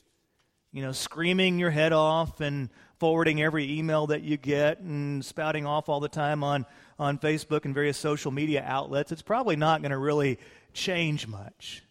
You 0.71 0.83
know, 0.83 0.91
screaming 0.91 1.57
your 1.59 1.71
head 1.71 1.93
off 1.93 2.39
and 2.39 2.69
forwarding 2.99 3.41
every 3.41 3.77
email 3.77 4.07
that 4.07 4.21
you 4.21 4.37
get 4.37 4.79
and 4.79 5.23
spouting 5.23 5.65
off 5.65 5.89
all 5.89 5.99
the 5.99 6.09
time 6.09 6.43
on, 6.43 6.65
on 6.99 7.17
Facebook 7.17 7.65
and 7.65 7.73
various 7.73 7.97
social 7.97 8.31
media 8.31 8.63
outlets, 8.65 9.11
it's 9.11 9.21
probably 9.21 9.55
not 9.55 9.81
going 9.81 9.91
to 9.91 9.97
really 9.97 10.37
change 10.73 11.27
much. 11.27 11.83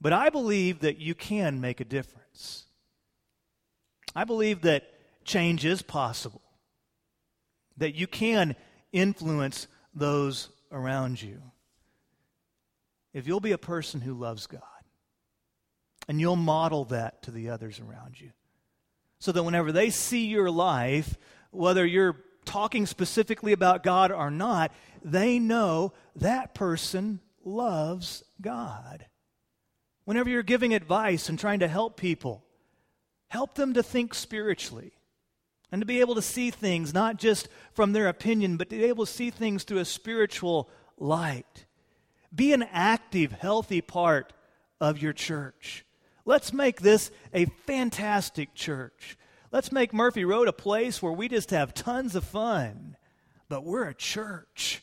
But 0.00 0.12
I 0.12 0.28
believe 0.28 0.80
that 0.80 0.98
you 0.98 1.14
can 1.14 1.60
make 1.60 1.80
a 1.80 1.84
difference. 1.84 2.64
I 4.14 4.24
believe 4.24 4.62
that 4.62 4.84
change 5.24 5.64
is 5.64 5.82
possible, 5.82 6.42
that 7.76 7.94
you 7.94 8.06
can 8.06 8.56
influence 8.92 9.66
those 9.94 10.48
around 10.70 11.20
you. 11.20 11.42
If 13.12 13.26
you'll 13.26 13.40
be 13.40 13.52
a 13.52 13.58
person 13.58 14.00
who 14.00 14.14
loves 14.14 14.46
God, 14.46 14.62
and 16.08 16.20
you'll 16.20 16.36
model 16.36 16.84
that 16.86 17.22
to 17.22 17.30
the 17.30 17.50
others 17.50 17.80
around 17.80 18.20
you, 18.20 18.32
so 19.18 19.32
that 19.32 19.42
whenever 19.42 19.72
they 19.72 19.90
see 19.90 20.26
your 20.26 20.50
life, 20.50 21.16
whether 21.50 21.84
you're 21.84 22.16
talking 22.44 22.86
specifically 22.86 23.52
about 23.52 23.82
God 23.82 24.12
or 24.12 24.30
not, 24.30 24.70
they 25.02 25.38
know 25.38 25.92
that 26.14 26.54
person 26.54 27.20
loves 27.46 28.24
God. 28.40 29.06
Whenever 30.04 30.28
you're 30.28 30.42
giving 30.42 30.74
advice 30.74 31.28
and 31.28 31.38
trying 31.38 31.60
to 31.60 31.68
help 31.68 31.96
people, 31.96 32.44
help 33.28 33.54
them 33.54 33.74
to 33.74 33.82
think 33.82 34.14
spiritually 34.14 34.92
and 35.72 35.80
to 35.80 35.86
be 35.86 36.00
able 36.00 36.14
to 36.14 36.22
see 36.22 36.50
things 36.50 36.94
not 36.94 37.16
just 37.16 37.48
from 37.72 37.92
their 37.92 38.08
opinion, 38.08 38.56
but 38.56 38.70
to 38.70 38.76
be 38.76 38.84
able 38.84 39.06
to 39.06 39.12
see 39.12 39.30
things 39.30 39.64
through 39.64 39.78
a 39.78 39.84
spiritual 39.84 40.68
light. 40.98 41.66
Be 42.34 42.52
an 42.52 42.64
active, 42.72 43.32
healthy 43.32 43.80
part 43.80 44.32
of 44.80 44.98
your 44.98 45.12
church. 45.12 45.84
Let's 46.24 46.52
make 46.52 46.80
this 46.80 47.10
a 47.32 47.46
fantastic 47.66 48.54
church. 48.54 49.16
Let's 49.52 49.72
make 49.72 49.94
Murphy 49.94 50.24
Road 50.24 50.48
a 50.48 50.52
place 50.52 51.00
where 51.00 51.12
we 51.12 51.28
just 51.28 51.50
have 51.50 51.72
tons 51.72 52.14
of 52.14 52.24
fun, 52.24 52.96
but 53.48 53.64
we're 53.64 53.88
a 53.88 53.94
church 53.94 54.82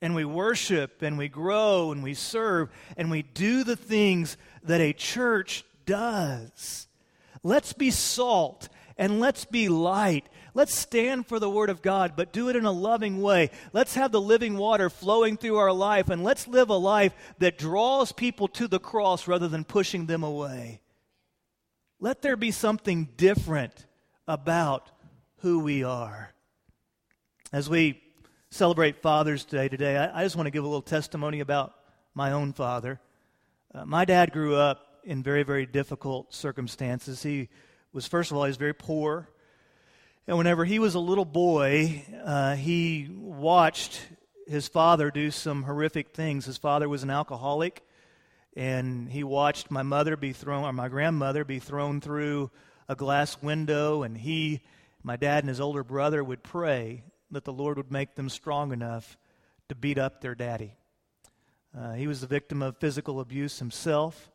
and 0.00 0.14
we 0.14 0.24
worship 0.24 1.02
and 1.02 1.16
we 1.16 1.28
grow 1.28 1.92
and 1.92 2.02
we 2.02 2.14
serve 2.14 2.70
and 2.96 3.10
we 3.10 3.22
do 3.22 3.64
the 3.64 3.76
things 3.76 4.36
that 4.62 4.80
a 4.80 4.92
church 4.92 5.64
does. 5.84 6.88
Let's 7.42 7.72
be 7.72 7.90
salt 7.90 8.68
and 8.98 9.20
let's 9.20 9.44
be 9.44 9.68
light. 9.68 10.28
Let's 10.54 10.74
stand 10.74 11.26
for 11.26 11.38
the 11.38 11.50
Word 11.50 11.68
of 11.68 11.82
God, 11.82 12.14
but 12.16 12.32
do 12.32 12.48
it 12.48 12.56
in 12.56 12.64
a 12.64 12.72
loving 12.72 13.20
way. 13.20 13.50
Let's 13.74 13.94
have 13.94 14.10
the 14.10 14.20
living 14.20 14.56
water 14.56 14.88
flowing 14.88 15.36
through 15.36 15.58
our 15.58 15.72
life, 15.72 16.08
and 16.08 16.24
let's 16.24 16.48
live 16.48 16.70
a 16.70 16.76
life 16.76 17.12
that 17.40 17.58
draws 17.58 18.10
people 18.10 18.48
to 18.48 18.66
the 18.66 18.80
cross 18.80 19.28
rather 19.28 19.48
than 19.48 19.64
pushing 19.64 20.06
them 20.06 20.22
away. 20.22 20.80
Let 22.00 22.22
there 22.22 22.36
be 22.36 22.52
something 22.52 23.10
different 23.18 23.84
about 24.26 24.90
who 25.40 25.60
we 25.60 25.84
are. 25.84 26.32
As 27.52 27.68
we 27.68 28.02
celebrate 28.50 29.02
Father's 29.02 29.44
Day 29.44 29.68
today, 29.68 29.96
I, 29.96 30.20
I 30.20 30.22
just 30.24 30.36
want 30.36 30.46
to 30.46 30.50
give 30.50 30.64
a 30.64 30.66
little 30.66 30.82
testimony 30.82 31.40
about 31.40 31.74
my 32.14 32.32
own 32.32 32.52
father. 32.52 33.00
Uh, 33.74 33.84
my 33.84 34.04
dad 34.04 34.32
grew 34.32 34.54
up 34.54 35.00
in 35.04 35.22
very, 35.22 35.42
very 35.42 35.66
difficult 35.66 36.32
circumstances. 36.32 37.22
He 37.22 37.48
was, 37.92 38.06
first 38.06 38.30
of 38.30 38.36
all, 38.36 38.44
he 38.44 38.48
was 38.48 38.56
very 38.56 38.74
poor. 38.74 39.28
And 40.26 40.38
whenever 40.38 40.64
he 40.64 40.78
was 40.78 40.94
a 40.94 41.00
little 41.00 41.24
boy, 41.24 42.04
uh, 42.24 42.56
he 42.56 43.08
watched 43.10 44.00
his 44.46 44.68
father 44.68 45.10
do 45.10 45.30
some 45.30 45.62
horrific 45.62 46.14
things. 46.14 46.46
His 46.46 46.56
father 46.56 46.88
was 46.88 47.02
an 47.02 47.10
alcoholic, 47.10 47.82
and 48.56 49.08
he 49.08 49.22
watched 49.24 49.70
my 49.70 49.82
mother 49.82 50.16
be 50.16 50.32
thrown, 50.32 50.64
or 50.64 50.72
my 50.72 50.88
grandmother 50.88 51.44
be 51.44 51.58
thrown 51.58 52.00
through 52.00 52.50
a 52.88 52.94
glass 52.94 53.40
window, 53.42 54.02
and 54.02 54.16
he, 54.16 54.62
my 55.02 55.16
dad, 55.16 55.42
and 55.44 55.48
his 55.48 55.60
older 55.60 55.84
brother 55.84 56.22
would 56.22 56.42
pray 56.42 57.02
that 57.30 57.44
the 57.44 57.52
Lord 57.52 57.76
would 57.76 57.90
make 57.90 58.14
them 58.14 58.28
strong 58.28 58.72
enough 58.72 59.16
to 59.68 59.74
beat 59.74 59.98
up 59.98 60.20
their 60.20 60.34
daddy. 60.34 60.74
Uh, 61.76 61.92
he 61.92 62.06
was 62.06 62.20
the 62.20 62.26
victim 62.26 62.62
of 62.62 62.78
physical 62.78 63.20
abuse 63.20 63.58
himself, 63.58 64.30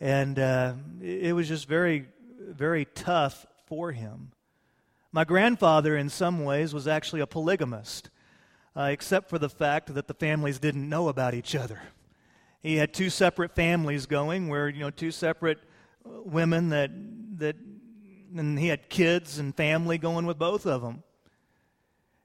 and 0.00 0.38
uh, 0.38 0.74
it 1.02 1.34
was 1.34 1.48
just 1.48 1.68
very, 1.68 2.06
very 2.38 2.84
tough 2.84 3.46
for 3.66 3.92
him. 3.92 4.32
My 5.12 5.24
grandfather, 5.24 5.96
in 5.96 6.08
some 6.08 6.44
ways, 6.44 6.72
was 6.72 6.88
actually 6.88 7.20
a 7.20 7.26
polygamist, 7.26 8.10
uh, 8.76 8.88
except 8.90 9.28
for 9.28 9.38
the 9.38 9.48
fact 9.48 9.94
that 9.94 10.08
the 10.08 10.14
families 10.14 10.58
didn't 10.58 10.88
know 10.88 11.08
about 11.08 11.34
each 11.34 11.54
other. 11.54 11.80
He 12.62 12.76
had 12.76 12.94
two 12.94 13.10
separate 13.10 13.54
families 13.54 14.06
going, 14.06 14.48
where 14.48 14.68
you 14.68 14.80
know 14.80 14.90
two 14.90 15.10
separate 15.10 15.58
uh, 16.06 16.22
women 16.24 16.70
that 16.70 16.90
that, 17.38 17.56
and 18.34 18.58
he 18.58 18.68
had 18.68 18.88
kids 18.88 19.38
and 19.38 19.54
family 19.54 19.98
going 19.98 20.24
with 20.24 20.38
both 20.38 20.66
of 20.66 20.80
them. 20.80 21.02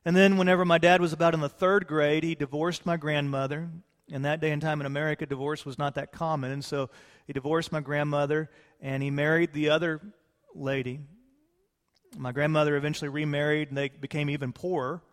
And 0.09 0.17
then, 0.17 0.37
whenever 0.37 0.65
my 0.65 0.79
dad 0.79 1.01
was 1.01 1.13
about 1.13 1.35
in 1.35 1.39
the 1.39 1.47
third 1.47 1.85
grade, 1.85 2.23
he 2.23 2.33
divorced 2.33 2.83
my 2.83 2.97
grandmother. 2.97 3.69
And 4.11 4.25
that 4.25 4.41
day 4.41 4.49
and 4.49 4.59
time 4.59 4.79
in 4.79 4.87
America, 4.87 5.27
divorce 5.27 5.67
was 5.67 5.77
not 5.77 5.93
that 5.93 6.11
common. 6.11 6.51
And 6.51 6.65
so 6.65 6.89
he 7.27 7.33
divorced 7.33 7.71
my 7.71 7.79
grandmother 7.79 8.49
and 8.81 9.03
he 9.03 9.11
married 9.11 9.53
the 9.53 9.69
other 9.69 10.01
lady. 10.55 11.01
My 12.17 12.31
grandmother 12.31 12.75
eventually 12.75 13.09
remarried 13.09 13.69
and 13.69 13.77
they 13.77 13.89
became 13.89 14.31
even 14.31 14.51
poorer. 14.51 15.03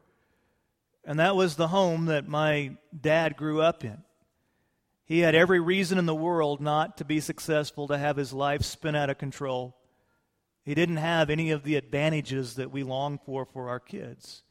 And 1.04 1.18
that 1.18 1.36
was 1.36 1.56
the 1.56 1.68
home 1.68 2.06
that 2.06 2.26
my 2.26 2.78
dad 2.98 3.36
grew 3.36 3.60
up 3.60 3.84
in. 3.84 3.98
He 5.04 5.18
had 5.18 5.34
every 5.34 5.60
reason 5.60 5.98
in 5.98 6.06
the 6.06 6.14
world 6.14 6.62
not 6.62 6.96
to 6.96 7.04
be 7.04 7.20
successful, 7.20 7.86
to 7.88 7.98
have 7.98 8.16
his 8.16 8.32
life 8.32 8.62
spin 8.62 8.94
out 8.94 9.10
of 9.10 9.18
control. 9.18 9.76
He 10.64 10.74
didn't 10.74 10.96
have 10.96 11.28
any 11.28 11.50
of 11.50 11.64
the 11.64 11.76
advantages 11.76 12.54
that 12.54 12.70
we 12.70 12.82
long 12.82 13.18
for 13.26 13.44
for 13.44 13.68
our 13.68 13.78
kids. 13.78 14.42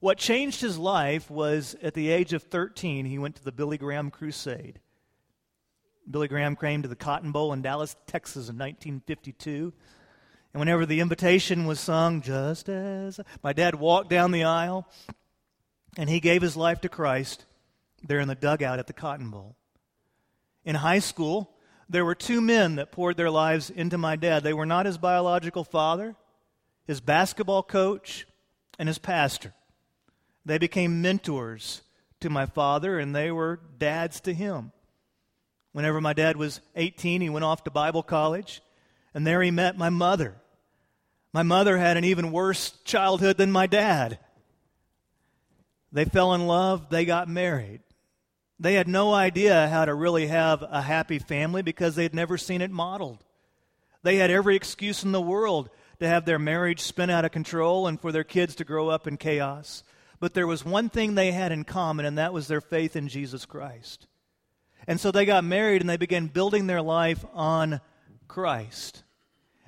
What 0.00 0.18
changed 0.18 0.60
his 0.60 0.78
life 0.78 1.30
was 1.30 1.74
at 1.82 1.94
the 1.94 2.10
age 2.10 2.32
of 2.32 2.44
13, 2.44 3.04
he 3.04 3.18
went 3.18 3.36
to 3.36 3.44
the 3.44 3.52
Billy 3.52 3.78
Graham 3.78 4.10
Crusade. 4.10 4.80
Billy 6.08 6.28
Graham 6.28 6.56
came 6.56 6.82
to 6.82 6.88
the 6.88 6.96
Cotton 6.96 7.32
Bowl 7.32 7.52
in 7.52 7.62
Dallas, 7.62 7.96
Texas 8.06 8.48
in 8.48 8.56
1952. 8.56 9.72
And 10.52 10.60
whenever 10.60 10.86
the 10.86 11.00
invitation 11.00 11.66
was 11.66 11.80
sung, 11.80 12.22
just 12.22 12.68
as 12.68 13.20
my 13.42 13.52
dad 13.52 13.74
walked 13.74 14.08
down 14.08 14.30
the 14.30 14.44
aisle 14.44 14.88
and 15.96 16.08
he 16.08 16.20
gave 16.20 16.42
his 16.42 16.56
life 16.56 16.80
to 16.82 16.88
Christ 16.88 17.44
there 18.02 18.20
in 18.20 18.28
the 18.28 18.34
dugout 18.34 18.78
at 18.78 18.86
the 18.86 18.92
Cotton 18.92 19.30
Bowl. 19.30 19.56
In 20.64 20.76
high 20.76 21.00
school, 21.00 21.50
there 21.88 22.04
were 22.04 22.14
two 22.14 22.40
men 22.40 22.76
that 22.76 22.92
poured 22.92 23.16
their 23.16 23.30
lives 23.30 23.68
into 23.68 23.98
my 23.98 24.14
dad. 24.16 24.42
They 24.42 24.54
were 24.54 24.66
not 24.66 24.86
his 24.86 24.98
biological 24.98 25.64
father, 25.64 26.14
his 26.86 27.00
basketball 27.00 27.62
coach, 27.62 28.26
and 28.78 28.88
his 28.88 28.98
pastor. 28.98 29.54
They 30.44 30.58
became 30.58 31.02
mentors 31.02 31.82
to 32.20 32.30
my 32.30 32.46
father, 32.46 32.98
and 32.98 33.14
they 33.14 33.30
were 33.30 33.60
dads 33.78 34.20
to 34.22 34.34
him. 34.34 34.72
Whenever 35.72 36.00
my 36.00 36.12
dad 36.12 36.36
was 36.36 36.60
18, 36.76 37.20
he 37.20 37.28
went 37.28 37.44
off 37.44 37.64
to 37.64 37.70
Bible 37.70 38.02
college, 38.02 38.62
and 39.14 39.26
there 39.26 39.42
he 39.42 39.50
met 39.50 39.78
my 39.78 39.90
mother. 39.90 40.34
My 41.32 41.42
mother 41.42 41.76
had 41.76 41.96
an 41.96 42.04
even 42.04 42.32
worse 42.32 42.70
childhood 42.84 43.36
than 43.36 43.52
my 43.52 43.66
dad. 43.66 44.18
They 45.92 46.04
fell 46.04 46.34
in 46.34 46.46
love, 46.46 46.88
they 46.90 47.04
got 47.04 47.28
married. 47.28 47.80
They 48.60 48.74
had 48.74 48.88
no 48.88 49.14
idea 49.14 49.68
how 49.68 49.84
to 49.84 49.94
really 49.94 50.26
have 50.26 50.62
a 50.62 50.82
happy 50.82 51.18
family 51.18 51.62
because 51.62 51.94
they 51.94 52.02
had 52.02 52.14
never 52.14 52.36
seen 52.36 52.60
it 52.60 52.70
modeled. 52.70 53.22
They 54.02 54.16
had 54.16 54.30
every 54.30 54.56
excuse 54.56 55.04
in 55.04 55.12
the 55.12 55.20
world 55.20 55.70
to 56.00 56.08
have 56.08 56.24
their 56.24 56.38
marriage 56.38 56.80
spin 56.80 57.10
out 57.10 57.24
of 57.24 57.30
control 57.30 57.86
and 57.86 58.00
for 58.00 58.10
their 58.10 58.24
kids 58.24 58.56
to 58.56 58.64
grow 58.64 58.88
up 58.88 59.06
in 59.06 59.16
chaos. 59.16 59.82
But 60.20 60.34
there 60.34 60.46
was 60.46 60.64
one 60.64 60.88
thing 60.88 61.14
they 61.14 61.32
had 61.32 61.52
in 61.52 61.64
common, 61.64 62.04
and 62.04 62.18
that 62.18 62.32
was 62.32 62.48
their 62.48 62.60
faith 62.60 62.96
in 62.96 63.08
Jesus 63.08 63.46
Christ. 63.46 64.06
And 64.86 64.98
so 64.98 65.10
they 65.10 65.26
got 65.26 65.44
married 65.44 65.82
and 65.82 65.88
they 65.88 65.96
began 65.96 66.28
building 66.28 66.66
their 66.66 66.82
life 66.82 67.24
on 67.34 67.80
Christ. 68.26 69.02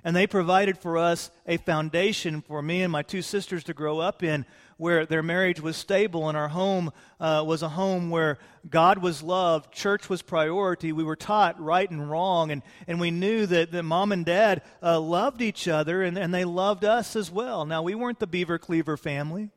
And 0.02 0.16
they 0.16 0.26
provided 0.26 0.78
for 0.78 0.96
us 0.96 1.30
a 1.46 1.58
foundation 1.58 2.40
for 2.40 2.62
me 2.62 2.82
and 2.82 2.90
my 2.90 3.02
two 3.02 3.20
sisters 3.20 3.64
to 3.64 3.74
grow 3.74 3.98
up 3.98 4.22
in 4.22 4.46
where 4.78 5.04
their 5.04 5.22
marriage 5.22 5.60
was 5.60 5.76
stable 5.76 6.30
and 6.30 6.38
our 6.38 6.48
home 6.48 6.90
uh, 7.20 7.44
was 7.46 7.62
a 7.62 7.68
home 7.68 8.08
where 8.08 8.38
God 8.68 8.96
was 9.02 9.22
loved, 9.22 9.74
church 9.74 10.08
was 10.08 10.22
priority. 10.22 10.90
We 10.90 11.04
were 11.04 11.16
taught 11.16 11.60
right 11.60 11.90
and 11.90 12.10
wrong, 12.10 12.50
and, 12.50 12.62
and 12.86 12.98
we 12.98 13.10
knew 13.10 13.44
that, 13.44 13.72
that 13.72 13.82
mom 13.82 14.10
and 14.10 14.24
dad 14.24 14.62
uh, 14.82 14.98
loved 14.98 15.42
each 15.42 15.68
other 15.68 16.02
and, 16.02 16.16
and 16.16 16.32
they 16.32 16.46
loved 16.46 16.86
us 16.86 17.14
as 17.14 17.30
well. 17.30 17.66
Now, 17.66 17.82
we 17.82 17.94
weren't 17.94 18.20
the 18.20 18.26
Beaver 18.26 18.58
Cleaver 18.58 18.96
family. 18.96 19.50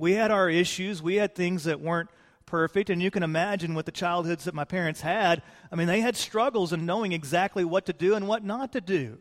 We 0.00 0.14
had 0.14 0.30
our 0.30 0.48
issues, 0.48 1.02
we 1.02 1.16
had 1.16 1.34
things 1.34 1.64
that 1.64 1.78
weren't 1.78 2.08
perfect, 2.46 2.88
and 2.88 3.02
you 3.02 3.10
can 3.10 3.22
imagine 3.22 3.74
with 3.74 3.84
the 3.84 3.92
childhoods 3.92 4.44
that 4.44 4.54
my 4.54 4.64
parents 4.64 5.02
had. 5.02 5.42
I 5.70 5.76
mean, 5.76 5.88
they 5.88 6.00
had 6.00 6.16
struggles 6.16 6.72
in 6.72 6.86
knowing 6.86 7.12
exactly 7.12 7.66
what 7.66 7.84
to 7.84 7.92
do 7.92 8.14
and 8.14 8.26
what 8.26 8.42
not 8.42 8.72
to 8.72 8.80
do. 8.80 9.18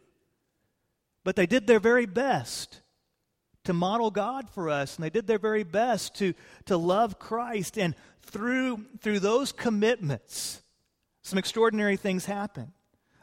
But 1.26 1.36
they 1.36 1.46
did 1.46 1.68
their 1.68 1.82
very 1.82 2.06
best 2.06 2.80
to 3.66 3.74
model 3.74 4.10
God 4.10 4.50
for 4.50 4.70
us, 4.70 4.96
and 4.96 5.04
they 5.04 5.10
did 5.10 5.28
their 5.28 5.38
very 5.38 5.64
best 5.64 6.16
to, 6.20 6.34
to 6.68 6.78
love 6.78 7.20
Christ. 7.20 7.78
And 7.78 7.94
through, 8.22 8.86
through 9.02 9.20
those 9.20 9.52
commitments, 9.52 10.62
some 11.24 11.38
extraordinary 11.38 11.98
things 11.98 12.24
happened. 12.24 12.72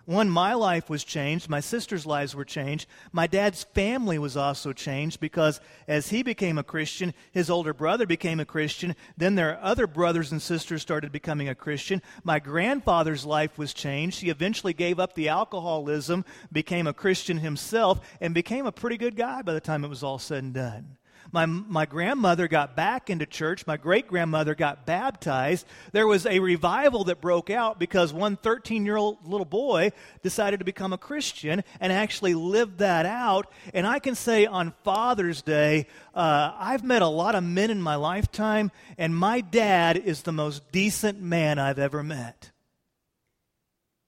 One, 0.06 0.30
my 0.30 0.54
life 0.54 0.88
was 0.88 1.02
changed. 1.02 1.48
My 1.48 1.58
sister's 1.58 2.06
lives 2.06 2.32
were 2.32 2.44
changed. 2.44 2.86
My 3.10 3.26
dad's 3.26 3.64
family 3.64 4.20
was 4.20 4.36
also 4.36 4.72
changed 4.72 5.18
because 5.18 5.60
as 5.88 6.10
he 6.10 6.22
became 6.22 6.58
a 6.58 6.62
Christian, 6.62 7.12
his 7.32 7.50
older 7.50 7.74
brother 7.74 8.06
became 8.06 8.38
a 8.38 8.44
Christian. 8.44 8.94
Then 9.16 9.34
their 9.34 9.58
other 9.60 9.88
brothers 9.88 10.30
and 10.30 10.40
sisters 10.40 10.80
started 10.80 11.10
becoming 11.10 11.48
a 11.48 11.56
Christian. 11.56 12.02
My 12.22 12.38
grandfather's 12.38 13.26
life 13.26 13.58
was 13.58 13.74
changed. 13.74 14.20
He 14.20 14.30
eventually 14.30 14.72
gave 14.72 15.00
up 15.00 15.14
the 15.14 15.28
alcoholism, 15.28 16.24
became 16.52 16.86
a 16.86 16.94
Christian 16.94 17.38
himself, 17.38 18.00
and 18.20 18.32
became 18.32 18.64
a 18.64 18.72
pretty 18.72 18.96
good 18.96 19.16
guy 19.16 19.42
by 19.42 19.54
the 19.54 19.60
time 19.60 19.84
it 19.84 19.88
was 19.88 20.04
all 20.04 20.20
said 20.20 20.44
and 20.44 20.54
done. 20.54 20.95
My, 21.32 21.46
my 21.46 21.86
grandmother 21.86 22.48
got 22.48 22.76
back 22.76 23.10
into 23.10 23.26
church. 23.26 23.66
My 23.66 23.76
great 23.76 24.06
grandmother 24.06 24.54
got 24.54 24.86
baptized. 24.86 25.66
There 25.92 26.06
was 26.06 26.26
a 26.26 26.38
revival 26.38 27.04
that 27.04 27.20
broke 27.20 27.50
out 27.50 27.78
because 27.78 28.12
one 28.12 28.36
13 28.36 28.84
year 28.84 28.96
old 28.96 29.26
little 29.26 29.44
boy 29.44 29.92
decided 30.22 30.58
to 30.58 30.64
become 30.64 30.92
a 30.92 30.98
Christian 30.98 31.64
and 31.80 31.92
actually 31.92 32.34
lived 32.34 32.78
that 32.78 33.06
out. 33.06 33.50
And 33.74 33.86
I 33.86 33.98
can 33.98 34.14
say 34.14 34.46
on 34.46 34.74
Father's 34.84 35.42
Day, 35.42 35.86
uh, 36.14 36.52
I've 36.58 36.84
met 36.84 37.02
a 37.02 37.08
lot 37.08 37.34
of 37.34 37.44
men 37.44 37.70
in 37.70 37.80
my 37.80 37.96
lifetime, 37.96 38.70
and 38.96 39.16
my 39.16 39.40
dad 39.40 39.96
is 39.96 40.22
the 40.22 40.32
most 40.32 40.70
decent 40.72 41.20
man 41.20 41.58
I've 41.58 41.78
ever 41.78 42.02
met. 42.02 42.50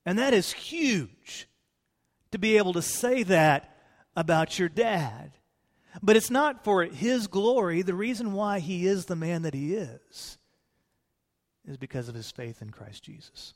And 0.07 0.19
that 0.19 0.33
is 0.33 0.53
huge 0.53 1.49
to 2.31 2.39
be 2.39 2.57
able 2.57 2.73
to 2.75 2.83
say 2.83 3.23
that 3.25 3.77
about 4.17 4.59
your 4.59 4.69
dad. 4.69 5.33
But 6.03 6.17
it's 6.17 6.31
not 6.31 6.65
for 6.65 6.85
his 6.85 7.27
glory. 7.27 7.83
The 7.83 7.95
reason 7.95 8.33
why 8.33 8.61
he 8.61 8.87
is 8.87 9.07
the 9.07 9.17
man 9.17 9.43
that 9.43 9.55
he 9.55 9.75
is 9.75 10.39
is 11.67 11.77
because 11.77 12.09
of 12.09 12.15
his 12.15 12.31
faith 12.31 12.63
in 12.63 12.71
Christ 12.71 13.03
Jesus. 13.03 13.55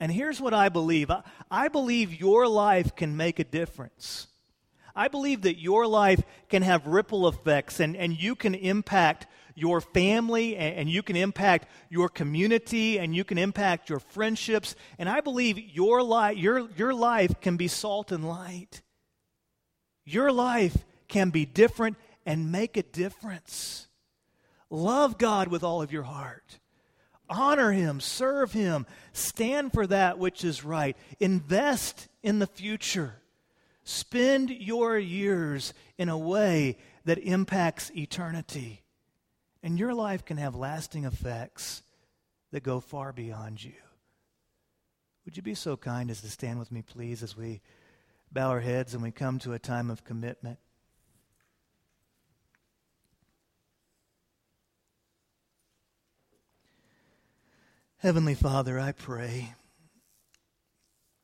And 0.00 0.10
here's 0.10 0.40
what 0.40 0.54
I 0.54 0.68
believe 0.68 1.10
I, 1.50 1.68
believe 1.68 2.18
your 2.18 2.48
life 2.48 2.96
can 2.96 3.16
make 3.16 3.38
a 3.38 3.44
difference. 3.44 4.26
I 4.94 5.08
believe 5.08 5.42
that 5.42 5.58
your 5.58 5.86
life 5.86 6.20
can 6.48 6.62
have 6.62 6.86
ripple 6.86 7.26
effects 7.28 7.80
and, 7.80 7.96
and 7.96 8.20
you 8.20 8.34
can 8.34 8.54
impact 8.54 9.26
your 9.54 9.80
family 9.80 10.56
and, 10.56 10.76
and 10.76 10.90
you 10.90 11.02
can 11.02 11.16
impact 11.16 11.68
your 11.88 12.08
community 12.08 12.98
and 12.98 13.14
you 13.14 13.24
can 13.24 13.38
impact 13.38 13.88
your 13.88 14.00
friendships. 14.00 14.74
And 14.98 15.08
I 15.08 15.20
believe 15.20 15.58
your, 15.58 16.02
life, 16.02 16.36
your, 16.36 16.68
your 16.76 16.92
life 16.92 17.40
can 17.40 17.56
be 17.56 17.68
salt 17.68 18.12
and 18.12 18.28
light. 18.28 18.82
Your 20.04 20.32
life 20.32 20.84
can 21.08 21.30
be 21.30 21.44
different 21.44 21.96
and 22.26 22.52
make 22.52 22.76
a 22.76 22.82
difference. 22.82 23.88
Love 24.70 25.18
God 25.18 25.48
with 25.48 25.62
all 25.62 25.82
of 25.82 25.92
your 25.92 26.02
heart. 26.04 26.58
Honor 27.28 27.72
Him, 27.72 28.00
serve 28.00 28.52
Him, 28.52 28.86
stand 29.12 29.72
for 29.72 29.86
that 29.86 30.18
which 30.18 30.44
is 30.44 30.64
right, 30.64 30.96
invest 31.20 32.08
in 32.22 32.38
the 32.38 32.46
future. 32.46 33.14
Spend 33.84 34.50
your 34.50 34.98
years 34.98 35.74
in 35.98 36.08
a 36.08 36.18
way 36.18 36.76
that 37.04 37.18
impacts 37.18 37.90
eternity. 37.96 38.82
And 39.62 39.78
your 39.78 39.94
life 39.94 40.24
can 40.24 40.36
have 40.36 40.54
lasting 40.54 41.04
effects 41.04 41.82
that 42.52 42.62
go 42.62 42.80
far 42.80 43.12
beyond 43.12 43.62
you. 43.62 43.72
Would 45.24 45.36
you 45.36 45.42
be 45.42 45.54
so 45.54 45.76
kind 45.76 46.10
as 46.10 46.20
to 46.20 46.30
stand 46.30 46.58
with 46.58 46.72
me, 46.72 46.82
please, 46.82 47.22
as 47.22 47.36
we 47.36 47.60
bow 48.32 48.48
our 48.50 48.60
heads 48.60 48.94
and 48.94 49.02
we 49.02 49.10
come 49.10 49.38
to 49.40 49.52
a 49.52 49.58
time 49.58 49.90
of 49.90 50.04
commitment? 50.04 50.58
Heavenly 57.98 58.34
Father, 58.34 58.80
I 58.80 58.92
pray. 58.92 59.54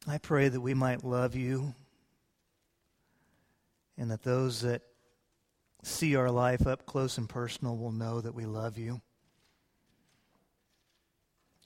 I 0.06 0.18
pray 0.18 0.48
that 0.48 0.60
we 0.60 0.74
might 0.74 1.02
love 1.02 1.34
you 1.34 1.74
and 3.96 4.10
that 4.10 4.22
those 4.22 4.60
that 4.60 4.82
see 5.82 6.14
our 6.14 6.30
life 6.30 6.66
up 6.66 6.86
close 6.86 7.18
and 7.18 7.28
personal 7.28 7.76
will 7.76 7.92
know 7.92 8.20
that 8.20 8.34
we 8.34 8.46
love 8.46 8.78
you. 8.78 9.00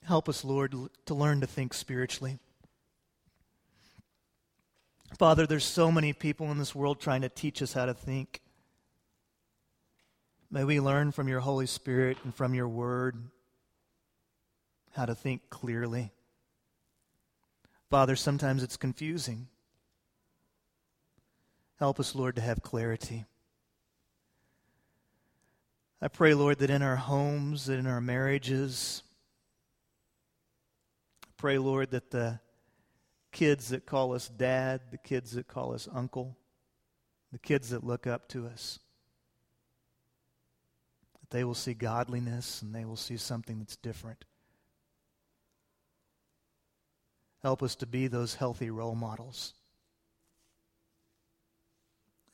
Help 0.03 0.27
us, 0.27 0.43
Lord, 0.43 0.75
to 1.05 1.13
learn 1.13 1.41
to 1.41 1.47
think 1.47 1.73
spiritually. 1.73 2.39
Father, 5.17 5.45
there's 5.45 5.63
so 5.63 5.91
many 5.91 6.11
people 6.11 6.51
in 6.51 6.57
this 6.57 6.73
world 6.73 6.99
trying 6.99 7.21
to 7.21 7.29
teach 7.29 7.61
us 7.61 7.73
how 7.73 7.85
to 7.85 7.93
think. 7.93 8.41
May 10.49 10.63
we 10.63 10.79
learn 10.79 11.11
from 11.11 11.27
your 11.27 11.39
Holy 11.39 11.67
Spirit 11.67 12.17
and 12.23 12.33
from 12.33 12.53
your 12.53 12.67
word 12.67 13.15
how 14.93 15.05
to 15.05 15.15
think 15.15 15.49
clearly. 15.49 16.11
Father, 17.89 18.15
sometimes 18.15 18.63
it's 18.63 18.77
confusing. 18.77 19.47
Help 21.79 21.99
us, 21.99 22.15
Lord, 22.15 22.35
to 22.35 22.41
have 22.41 22.63
clarity. 22.63 23.25
I 26.01 26.07
pray, 26.07 26.33
Lord, 26.33 26.59
that 26.59 26.69
in 26.69 26.81
our 26.81 26.95
homes, 26.95 27.65
that 27.65 27.79
in 27.79 27.87
our 27.87 28.01
marriages, 28.01 29.03
I 31.23 31.29
pray, 31.37 31.57
Lord, 31.57 31.91
that 31.91 32.11
the 32.11 32.39
kids 33.33 33.69
that 33.69 33.85
call 33.85 34.13
us 34.13 34.29
dad, 34.29 34.79
the 34.91 34.97
kids 34.97 35.31
that 35.31 35.47
call 35.47 35.73
us 35.73 35.89
uncle, 35.93 36.37
the 37.33 37.39
kids 37.39 37.71
that 37.71 37.83
look 37.83 38.07
up 38.07 38.29
to 38.29 38.47
us, 38.47 38.79
that 41.19 41.35
they 41.35 41.43
will 41.43 41.55
see 41.55 41.73
godliness 41.73 42.61
and 42.61 42.73
they 42.73 42.85
will 42.85 42.95
see 42.95 43.17
something 43.17 43.59
that's 43.59 43.75
different. 43.75 44.23
Help 47.41 47.61
us 47.61 47.75
to 47.75 47.85
be 47.85 48.07
those 48.07 48.35
healthy 48.35 48.69
role 48.69 48.95
models. 48.95 49.53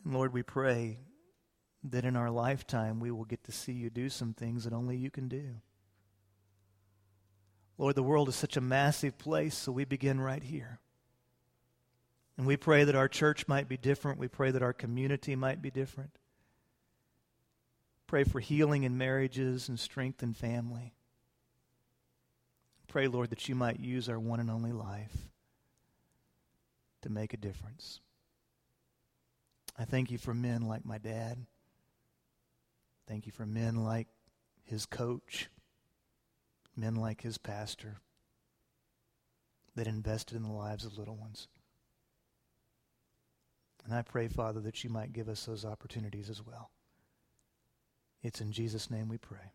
And 0.03 0.13
Lord, 0.13 0.33
we 0.33 0.43
pray 0.43 0.99
that 1.85 2.05
in 2.05 2.15
our 2.15 2.29
lifetime 2.29 2.99
we 2.99 3.09
will 3.09 3.25
get 3.25 3.43
to 3.45 3.51
see 3.51 3.71
you 3.71 3.89
do 3.89 4.09
some 4.09 4.33
things 4.33 4.65
that 4.65 4.73
only 4.73 4.97
you 4.97 5.09
can 5.09 5.27
do. 5.27 5.55
Lord, 7.77 7.95
the 7.95 8.03
world 8.03 8.27
is 8.27 8.35
such 8.35 8.57
a 8.57 8.61
massive 8.61 9.17
place, 9.17 9.55
so 9.55 9.71
we 9.71 9.85
begin 9.85 10.19
right 10.19 10.43
here. 10.43 10.79
And 12.39 12.47
we 12.47 12.55
pray 12.55 12.85
that 12.85 12.95
our 12.95 13.09
church 13.09 13.49
might 13.49 13.67
be 13.67 13.75
different. 13.75 14.17
We 14.17 14.29
pray 14.29 14.49
that 14.51 14.63
our 14.63 14.71
community 14.71 15.35
might 15.35 15.61
be 15.61 15.69
different. 15.69 16.11
Pray 18.07 18.23
for 18.23 18.39
healing 18.39 18.83
in 18.83 18.97
marriages 18.97 19.67
and 19.67 19.77
strength 19.77 20.23
in 20.23 20.33
family. 20.33 20.93
Pray, 22.87 23.09
Lord, 23.09 23.31
that 23.31 23.49
you 23.49 23.55
might 23.55 23.81
use 23.81 24.07
our 24.07 24.17
one 24.17 24.39
and 24.39 24.49
only 24.49 24.71
life 24.71 25.27
to 27.01 27.09
make 27.09 27.33
a 27.33 27.37
difference. 27.37 27.99
I 29.77 29.83
thank 29.83 30.09
you 30.09 30.17
for 30.17 30.33
men 30.33 30.61
like 30.61 30.85
my 30.85 30.97
dad. 30.97 31.45
Thank 33.05 33.25
you 33.25 33.33
for 33.33 33.45
men 33.45 33.83
like 33.83 34.07
his 34.63 34.85
coach, 34.85 35.49
men 36.73 36.95
like 36.95 37.19
his 37.19 37.37
pastor 37.37 37.97
that 39.75 39.87
invested 39.87 40.37
in 40.37 40.43
the 40.43 40.53
lives 40.53 40.85
of 40.85 40.97
little 40.97 41.17
ones. 41.17 41.49
And 43.89 43.97
I 43.97 44.03
pray, 44.03 44.27
Father, 44.27 44.59
that 44.59 44.83
you 44.83 44.91
might 44.91 45.13
give 45.13 45.27
us 45.27 45.45
those 45.45 45.65
opportunities 45.65 46.29
as 46.29 46.45
well. 46.45 46.69
It's 48.21 48.39
in 48.39 48.51
Jesus' 48.51 48.91
name 48.91 49.09
we 49.09 49.17
pray. 49.17 49.53